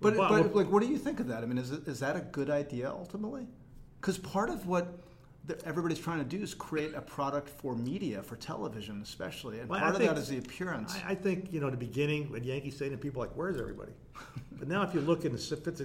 But, 0.00 0.16
But- 0.16 0.28
but 0.28 0.54
like, 0.54 0.70
what 0.70 0.82
do 0.82 0.88
you 0.88 0.98
think 0.98 1.18
of 1.18 1.28
that? 1.28 1.42
I 1.42 1.46
mean, 1.46 1.58
is, 1.58 1.70
it, 1.72 1.88
is 1.88 1.98
that 2.00 2.14
a 2.14 2.20
good 2.20 2.50
idea 2.50 2.90
ultimately? 2.90 3.46
Because 4.00 4.18
part 4.18 4.50
of 4.50 4.66
what 4.66 4.86
the, 5.46 5.58
everybody's 5.66 5.98
trying 5.98 6.18
to 6.18 6.24
do 6.24 6.42
is 6.42 6.52
create 6.54 6.94
a 6.94 7.00
product 7.00 7.48
for 7.48 7.74
media, 7.74 8.22
for 8.22 8.36
television 8.36 9.00
especially, 9.02 9.60
and 9.60 9.68
Well, 9.68 9.78
I 9.78 9.82
part 9.82 9.94
of 9.94 10.00
think- 10.00 10.10
that 10.14 10.18
is 10.20 10.28
the 10.28 10.38
appearance. 10.38 10.96
I, 11.06 11.12
I 11.12 11.14
think 11.14 11.52
you 11.52 11.60
know 11.60 11.70
the 11.70 11.76
beginning 11.76 12.32
at 12.36 12.44
Yankee 12.44 12.70
Stadium, 12.70 13.00
people 13.00 13.22
are 13.22 13.26
like, 13.26 13.36
"Where's 13.36 13.58
everybody?" 13.58 13.92
but 14.58 14.68
now, 14.68 14.82
if 14.82 14.92
you 14.94 15.00
look 15.00 15.24
in 15.24 15.32
the 15.32 15.38
si- 15.38 15.56
fifth, 15.56 15.80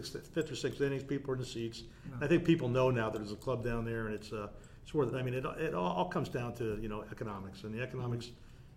or 0.51 0.55
sixth 0.55 0.81
innings, 0.81 1.03
people 1.03 1.31
are 1.31 1.35
in 1.35 1.39
the 1.39 1.45
seats. 1.45 1.83
I 2.21 2.27
think 2.27 2.43
people 2.43 2.67
know 2.67 2.89
now 2.91 3.09
that 3.09 3.19
there's 3.19 3.31
a 3.31 3.35
club 3.37 3.63
down 3.63 3.85
there, 3.85 4.07
and 4.07 4.15
it's 4.15 4.33
uh, 4.33 4.47
it's 4.81 4.93
worth. 4.93 5.13
It. 5.13 5.17
I 5.17 5.21
mean, 5.23 5.33
it, 5.33 5.45
it 5.59 5.73
all, 5.73 5.93
all 5.93 6.05
comes 6.09 6.29
down 6.29 6.53
to 6.55 6.77
you 6.81 6.89
know 6.89 7.05
economics, 7.11 7.63
and 7.63 7.73
the 7.73 7.81
economics 7.81 8.31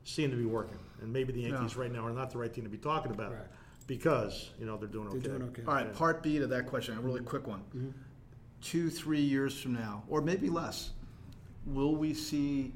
seem 0.05 0.31
to 0.31 0.37
be 0.37 0.45
working. 0.45 0.79
And 1.03 1.13
maybe 1.13 1.33
the 1.33 1.41
Yankees 1.41 1.75
Yeah. 1.75 1.83
right 1.83 1.93
now 1.93 2.07
are 2.07 2.13
not 2.13 2.31
the 2.31 2.39
right 2.39 2.53
team 2.53 2.63
to 2.63 2.71
be 2.71 2.79
talking 2.79 3.11
about 3.11 3.33
Right. 3.33 3.41
because 3.89 4.51
you 4.61 4.65
know 4.67 4.77
they're 4.77 4.87
doing 4.89 5.09
They're 5.09 5.19
okay. 5.19 5.29
doing 5.29 5.43
okay. 5.51 5.63
All 5.67 5.75
right, 5.75 5.93
part 5.93 6.23
B 6.23 6.39
to 6.39 6.47
that 6.47 6.67
question, 6.69 6.97
a 6.97 7.01
really 7.01 7.23
quick 7.23 7.49
one. 7.49 7.61
Mm-hmm. 7.75 7.89
Two, 8.67 8.91
three 8.91 9.21
years 9.21 9.57
from 9.61 9.75
now, 9.75 10.03
or 10.09 10.21
maybe 10.21 10.51
less, 10.51 10.91
will 11.67 11.95
we 11.95 12.13
see 12.13 12.73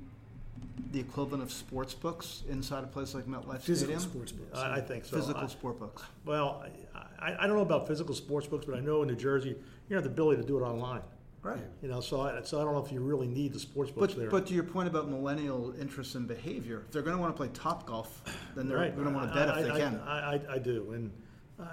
the 0.93 1.01
equivalent 1.01 1.43
of 1.43 1.51
sports 1.51 1.95
books 1.95 2.45
inside 2.49 2.85
a 2.85 2.87
place 2.87 3.13
like 3.13 3.27
MetLife 3.27 3.63
Physical 3.63 3.99
Stadium? 3.99 4.01
sports 4.01 4.31
books. 4.31 4.57
I, 4.57 4.77
I 4.77 4.81
think 4.81 5.05
so. 5.05 5.17
Physical 5.17 5.43
I- 5.43 5.47
sport 5.49 5.81
books. 5.81 6.03
well, 6.25 6.65
I, 6.95 7.31
I, 7.33 7.37
I 7.45 7.47
don't 7.49 7.57
know 7.57 7.63
about 7.63 7.89
physical 7.89 8.15
sports 8.15 8.47
books, 8.47 8.67
but 8.67 8.77
I 8.77 8.81
know 8.81 9.03
in 9.03 9.09
New 9.09 9.17
Jersey 9.17 9.57
you 9.89 9.97
have 9.97 10.05
the 10.05 10.11
ability 10.11 10.41
to 10.43 10.47
do 10.47 10.57
it 10.59 10.63
online. 10.63 11.03
Right. 11.43 11.59
You 11.83 11.89
know, 11.89 12.01
so 12.01 12.21
I, 12.21 12.41
so 12.43 12.61
I 12.61 12.65
don't 12.65 12.75
know 12.75 12.85
if 12.85 12.93
you 12.93 13.01
really 13.01 13.27
need 13.27 13.53
the 13.53 13.59
sports 13.59 13.91
books 13.91 14.15
there. 14.15 14.31
But, 14.31 14.43
but 14.43 14.47
to 14.49 14.55
your 14.55 14.63
point 14.63 14.87
about 14.87 15.09
millennial 15.09 15.75
interest 15.81 16.15
in 16.15 16.25
behavior, 16.25 16.85
if 16.87 16.93
they're 16.93 17.03
going 17.03 17.17
to 17.17 17.21
want 17.21 17.35
to 17.35 17.37
play 17.37 17.49
top 17.53 17.85
golf, 17.85 18.23
then 18.55 18.69
they're 18.69 18.79
Right. 18.79 18.95
going 18.95 19.09
to 19.09 19.13
want 19.15 19.29
to 19.33 19.35
bet 19.35 19.49
I- 19.49 19.59
if 19.61 19.65
they 19.67 19.73
I- 19.73 19.79
can. 19.79 20.01
I, 20.07 20.35
I, 20.35 20.41
I 20.55 20.59
do, 20.59 20.93
and 20.93 21.11
uh, 21.59 21.65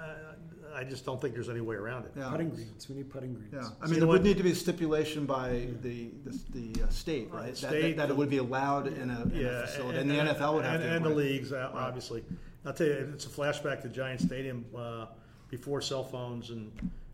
I 0.74 0.84
just 0.84 1.04
don't 1.04 1.20
think 1.20 1.34
there's 1.34 1.48
any 1.48 1.60
way 1.60 1.76
around 1.76 2.04
it. 2.04 2.12
Yeah. 2.16 2.28
Putting 2.30 2.50
greens. 2.50 2.88
We 2.88 2.96
need 2.96 3.10
putting 3.10 3.34
greens. 3.34 3.52
Yeah, 3.52 3.60
I 3.60 3.84
mean, 3.86 3.94
you 3.94 4.00
there 4.00 4.00
know 4.00 4.06
would 4.08 4.22
need 4.24 4.36
to 4.36 4.42
be 4.42 4.52
a 4.52 4.54
stipulation 4.54 5.26
by 5.26 5.66
the 5.82 6.10
the, 6.24 6.38
the 6.54 6.84
uh, 6.84 6.88
state, 6.88 7.30
right? 7.32 7.46
That- 7.46 7.56
State, 7.56 7.96
that, 7.96 8.08
that 8.08 8.10
it 8.12 8.16
would 8.16 8.30
be 8.30 8.38
allowed 8.38 8.86
in 8.86 9.10
a, 9.10 9.22
in 9.22 9.46
a 9.46 9.66
facility, 9.66 9.98
and, 9.98 10.10
the 10.10 10.14
NFL 10.14 10.54
would 10.54 10.64
have 10.64 10.74
and, 10.80 10.84
to. 10.84 10.96
and 10.96 11.04
the 11.04 11.10
leagues, 11.10 11.52
uh, 11.52 11.70
obviously. 11.74 12.24
I'll 12.66 12.72
tell 12.72 12.86
you, 12.86 13.10
it's 13.14 13.26
a 13.26 13.28
flashback 13.30 13.82
to 13.82 13.88
Giant 13.88 14.20
Stadium 14.20 14.64
uh, 14.76 15.06
before 15.50 15.80
cell 15.80 16.04
phones, 16.04 16.50
and 16.50 16.70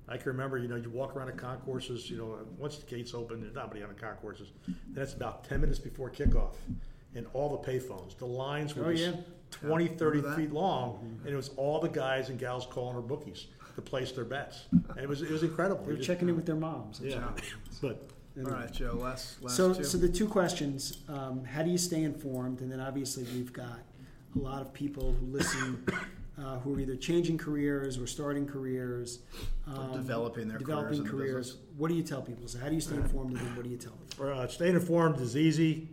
I 0.08 0.16
can 0.16 0.26
remember, 0.32 0.58
you 0.58 0.68
know, 0.68 0.76
you 0.76 0.90
walk 0.90 1.14
around 1.16 1.26
the 1.26 1.32
concourses, 1.32 2.10
you 2.10 2.16
know, 2.16 2.38
once 2.58 2.76
the 2.76 2.86
gates 2.86 3.14
open, 3.14 3.40
there's 3.40 3.54
nobody 3.54 3.82
on 3.82 3.88
the 3.88 3.94
concourses. 3.94 4.48
Then 4.66 5.02
it's 5.02 5.14
about 5.14 5.44
10 5.44 5.60
minutes 5.60 5.78
before 5.78 6.10
kickoff, 6.10 6.54
and 7.14 7.26
all 7.34 7.50
the 7.62 7.70
payphones, 7.70 8.16
the 8.18 8.26
lines 8.26 8.74
were 8.74 8.86
Oh, 8.86 8.92
just 8.92 9.04
yeah. 9.04 9.20
20, 9.60 9.86
30 9.88 10.04
Remember 10.04 10.28
that? 10.30 10.36
feet 10.36 10.52
long, 10.52 11.18
and 11.24 11.32
it 11.32 11.36
was 11.36 11.50
all 11.56 11.80
the 11.80 11.88
guys 11.88 12.28
and 12.28 12.38
gals 12.38 12.66
calling 12.66 12.94
their 12.94 13.02
bookies 13.02 13.46
to 13.74 13.82
place 13.82 14.12
their 14.12 14.24
bets. 14.24 14.64
And 14.72 14.98
it 14.98 15.08
was, 15.08 15.22
it 15.22 15.30
was 15.30 15.42
incredible. 15.42 15.82
They 15.82 15.88
were 15.88 15.92
It 15.94 15.96
just- 15.98 16.06
checking 16.06 16.28
in 16.28 16.36
with 16.36 16.46
their 16.46 16.56
moms. 16.56 17.00
yeah, 17.02 17.28
but 17.82 18.08
All 18.38 18.44
right, 18.50 18.72
Joe. 18.72 18.94
Last, 19.00 19.42
last 19.42 19.56
So, 19.56 19.74
two. 19.74 19.84
so 19.84 19.98
the 19.98 20.08
two 20.08 20.26
questions: 20.28 20.98
um, 21.08 21.44
How 21.44 21.62
do 21.62 21.70
you 21.70 21.78
stay 21.78 22.02
informed? 22.02 22.60
And 22.60 22.70
then 22.70 22.80
obviously 22.80 23.24
we've 23.34 23.52
got 23.52 23.78
a 24.34 24.38
lot 24.38 24.60
of 24.60 24.72
people 24.72 25.12
who 25.18 25.26
listen, 25.26 25.84
uh, 26.38 26.58
who 26.58 26.74
are 26.74 26.80
either 26.80 26.96
changing 26.96 27.38
careers 27.38 27.96
or 27.96 28.06
starting 28.08 28.44
careers, 28.46 29.20
um, 29.68 29.92
developing 29.92 30.48
their 30.48 30.58
developing 30.58 30.88
careers 30.88 30.98
in 30.98 31.04
the 31.04 31.10
careers. 31.10 31.46
business. 31.52 31.62
What 31.76 31.88
do 31.88 31.94
you 31.94 32.02
tell 32.02 32.22
people? 32.22 32.48
So, 32.48 32.58
how 32.58 32.68
do 32.68 32.74
you 32.74 32.80
stay 32.80 32.96
informed? 33.04 33.36
And 33.36 33.40
then 33.46 33.54
what 33.56 33.64
do 33.64 33.70
you 33.70 33.76
tell 33.76 33.92
people? 33.92 34.32
Uh, 34.32 34.46
staying 34.48 34.74
informed 34.74 35.20
is 35.20 35.36
easy. 35.36 35.88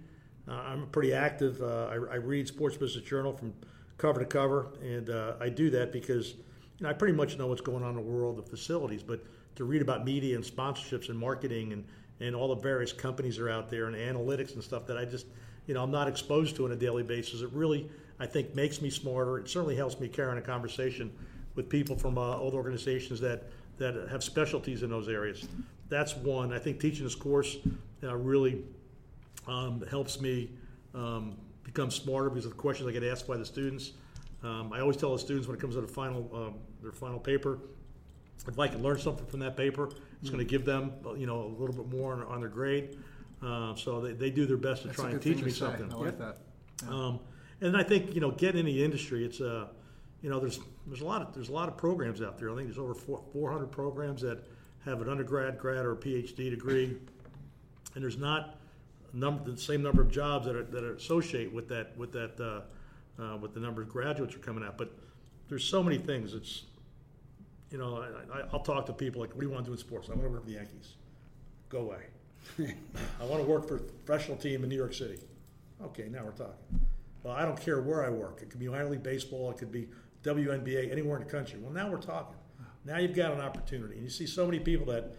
Uh, 0.51 0.63
I'm 0.67 0.87
pretty 0.87 1.13
active. 1.13 1.61
Uh, 1.61 1.87
I, 1.89 1.93
I 1.93 2.15
read 2.15 2.47
Sports 2.47 2.75
Business 2.75 3.05
Journal 3.05 3.31
from 3.31 3.53
cover 3.97 4.19
to 4.19 4.25
cover, 4.25 4.67
and 4.81 5.09
uh, 5.09 5.35
I 5.39 5.47
do 5.47 5.69
that 5.69 5.93
because 5.93 6.31
you 6.31 6.83
know, 6.83 6.89
I 6.89 6.93
pretty 6.93 7.13
much 7.13 7.37
know 7.37 7.47
what's 7.47 7.61
going 7.61 7.83
on 7.83 7.91
in 7.91 7.95
the 7.95 8.01
world 8.01 8.37
of 8.37 8.49
facilities. 8.49 9.01
But 9.01 9.23
to 9.55 9.63
read 9.63 9.81
about 9.81 10.03
media 10.03 10.35
and 10.35 10.43
sponsorships 10.43 11.09
and 11.09 11.17
marketing 11.17 11.71
and, 11.71 11.85
and 12.19 12.35
all 12.35 12.53
the 12.53 12.61
various 12.61 12.91
companies 12.91 13.37
that 13.37 13.43
are 13.43 13.49
out 13.49 13.69
there 13.69 13.85
and 13.85 13.95
analytics 13.95 14.55
and 14.55 14.63
stuff 14.63 14.85
that 14.87 14.97
I 14.97 15.05
just 15.05 15.25
you 15.67 15.73
know 15.73 15.83
I'm 15.83 15.91
not 15.91 16.07
exposed 16.07 16.55
to 16.57 16.65
on 16.65 16.71
a 16.73 16.75
daily 16.75 17.03
basis, 17.03 17.41
it 17.41 17.49
really 17.53 17.89
I 18.19 18.25
think 18.25 18.53
makes 18.53 18.81
me 18.81 18.89
smarter. 18.89 19.37
It 19.37 19.47
certainly 19.47 19.75
helps 19.75 19.99
me 19.99 20.09
carry 20.09 20.31
on 20.31 20.37
a 20.37 20.41
conversation 20.41 21.11
with 21.55 21.69
people 21.69 21.95
from 21.95 22.17
uh, 22.17 22.35
old 22.37 22.55
organizations 22.55 23.21
that 23.21 23.43
that 23.77 24.09
have 24.11 24.21
specialties 24.21 24.83
in 24.83 24.89
those 24.89 25.07
areas. 25.07 25.47
That's 25.87 26.15
one. 26.15 26.51
I 26.51 26.59
think 26.59 26.81
teaching 26.81 27.05
this 27.05 27.15
course 27.15 27.57
really 28.01 28.63
um, 29.47 29.83
helps 29.89 30.19
me 30.19 30.51
um, 30.93 31.37
become 31.63 31.91
smarter 31.91 32.29
because 32.29 32.45
of 32.45 32.51
the 32.51 32.57
questions 32.57 32.87
I 32.89 32.91
get 32.91 33.03
asked 33.03 33.27
by 33.27 33.37
the 33.37 33.45
students. 33.45 33.93
Um, 34.43 34.73
I 34.73 34.79
always 34.79 34.97
tell 34.97 35.13
the 35.13 35.19
students 35.19 35.47
when 35.47 35.57
it 35.57 35.61
comes 35.61 35.75
to 35.75 35.81
the 35.81 35.87
final 35.87 36.29
um, 36.33 36.55
their 36.81 36.91
final 36.91 37.19
paper, 37.19 37.59
if 38.47 38.57
I 38.57 38.67
can 38.67 38.81
learn 38.81 38.97
something 38.97 39.25
from 39.27 39.39
that 39.41 39.55
paper, 39.55 39.89
it's 40.21 40.29
going 40.29 40.43
to 40.43 40.49
give 40.49 40.65
them 40.65 40.91
you 41.17 41.27
know 41.27 41.43
a 41.43 41.53
little 41.59 41.75
bit 41.75 41.87
more 41.87 42.13
on, 42.13 42.23
on 42.23 42.39
their 42.39 42.49
grade. 42.49 42.97
Uh, 43.41 43.73
so 43.75 44.01
they, 44.01 44.13
they 44.13 44.29
do 44.29 44.45
their 44.45 44.57
best 44.57 44.83
to 44.83 44.87
That's 44.87 44.99
try 44.99 45.09
and 45.09 45.21
teach 45.21 45.41
me 45.41 45.51
say. 45.51 45.59
something. 45.59 45.91
I 45.91 45.95
like 45.95 46.19
that. 46.19 46.37
Um, 46.87 47.19
and 47.61 47.77
I 47.77 47.83
think 47.83 48.13
you 48.13 48.21
know, 48.21 48.31
getting 48.31 48.59
in 48.59 48.65
the 48.65 48.83
industry, 48.83 49.25
it's 49.25 49.41
uh, 49.41 49.67
you 50.21 50.29
know, 50.29 50.39
there's 50.39 50.59
there's 50.87 51.01
a 51.01 51.05
lot 51.05 51.21
of 51.21 51.33
there's 51.33 51.49
a 51.49 51.53
lot 51.53 51.67
of 51.67 51.77
programs 51.77 52.21
out 52.21 52.37
there. 52.37 52.49
I 52.49 52.55
think 52.55 52.67
there's 52.67 52.79
over 52.79 52.93
four, 52.93 53.23
400 53.33 53.67
programs 53.71 54.21
that 54.21 54.45
have 54.85 55.01
an 55.01 55.09
undergrad, 55.09 55.59
grad, 55.59 55.85
or 55.85 55.93
a 55.93 55.97
PhD 55.97 56.49
degree, 56.49 56.97
and 57.95 58.03
there's 58.03 58.17
not 58.17 58.55
a 58.60 58.60
number 59.13 59.51
the 59.51 59.57
same 59.57 59.81
number 59.81 60.01
of 60.01 60.11
jobs 60.11 60.45
that 60.45 60.55
are 60.55 60.63
that 60.63 60.83
are 60.83 60.93
associated 60.93 61.53
with 61.53 61.67
that 61.69 61.97
with 61.97 62.11
that 62.13 62.39
uh, 62.39 63.21
uh, 63.21 63.37
with 63.37 63.53
the 63.53 63.59
number 63.59 63.81
of 63.81 63.89
graduates 63.89 64.35
are 64.35 64.39
coming 64.39 64.63
out. 64.63 64.77
But 64.77 64.91
there's 65.49 65.63
so 65.63 65.83
many 65.83 65.97
things. 65.97 66.33
It's 66.33 66.63
you 67.71 67.77
know, 67.77 68.03
I, 68.03 68.39
I, 68.39 68.41
I'll 68.51 68.59
talk 68.59 68.85
to 68.87 68.93
people 68.93 69.21
like, 69.21 69.31
what 69.31 69.39
do 69.39 69.47
you 69.47 69.51
want 69.51 69.65
to 69.65 69.69
do 69.69 69.73
in 69.73 69.79
sports? 69.79 70.09
I 70.09 70.11
want 70.11 70.23
to 70.23 70.29
work 70.29 70.41
for 70.41 70.47
the 70.47 70.55
Yankees. 70.55 70.95
Go 71.69 71.79
away. 71.79 72.03
I 73.19 73.25
want 73.25 73.41
to 73.41 73.49
work 73.49 73.67
for 73.67 73.77
a 73.77 73.79
professional 73.79 74.37
team 74.37 74.63
in 74.63 74.69
New 74.69 74.75
York 74.75 74.93
City. 74.93 75.19
Okay, 75.81 76.09
now 76.09 76.25
we're 76.25 76.31
talking. 76.31 76.81
Well, 77.23 77.33
I 77.33 77.45
don't 77.45 77.59
care 77.59 77.81
where 77.81 78.05
I 78.05 78.09
work. 78.09 78.39
It 78.41 78.49
could 78.49 78.59
be 78.59 78.67
minor 78.67 78.89
league 78.89 79.03
baseball. 79.03 79.51
It 79.51 79.57
could 79.57 79.71
be 79.71 79.87
WNBA, 80.23 80.91
anywhere 80.91 81.17
in 81.17 81.23
the 81.23 81.31
country. 81.31 81.59
Well, 81.59 81.71
now 81.71 81.89
we're 81.89 82.01
talking. 82.01 82.35
Now 82.83 82.97
you've 82.97 83.15
got 83.15 83.31
an 83.31 83.39
opportunity. 83.39 83.95
And 83.95 84.03
you 84.03 84.09
see 84.09 84.25
so 84.25 84.45
many 84.45 84.59
people 84.59 84.87
that 84.87 85.15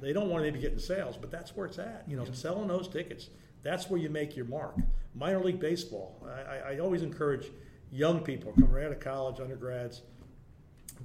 they 0.00 0.12
don't 0.12 0.28
want 0.28 0.44
to 0.44 0.50
maybe 0.50 0.60
get 0.60 0.72
in 0.72 0.78
sales, 0.78 1.16
but 1.16 1.30
that's 1.30 1.56
where 1.56 1.66
it's 1.66 1.78
at. 1.78 2.04
You 2.06 2.16
know, 2.16 2.24
selling 2.32 2.68
those 2.68 2.88
tickets. 2.88 3.28
That's 3.62 3.88
where 3.88 4.00
you 4.00 4.10
make 4.10 4.36
your 4.36 4.46
mark. 4.46 4.76
Minor 5.14 5.42
league 5.42 5.60
baseball. 5.60 6.26
I, 6.26 6.74
I, 6.74 6.78
always 6.78 7.02
encourage 7.02 7.50
young 7.90 8.20
people 8.20 8.52
coming 8.52 8.72
right 8.72 8.86
out 8.86 8.92
of 8.92 9.00
college, 9.00 9.40
undergrads, 9.40 10.02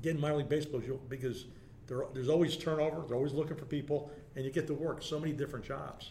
get 0.01 0.15
in 0.15 0.21
minor 0.21 0.37
league 0.37 0.49
baseball 0.49 0.81
because 1.09 1.45
there, 1.87 2.05
there's 2.13 2.29
always 2.29 2.55
turnover. 2.55 3.03
They're 3.07 3.17
always 3.17 3.33
looking 3.33 3.57
for 3.57 3.65
people, 3.65 4.11
and 4.35 4.45
you 4.45 4.51
get 4.51 4.67
to 4.67 4.73
work 4.73 5.03
so 5.03 5.19
many 5.19 5.33
different 5.33 5.65
jobs. 5.65 6.09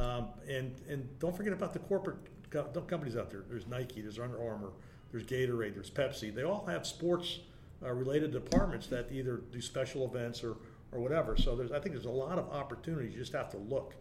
Um, 0.00 0.28
and 0.48 0.74
and 0.88 1.18
don't 1.18 1.36
forget 1.36 1.52
about 1.52 1.72
the 1.72 1.78
corporate 1.80 2.16
co- 2.50 2.64
companies 2.86 3.16
out 3.16 3.30
there. 3.30 3.44
There's 3.48 3.66
Nike, 3.66 4.00
there's 4.00 4.18
Under 4.18 4.42
Armour, 4.42 4.70
there's 5.10 5.24
Gatorade, 5.24 5.74
there's 5.74 5.90
Pepsi. 5.90 6.34
They 6.34 6.42
all 6.42 6.64
have 6.66 6.86
sports 6.86 7.40
uh, 7.82 7.92
related 7.92 8.32
departments 8.32 8.86
that 8.88 9.10
either 9.12 9.42
do 9.52 9.60
special 9.60 10.04
events 10.06 10.42
or 10.42 10.56
or 10.94 11.00
whatever. 11.00 11.36
So 11.36 11.56
there's 11.56 11.72
I 11.72 11.80
think 11.80 11.94
there's 11.94 12.06
a 12.06 12.10
lot 12.10 12.38
of 12.38 12.48
opportunities. 12.50 13.12
You 13.12 13.18
just 13.18 13.32
have 13.32 13.50
to 13.50 13.58
look. 13.58 13.94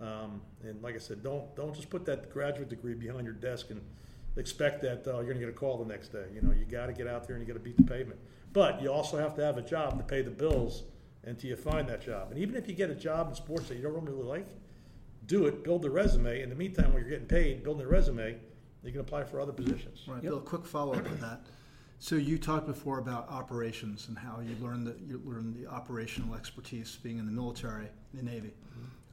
Um, 0.00 0.40
and 0.64 0.82
like 0.82 0.96
I 0.96 0.98
said, 0.98 1.22
don't 1.22 1.54
don't 1.54 1.74
just 1.74 1.88
put 1.88 2.04
that 2.06 2.32
graduate 2.32 2.68
degree 2.68 2.94
behind 2.94 3.24
your 3.24 3.34
desk 3.34 3.70
and 3.70 3.80
expect 4.36 4.82
that 4.82 5.06
uh, 5.06 5.16
you're 5.16 5.24
going 5.24 5.38
to 5.38 5.40
get 5.40 5.48
a 5.48 5.52
call 5.52 5.78
the 5.78 5.84
next 5.84 6.08
day. 6.08 6.24
You 6.34 6.40
know, 6.42 6.52
you 6.52 6.64
got 6.64 6.86
to 6.86 6.92
get 6.92 7.06
out 7.06 7.26
there 7.26 7.36
and 7.36 7.46
you 7.46 7.52
got 7.52 7.58
to 7.58 7.64
beat 7.64 7.76
the 7.76 7.84
pavement. 7.84 8.18
But 8.52 8.82
you 8.82 8.90
also 8.90 9.18
have 9.18 9.34
to 9.36 9.44
have 9.44 9.58
a 9.58 9.62
job 9.62 9.98
to 9.98 10.04
pay 10.04 10.22
the 10.22 10.30
bills 10.30 10.82
until 11.24 11.50
you 11.50 11.56
find 11.56 11.88
that 11.88 12.02
job. 12.04 12.32
And 12.32 12.40
even 12.40 12.56
if 12.56 12.66
you 12.66 12.74
get 12.74 12.90
a 12.90 12.94
job 12.94 13.28
in 13.28 13.34
sports 13.34 13.68
that 13.68 13.76
you 13.76 13.82
don't 13.82 14.04
really 14.04 14.24
like, 14.24 14.48
do 15.26 15.46
it. 15.46 15.62
Build 15.62 15.82
the 15.82 15.90
resume. 15.90 16.42
In 16.42 16.48
the 16.48 16.56
meantime, 16.56 16.92
when 16.92 17.02
you're 17.02 17.10
getting 17.10 17.26
paid, 17.26 17.62
building 17.62 17.84
the 17.84 17.88
resume, 17.90 18.36
you 18.82 18.90
can 18.90 19.00
apply 19.00 19.24
for 19.24 19.40
other 19.40 19.52
positions. 19.52 20.02
Right, 20.08 20.20
Bill. 20.20 20.40
Quick 20.40 20.66
follow 20.66 20.94
up 20.94 21.04
to 21.04 21.14
that. 21.16 21.46
So 22.02 22.16
you 22.16 22.36
talked 22.36 22.66
before 22.66 22.98
about 22.98 23.28
operations 23.30 24.08
and 24.08 24.18
how 24.18 24.40
you 24.40 24.56
learned 24.60 24.88
that 24.88 24.98
you 25.06 25.22
learned 25.24 25.54
the 25.54 25.68
operational 25.68 26.34
expertise 26.34 26.98
being 27.00 27.18
in 27.18 27.26
the 27.26 27.30
military, 27.30 27.86
the 28.12 28.24
Navy. 28.24 28.54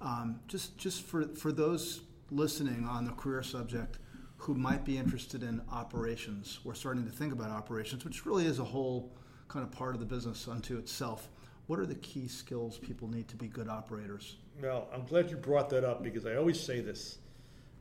Um, 0.01 0.39
just 0.47 0.75
just 0.75 1.03
for 1.03 1.27
for 1.35 1.51
those 1.51 2.01
listening 2.31 2.87
on 2.87 3.05
the 3.05 3.11
career 3.11 3.43
subject 3.43 3.99
who 4.37 4.55
might 4.55 4.85
be 4.85 4.97
interested 4.97 5.43
in 5.43 5.61
operations, 5.71 6.61
we're 6.63 6.73
starting 6.73 7.05
to 7.05 7.11
think 7.11 7.31
about 7.31 7.51
operations, 7.51 8.03
which 8.05 8.25
really 8.25 8.47
is 8.47 8.57
a 8.57 8.63
whole 8.63 9.13
kind 9.49 9.63
of 9.63 9.71
part 9.71 9.93
of 9.93 9.99
the 9.99 10.07
business 10.07 10.47
unto 10.47 10.75
itself. 10.79 11.29
What 11.67 11.77
are 11.77 11.85
the 11.85 11.93
key 11.93 12.27
skills 12.27 12.79
people 12.79 13.07
need 13.07 13.27
to 13.27 13.35
be 13.35 13.47
good 13.47 13.69
operators? 13.69 14.37
Well, 14.59 14.87
I'm 14.91 15.05
glad 15.05 15.29
you 15.29 15.37
brought 15.37 15.69
that 15.69 15.83
up 15.83 16.01
because 16.01 16.25
I 16.25 16.37
always 16.37 16.59
say 16.59 16.79
this. 16.79 17.19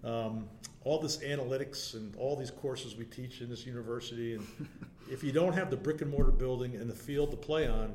Um, 0.05 0.51
all 0.89 0.99
this 0.99 1.19
analytics 1.19 1.93
and 1.93 2.17
all 2.17 2.35
these 2.35 2.51
courses 2.51 2.97
we 2.97 3.05
teach 3.05 3.43
in 3.43 3.51
this 3.51 3.67
university, 3.67 4.33
and 4.33 4.47
if 5.11 5.23
you 5.23 5.33
don't 5.33 5.53
have 5.53 5.71
the 5.71 5.77
brick 5.77 6.01
and 6.01 6.11
mortar 6.11 6.33
building 6.33 6.77
and 6.77 6.89
the 6.89 6.95
field 6.95 7.31
to 7.31 7.37
play 7.37 7.69
on, 7.69 7.93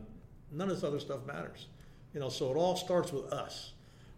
none 0.51 0.69
of 0.69 0.75
this 0.75 0.83
other 0.83 0.99
stuff 0.99 1.25
matters. 1.25 1.65
You 2.13 2.19
know, 2.19 2.29
so 2.29 2.51
it 2.51 2.55
all 2.55 2.75
starts 2.75 3.11
with 3.11 3.33
us. 3.33 3.73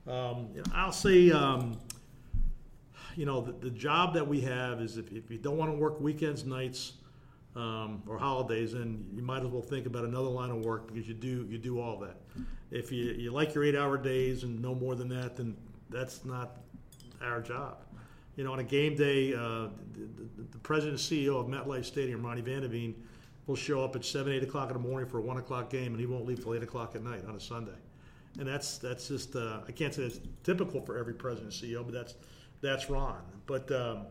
Um, 0.05 0.49
you 0.53 0.57
know, 0.57 0.71
I'll 0.73 0.91
say, 0.91 1.32
um, 1.32 1.78
you 3.15 3.26
know, 3.26 3.39
the, 3.39 3.53
the 3.53 3.69
job 3.69 4.13
that 4.15 4.28
we 4.28 4.41
have 4.41 4.82
is 4.82 4.97
if, 4.97 5.09
if 5.13 5.32
you 5.32 5.38
don't 5.38 5.55
want 5.55 5.71
to 5.71 5.78
work 5.78 6.01
weekends, 6.01 6.43
nights, 6.43 6.95
um, 7.55 8.03
or 8.05 8.17
holidays, 8.17 8.73
then 8.73 9.07
you 9.15 9.21
might 9.21 9.41
as 9.41 9.47
well 9.47 9.61
think 9.61 9.86
about 9.86 10.03
another 10.03 10.28
line 10.28 10.51
of 10.51 10.65
work 10.65 10.88
because 10.88 11.07
you 11.07 11.13
do 11.13 11.47
you 11.49 11.57
do 11.57 11.80
all 11.80 11.97
that. 11.99 12.17
If 12.71 12.91
you, 12.91 13.05
you 13.13 13.32
like 13.32 13.55
your 13.55 13.63
eight 13.63 13.78
hour 13.78 13.97
days 13.97 14.43
and 14.43 14.61
no 14.61 14.76
more 14.76 14.95
than 14.95 15.07
that, 15.09 15.38
then 15.38 15.55
that's 15.89 16.26
not 16.26 16.57
our 17.21 17.39
job. 17.39 17.84
You 18.36 18.43
know, 18.43 18.51
on 18.51 18.59
a 18.59 18.63
game 18.63 18.95
day, 18.95 19.33
uh, 19.33 19.69
the, 19.93 20.43
the, 20.51 20.57
president 20.59 20.99
and 20.99 21.19
CEO 21.19 21.39
of 21.39 21.47
MetLife 21.47 21.86
Stadium, 21.86 22.25
Ronnie 22.25 22.41
VanDeVeen, 22.41 22.93
will 23.47 23.55
show 23.55 23.83
up 23.83 23.95
at 23.95 24.03
seven, 24.03 24.33
eight 24.33 24.43
o'clock 24.43 24.69
in 24.69 24.73
the 24.73 24.79
morning 24.79 25.07
for 25.07 25.19
a 25.19 25.21
one 25.21 25.38
o'clock 25.38 25.69
game, 25.69 25.93
and 25.93 25.99
he 25.99 26.05
won't 26.05 26.25
leave 26.25 26.41
till 26.41 26.53
eight 26.53 26.63
o'clock 26.63 26.95
at 26.95 27.03
night 27.03 27.23
on 27.27 27.36
a 27.36 27.39
Sunday. 27.39 27.77
And 28.38 28.47
that's 28.47 28.77
that's 28.77 29.07
just 29.07 29.36
uh, 29.36 29.59
I 29.67 29.71
can't 29.71 29.93
say 29.93 30.03
it's 30.03 30.19
typical 30.43 30.81
for 30.81 30.97
every 30.97 31.13
president 31.13 31.53
and 31.53 31.71
CEO, 31.71 31.83
but 31.86 31.93
that's 31.93 32.15
that's 32.61 32.89
Ron. 32.89 33.21
But 33.45 33.71
um, 33.71 34.07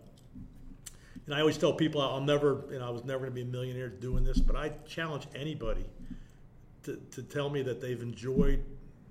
and 1.27 1.35
I 1.35 1.41
always 1.41 1.59
tell 1.59 1.73
people 1.73 2.01
I'll 2.01 2.21
never, 2.21 2.65
you 2.71 2.79
know, 2.79 2.87
I 2.87 2.91
was 2.91 3.05
never 3.05 3.21
going 3.21 3.33
to 3.33 3.35
be 3.35 3.43
a 3.43 3.53
millionaire 3.53 3.89
doing 3.89 4.25
this, 4.25 4.39
but 4.39 4.57
I 4.57 4.71
challenge 4.87 5.27
anybody 5.35 5.85
to, 6.85 6.97
to 7.13 7.23
tell 7.23 7.49
me 7.49 7.63
that 7.63 7.81
they've 7.81 8.01
enjoyed 8.01 8.63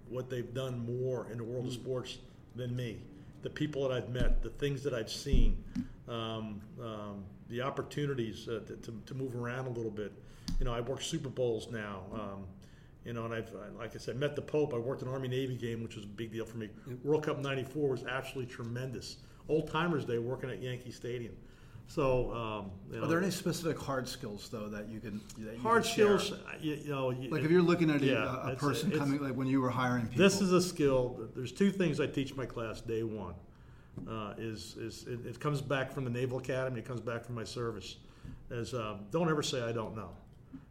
what 0.09 0.29
they've 0.29 0.53
done 0.53 0.85
more 0.85 1.27
in 1.31 1.37
the 1.39 1.43
world 1.43 1.65
of 1.65 1.73
sports 1.73 2.19
than 2.55 2.75
me. 2.75 2.99
The 3.43 3.49
people 3.49 3.87
that 3.87 3.95
I've 3.95 4.09
met, 4.09 4.41
the 4.41 4.49
things 4.49 4.83
that 4.83 4.93
I've 4.93 5.11
seen, 5.11 5.63
um, 6.07 6.61
um, 6.81 7.23
the 7.49 7.61
opportunities 7.61 8.47
uh, 8.47 8.61
to, 8.65 9.01
to, 9.05 9.13
move 9.13 9.35
around 9.35 9.67
a 9.67 9.69
little 9.69 9.91
bit. 9.91 10.11
You 10.59 10.65
know, 10.65 10.73
I 10.73 10.81
work 10.81 11.01
Super 11.01 11.29
Bowls 11.29 11.69
now. 11.71 12.01
Um, 12.13 12.45
you 13.05 13.13
know, 13.13 13.25
and 13.25 13.33
I've, 13.33 13.51
like 13.77 13.95
I 13.95 13.99
said, 13.99 14.17
met 14.17 14.35
the 14.35 14.41
Pope. 14.41 14.73
I 14.73 14.77
worked 14.77 15.01
an 15.01 15.09
Army 15.09 15.27
Navy 15.27 15.55
game, 15.55 15.83
which 15.83 15.95
was 15.95 16.05
a 16.05 16.07
big 16.07 16.31
deal 16.31 16.45
for 16.45 16.57
me. 16.57 16.69
World 17.03 17.23
Cup 17.23 17.39
'94 17.39 17.89
was 17.89 18.03
absolutely 18.05 18.53
tremendous. 18.53 19.17
Old 19.49 19.69
Timers 19.69 20.05
Day 20.05 20.19
working 20.19 20.49
at 20.49 20.61
Yankee 20.61 20.91
Stadium. 20.91 21.35
So, 21.87 22.31
um, 22.33 22.71
you 22.91 22.97
know, 22.97 23.05
Are 23.05 23.07
there 23.07 23.19
any 23.21 23.29
specific 23.29 23.77
hard 23.77 24.07
skills 24.07 24.49
though 24.51 24.67
that 24.69 24.89
you 24.89 24.99
can 24.99 25.21
that 25.39 25.55
you 25.55 25.59
hard 25.61 25.83
can 25.83 25.91
skills? 25.91 26.33
You, 26.59 26.75
you 26.75 26.89
know, 26.89 27.07
Like 27.29 27.43
if 27.43 27.51
you're 27.51 27.61
looking 27.61 27.89
at 27.91 28.01
a, 28.01 28.05
Yeah, 28.05 28.35
a 28.35 28.51
it's- 28.51 28.59
person 28.59 28.89
it's- 28.91 28.99
coming, 29.03 29.21
like 29.21 29.35
when 29.35 29.47
you 29.47 29.61
were 29.61 29.69
hiring 29.69 30.07
people. 30.07 30.23
This 30.23 30.41
is 30.41 30.53
a 30.53 30.61
skill. 30.61 31.29
There's 31.35 31.51
two 31.51 31.71
things 31.71 31.99
I 31.99 32.07
teach 32.07 32.35
my 32.35 32.45
class 32.45 32.81
day 32.81 33.03
one. 33.03 33.35
Uh, 34.09 34.33
is 34.39 34.75
is 34.77 35.05
it, 35.07 35.23
it 35.25 35.39
comes 35.39 35.61
back 35.61 35.91
from 35.91 36.03
the 36.03 36.09
Naval 36.09 36.39
Academy. 36.39 36.79
It 36.79 36.85
comes 36.85 37.01
back 37.01 37.23
from 37.23 37.35
my 37.35 37.43
service. 37.43 37.97
Is 38.49 38.73
um, 38.73 39.01
don't 39.11 39.29
ever 39.29 39.43
say 39.43 39.61
I 39.61 39.71
don't 39.71 39.95
know. 39.95 40.09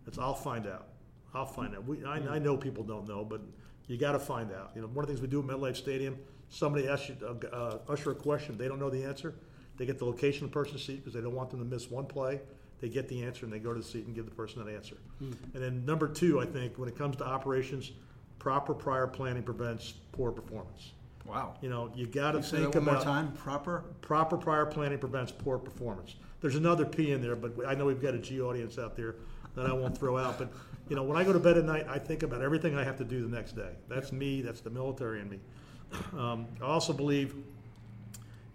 It's 0.08 0.18
I'll 0.18 0.34
find 0.34 0.66
out. 0.66 0.88
I'll 1.34 1.46
find 1.46 1.74
out. 1.76 1.84
We, 1.86 2.04
I, 2.04 2.16
I 2.34 2.38
know 2.40 2.56
people 2.56 2.82
don't 2.82 3.06
know, 3.08 3.24
but 3.24 3.40
you 3.86 3.96
got 3.96 4.12
to 4.12 4.18
find 4.18 4.50
out. 4.52 4.72
You 4.74 4.80
know, 4.82 4.88
one 4.88 5.04
of 5.04 5.08
the 5.08 5.14
things 5.14 5.20
we 5.22 5.28
do 5.28 5.38
at 5.40 5.46
MetLife 5.46 5.76
Stadium. 5.76 6.18
Somebody 6.48 6.88
asks 6.88 7.08
you 7.10 7.16
uh, 7.24 7.46
uh, 7.56 7.78
usher 7.88 8.10
a 8.10 8.14
question. 8.14 8.58
They 8.58 8.66
don't 8.68 8.80
know 8.80 8.90
the 8.90 9.04
answer. 9.04 9.34
They 9.82 9.86
get 9.86 9.98
the 9.98 10.04
location 10.04 10.44
of 10.44 10.52
the 10.52 10.54
person's 10.54 10.84
seat 10.84 10.98
because 10.98 11.12
they 11.12 11.20
don't 11.20 11.34
want 11.34 11.50
them 11.50 11.58
to 11.58 11.64
miss 11.64 11.90
one 11.90 12.06
play. 12.06 12.40
They 12.80 12.88
get 12.88 13.08
the 13.08 13.24
answer 13.24 13.44
and 13.44 13.52
they 13.52 13.58
go 13.58 13.72
to 13.72 13.80
the 13.80 13.84
seat 13.84 14.06
and 14.06 14.14
give 14.14 14.26
the 14.26 14.30
person 14.30 14.64
that 14.64 14.72
answer. 14.72 14.94
And 15.18 15.36
then 15.54 15.84
number 15.84 16.06
two, 16.06 16.38
I 16.38 16.46
think 16.46 16.78
when 16.78 16.88
it 16.88 16.96
comes 16.96 17.16
to 17.16 17.26
operations, 17.26 17.90
proper 18.38 18.74
prior 18.74 19.08
planning 19.08 19.42
prevents 19.42 19.94
poor 20.12 20.30
performance. 20.30 20.92
Wow. 21.26 21.56
You 21.60 21.68
know, 21.68 21.90
you 21.96 22.06
got 22.06 22.30
to 22.30 22.42
think 22.42 22.74
that 22.74 22.78
one 22.78 22.84
more 22.84 22.94
about 22.94 23.04
time. 23.04 23.32
Proper. 23.32 23.82
proper 24.02 24.36
prior 24.36 24.66
planning 24.66 24.98
prevents 24.98 25.32
poor 25.32 25.58
performance. 25.58 26.14
There's 26.40 26.54
another 26.54 26.84
P 26.84 27.10
in 27.10 27.20
there, 27.20 27.34
but 27.34 27.66
I 27.66 27.74
know 27.74 27.86
we've 27.86 28.00
got 28.00 28.14
a 28.14 28.18
G 28.18 28.40
audience 28.40 28.78
out 28.78 28.96
there 28.96 29.16
that 29.56 29.66
I 29.66 29.72
won't 29.72 29.98
throw 29.98 30.16
out. 30.16 30.38
But 30.38 30.52
you 30.88 30.94
know, 30.94 31.02
when 31.02 31.18
I 31.18 31.24
go 31.24 31.32
to 31.32 31.40
bed 31.40 31.58
at 31.58 31.64
night, 31.64 31.86
I 31.88 31.98
think 31.98 32.22
about 32.22 32.40
everything 32.40 32.76
I 32.76 32.84
have 32.84 32.98
to 32.98 33.04
do 33.04 33.28
the 33.28 33.34
next 33.34 33.56
day. 33.56 33.72
That's 33.88 34.12
me. 34.12 34.42
That's 34.42 34.60
the 34.60 34.70
military 34.70 35.20
in 35.20 35.28
me. 35.28 35.40
Um, 36.16 36.46
I 36.60 36.66
also 36.66 36.92
believe, 36.92 37.34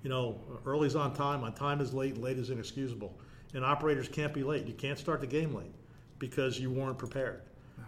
you 0.08 0.14
know, 0.14 0.40
early's 0.66 0.96
on 0.96 1.14
time. 1.14 1.44
On 1.44 1.52
time 1.52 1.82
is 1.82 1.94
late. 1.94 2.18
Late 2.18 2.38
is 2.38 2.50
inexcusable. 2.50 3.20
And 3.54 3.66
operators 3.66 4.08
can't 4.08 4.34
be 4.34 4.42
late. 4.42 4.66
You 4.66 4.74
can't 4.74 4.98
start 4.98 5.20
the 5.20 5.28
game 5.28 5.54
late 5.54 5.74
because 6.18 6.58
you 6.58 6.72
weren't 6.72 6.98
prepared. 6.98 7.42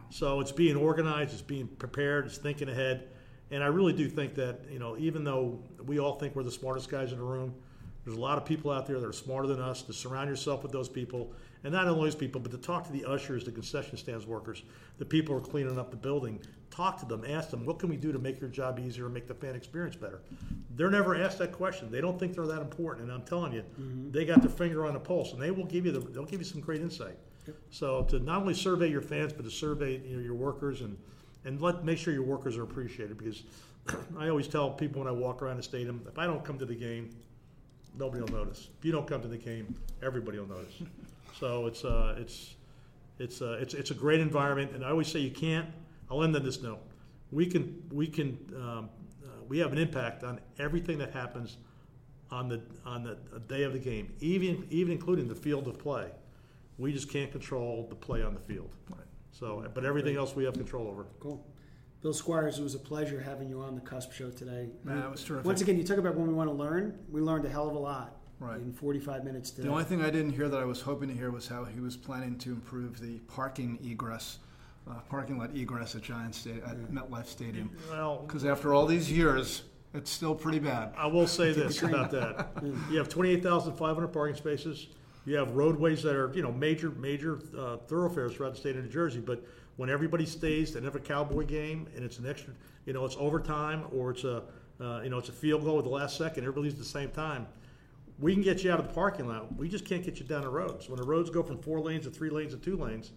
So 0.09 0.41
it's 0.41 0.51
being 0.51 0.76
organized. 0.76 1.32
It's 1.32 1.41
being 1.41 1.67
prepared. 1.67 2.26
It's 2.26 2.38
thinking 2.38 2.67
ahead. 2.67 3.07
And 3.51 3.63
I 3.63 3.67
really 3.67 3.93
do 3.93 4.09
think 4.09 4.36
that, 4.36 4.59
you 4.70 4.80
know, 4.80 4.97
even 4.97 5.24
though 5.24 5.59
we 5.86 5.97
all 5.97 6.20
think 6.20 6.36
we're 6.36 6.43
the 6.43 6.51
smartest 6.51 6.89
guys 6.89 7.13
in 7.13 7.20
the 7.20 7.24
room, 7.24 7.55
there's 8.03 8.17
a 8.17 8.20
lot 8.20 8.38
of 8.38 8.43
people 8.43 8.70
out 8.70 8.86
there 8.86 8.99
that 8.99 9.07
are 9.07 9.13
smarter 9.13 9.47
than 9.47 9.61
us. 9.61 9.82
To 9.84 9.93
surround 9.93 10.30
yourself 10.30 10.61
with 10.61 10.74
those 10.74 10.89
people, 10.89 11.32
and 11.64 11.74
not 11.74 11.88
only 11.88 12.05
those 12.05 12.16
people, 12.16 12.39
but 12.39 12.51
to 12.51 12.57
talk 12.57 12.86
to 12.86 12.91
the 12.91 13.05
ushers, 13.05 13.43
the 13.43 13.51
concession 13.51 13.97
stands 13.97 14.26
workers, 14.26 14.64
the 14.97 15.05
people 15.05 15.36
who 15.36 15.41
are 15.41 15.45
cleaning 15.45 15.78
up 15.78 15.91
the 15.91 15.97
building. 15.97 16.39
Talk 16.72 16.99
to 16.99 17.05
them, 17.05 17.26
ask 17.28 17.49
them, 17.49 17.66
what 17.66 17.80
can 17.80 17.89
we 17.89 17.97
do 17.97 18.12
to 18.12 18.20
make 18.20 18.39
your 18.39 18.49
job 18.49 18.80
easier 18.80 19.05
and 19.05 19.14
make 19.14 19.28
the 19.28 19.34
fan 19.34 19.55
experience 19.55 19.95
better? 19.95 20.22
They're 20.76 20.91
never 20.91 21.16
asked 21.16 21.39
that 21.39 21.51
question. 21.51 21.91
They 21.91 21.99
don't 21.99 22.18
think 22.18 22.36
they're 22.36 22.47
that 22.47 22.62
important, 22.62 23.05
and 23.05 23.14
I'm 23.14 23.26
telling 23.26 23.51
you, 23.53 23.62
mm-hmm. 23.62 24.12
they 24.12 24.24
got 24.24 24.41
their 24.41 24.51
finger 24.51 24.86
on 24.86 24.93
the 24.93 24.99
pulse, 24.99 25.34
and 25.34 25.41
they 25.41 25.51
will 25.51 25.66
give 25.66 25.86
you 25.86 25.91
the, 25.91 25.99
they'll 25.99 26.26
give 26.26 26.39
you 26.39 26.45
some 26.45 26.62
great 26.62 26.82
insight. 26.82 27.18
So 27.72 28.03
to 28.03 28.20
not 28.20 28.41
only 28.41 28.53
survey 28.53 28.89
your 28.89 29.01
fans, 29.01 29.34
but 29.34 29.43
to 29.43 29.51
survey 29.51 30.01
you 30.05 30.18
know, 30.18 30.24
your 30.24 30.36
workers 30.36 30.82
and 30.82 30.97
and 31.45 31.62
let 31.62 31.86
make 31.86 31.97
sure 31.97 32.14
your 32.14 32.24
workers 32.24 32.57
are 32.57 32.64
appreciated 32.64 33.18
because 33.18 33.43
I 34.18 34.30
always 34.30 34.47
tell 34.47 34.70
people 34.72 34.99
when 34.99 35.07
I 35.07 35.12
walk 35.12 35.41
around 35.41 35.57
the 35.57 35.64
stadium, 35.64 36.05
if 36.07 36.18
I 36.18 36.26
don't 36.26 36.43
come 36.43 36.60
to 36.60 36.66
the 36.66 36.76
game, 36.76 37.10
nobody 37.97 38.22
will 38.22 38.30
notice. 38.30 38.68
If 38.78 38.86
you 38.86 38.91
don't 38.91 39.07
come 39.07 39.22
to 39.22 39.28
the 39.28 39.38
game, 39.38 39.76
everybody 40.03 40.39
will 40.39 40.47
notice. 40.47 40.74
So 41.40 41.68
it's 41.68 41.86
uh, 41.86 42.16
it's 42.18 42.56
it's 43.18 43.42
uh, 43.42 43.58
it's 43.62 43.74
it's 43.74 43.92
a 43.92 43.94
great 43.94 44.20
environment, 44.20 44.72
and 44.74 44.84
I 44.84 44.90
always 44.90 45.08
say 45.08 45.20
you 45.20 45.32
can't. 45.32 45.70
I'll 46.12 46.24
end 46.24 46.36
on 46.36 46.44
this 46.44 46.62
note. 46.62 46.80
We 47.32 47.46
can 47.46 47.82
we 47.92 48.08
can 48.08 48.38
um, 48.56 48.90
uh, 49.24 49.30
we 49.48 49.60
have 49.60 49.72
an 49.72 49.78
impact 49.78 50.24
on 50.24 50.42
everything 50.58 50.98
that 50.98 51.14
happens 51.14 51.58
on 52.30 52.50
the 52.50 52.62
on 52.86 53.04
the 53.04 53.18
day 53.48 53.64
of 53.64 53.72
the 53.72 53.80
game, 53.80 54.12
even 54.20 54.68
even 54.70 54.92
including 54.92 55.30
the 55.30 55.36
field 55.36 55.68
of 55.68 55.80
play. 55.80 56.12
We 56.78 56.92
just 56.92 57.10
can't 57.10 57.32
control 57.32 57.88
the 57.90 57.96
play 57.96 58.22
on 58.22 58.34
the 58.34 58.40
field. 58.40 58.72
Right. 58.90 59.00
So, 59.32 59.66
but 59.74 59.86
everything 59.86 60.18
else 60.18 60.36
we 60.36 60.44
have 60.44 60.56
control 60.56 60.88
over. 60.88 61.06
Cool. 61.20 61.46
Bill 62.02 62.14
Squires, 62.14 62.60
it 62.60 62.64
was 62.64 62.76
a 62.76 62.80
pleasure 62.80 63.20
having 63.20 63.50
you 63.50 63.60
on 63.62 63.76
the 63.76 63.82
CUSP 63.82 64.14
Show 64.14 64.30
today. 64.30 64.70
Man, 64.86 65.00
it 65.00 65.12
was 65.12 65.22
terrific. 65.22 65.46
Once 65.46 65.60
again, 65.60 65.78
you 65.78 65.84
talk 65.84 65.98
about 65.98 66.16
when 66.16 66.28
we 66.28 66.34
want 66.34 66.50
to 66.50 66.54
learn. 66.54 66.98
We 67.10 67.20
learned 67.20 67.44
a 67.44 67.50
hell 67.50 67.68
of 67.68 67.76
a 67.76 67.80
lot 67.80 68.18
Right. 68.40 68.58
in 68.58 68.72
45 68.72 69.24
minutes 69.26 69.52
today. 69.52 69.68
The 69.68 69.72
only 69.74 69.84
thing 69.84 70.02
I 70.02 70.10
didn't 70.10 70.32
hear 70.32 70.48
that 70.48 70.60
I 70.60 70.64
was 70.66 70.82
hoping 70.82 71.10
to 71.10 71.14
hear 71.16 71.30
was 71.30 71.48
how 71.48 71.66
he 71.66 71.80
was 71.82 71.98
planning 71.98 72.38
to 72.40 72.52
improve 72.52 73.00
the 73.02 73.20
parking 73.28 73.78
egress, 73.84 74.40
uh, 74.90 74.94
parking 75.10 75.38
lot 75.38 75.54
egress 75.56 75.94
at 75.96 76.04
Giant 76.04 76.36
Sta- 76.36 76.62
at 76.66 76.78
MetLife 76.92 77.26
Stadium. 77.26 77.70
Well, 77.90 78.24
Because 78.26 78.46
after 78.46 78.74
all 78.74 78.86
these 78.86 79.12
years, 79.12 79.64
it's 79.94 80.10
still 80.10 80.36
pretty 80.36 80.60
bad. 80.60 80.94
I 80.98 81.08
will 81.08 81.28
say 81.28 81.52
this 81.52 81.82
about 81.84 82.12
that. 82.12 82.50
You 82.92 82.98
have 82.98 83.10
twenty-eight 83.10 83.44
thousand 83.44 83.74
five 83.74 83.96
hundred 83.96 84.10
parking 84.10 84.36
spaces. 84.38 84.88
You 85.26 85.36
have 85.36 85.52
roadways 85.52 86.02
that 86.04 86.16
are, 86.16 86.32
you 86.34 86.42
know, 86.42 86.52
major, 86.52 86.92
major 86.92 87.40
uh, 87.58 87.78
thoroughfares 87.88 88.34
throughout 88.36 88.54
the 88.54 88.60
state 88.60 88.78
of 88.78 88.84
New 88.86 88.90
Jersey. 88.90 89.20
But 89.20 89.46
when 89.76 89.90
everybody 89.90 90.26
stays 90.26 90.76
at 90.76 90.86
every 90.86 91.02
Cowboy 91.02 91.46
game 91.46 91.88
and 91.96 92.06
it's 92.06 92.20
an 92.20 92.26
extra, 92.28 92.54
you 92.86 92.94
know, 92.94 93.04
it's 93.06 93.18
overtime 93.20 93.84
or 93.94 94.12
it's 94.12 94.24
a, 94.24 94.44
uh, 94.80 95.02
you 95.04 95.10
know, 95.10 95.18
it's 95.18 95.30
a 95.30 95.34
field 95.34 95.66
goal 95.66 95.78
at 95.78 95.84
the 95.84 95.90
last 95.90 96.18
second, 96.18 96.46
everybody's 96.46 96.74
at 96.74 96.80
the 96.80 96.86
same 96.86 97.10
time. 97.12 97.46
We 98.20 98.34
can 98.34 98.43
get 98.43 98.63
you 98.63 98.72
out 98.72 98.80
of 98.80 98.88
the 98.88 98.93
parking 98.93 99.28
lot. 99.28 99.55
We 99.55 99.70
just 99.70 99.86
can't 99.86 100.03
get 100.03 100.20
you 100.20 100.26
down 100.26 100.41
the 100.41 100.49
roads. 100.49 100.89
When 100.89 100.97
the 100.99 101.05
roads 101.05 101.30
go 101.30 101.41
from 101.43 101.57
four 101.59 101.80
lanes 101.80 102.03
to 102.05 102.11
three 102.11 102.30
lanes 102.30 102.53
to 102.53 102.59
two 102.59 102.76
lanes, 102.78 103.11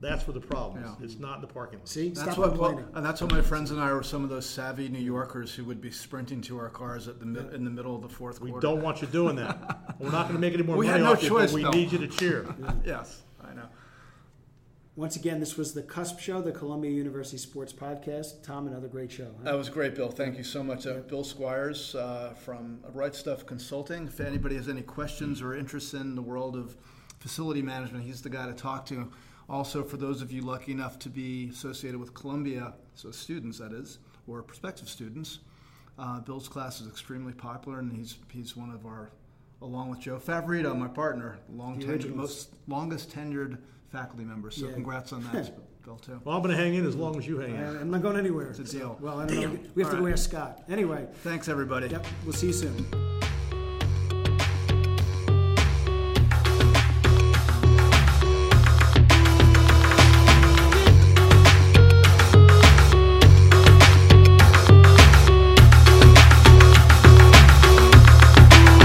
that's 0.00 0.26
where 0.26 0.34
the 0.34 0.40
problem 0.40 0.82
is. 0.82 0.90
Yeah. 0.98 1.04
It's 1.04 1.18
not 1.18 1.36
in 1.36 1.40
the 1.42 1.46
parking 1.48 1.78
lot. 1.80 1.88
See, 1.88 2.08
That's 2.10 2.20
stop 2.22 2.38
what, 2.38 2.48
complaining. 2.50 2.84
and 2.94 3.04
that's 3.04 3.20
what 3.20 3.30
my 3.32 3.40
friends 3.40 3.70
and 3.72 3.80
I 3.80 3.92
were 3.92 4.02
some 4.04 4.22
of 4.24 4.30
those 4.30 4.46
savvy 4.46 4.88
New 4.88 4.98
Yorkers 5.00 5.54
who 5.54 5.64
would 5.64 5.80
be 5.80 5.90
sprinting 5.90 6.40
to 6.42 6.58
our 6.58 6.68
cars 6.70 7.08
at 7.08 7.18
the 7.20 7.26
mid, 7.26 7.52
in 7.52 7.64
the 7.64 7.70
middle 7.70 7.96
of 7.96 8.02
the 8.02 8.08
fourth 8.08 8.40
We 8.40 8.50
quarter. 8.50 8.64
don't 8.66 8.80
want 8.82 9.00
you 9.02 9.08
doing 9.08 9.34
that. 9.36 9.94
We're 9.98 10.10
not 10.12 10.24
going 10.28 10.34
to 10.34 10.40
make 10.40 10.54
any 10.54 10.62
more 10.62 10.76
We 10.76 10.86
money 10.86 10.98
had 11.00 11.04
no 11.04 11.12
off 11.14 11.22
you, 11.22 11.28
choice, 11.30 11.50
but 11.50 11.54
we 11.56 11.62
Bill. 11.62 11.72
need 11.72 11.92
you 11.92 11.98
to 11.98 12.06
cheer. 12.08 12.46
Yes, 12.58 12.62
I 12.66 12.72
know. 12.72 13.27
Once 14.98 15.14
again, 15.14 15.38
this 15.38 15.56
was 15.56 15.74
the 15.74 15.82
CUSP 15.84 16.18
Show, 16.18 16.42
the 16.42 16.50
Columbia 16.50 16.90
University 16.90 17.36
Sports 17.38 17.72
Podcast. 17.72 18.42
Tom, 18.42 18.66
another 18.66 18.88
great 18.88 19.12
show. 19.12 19.30
huh? 19.38 19.44
That 19.44 19.56
was 19.56 19.68
great, 19.68 19.94
Bill. 19.94 20.10
Thank 20.10 20.36
you 20.36 20.42
so 20.42 20.60
much. 20.60 20.88
Uh, 20.88 20.94
Bill 20.94 21.22
Squires 21.22 21.94
uh, 21.94 22.34
from 22.34 22.80
Right 22.92 23.14
Stuff 23.14 23.46
Consulting. 23.46 24.08
If 24.08 24.18
anybody 24.18 24.56
has 24.56 24.68
any 24.68 24.82
questions 24.82 25.40
or 25.40 25.54
interest 25.54 25.94
in 25.94 26.16
the 26.16 26.20
world 26.20 26.56
of 26.56 26.76
facility 27.20 27.62
management, 27.62 28.02
he's 28.02 28.22
the 28.22 28.28
guy 28.28 28.46
to 28.46 28.52
talk 28.52 28.86
to. 28.86 29.08
Also, 29.48 29.84
for 29.84 29.98
those 29.98 30.20
of 30.20 30.32
you 30.32 30.42
lucky 30.42 30.72
enough 30.72 30.98
to 30.98 31.08
be 31.08 31.48
associated 31.50 32.00
with 32.00 32.12
Columbia, 32.12 32.74
so 32.96 33.12
students 33.12 33.58
that 33.58 33.72
is, 33.72 34.00
or 34.26 34.42
prospective 34.42 34.88
students, 34.88 35.38
uh, 35.96 36.18
Bill's 36.18 36.48
class 36.48 36.80
is 36.80 36.88
extremely 36.88 37.32
popular, 37.32 37.78
and 37.78 37.92
he's 37.92 38.18
he's 38.32 38.56
one 38.56 38.70
of 38.70 38.84
our, 38.84 39.12
along 39.62 39.90
with 39.90 40.00
Joe 40.00 40.18
Favorito, 40.18 40.76
my 40.76 40.88
partner, 40.88 41.38
long 41.48 41.78
The 41.78 41.86
tenured, 41.86 42.14
most 42.16 42.48
longest 42.66 43.14
tenured 43.14 43.58
faculty 43.90 44.24
member. 44.24 44.50
So 44.50 44.66
Yeah. 44.66 44.72
congrats 44.74 45.12
on 45.12 45.22
that, 45.32 45.50
Bill 45.84 45.96
too. 45.96 46.20
Well, 46.24 46.36
I'm 46.36 46.42
going 46.42 46.54
to 46.56 46.62
hang 46.62 46.74
in 46.74 46.86
as 46.86 46.94
long 46.96 47.16
as 47.16 47.26
you 47.26 47.38
hang 47.38 47.54
in. 47.54 47.62
I'm 47.62 47.90
not 47.90 48.02
going 48.02 48.16
anywhere. 48.18 48.48
It's 48.50 48.58
a 48.58 48.64
deal. 48.64 48.98
Well, 49.00 49.20
I 49.20 49.26
don't 49.26 49.40
know. 49.40 49.58
We 49.74 49.82
have 49.82 49.90
to 49.92 49.96
All 49.96 50.02
go 50.02 50.06
right. 50.06 50.12
ask 50.12 50.28
Scott. 50.28 50.62
Anyway, 50.68 51.06
Thanks, 51.22 51.48
everybody. 51.48 51.88
yep, 51.88 52.06
we'll 52.24 52.34
see 52.34 52.48
you 52.48 52.52
soon. 52.52 52.86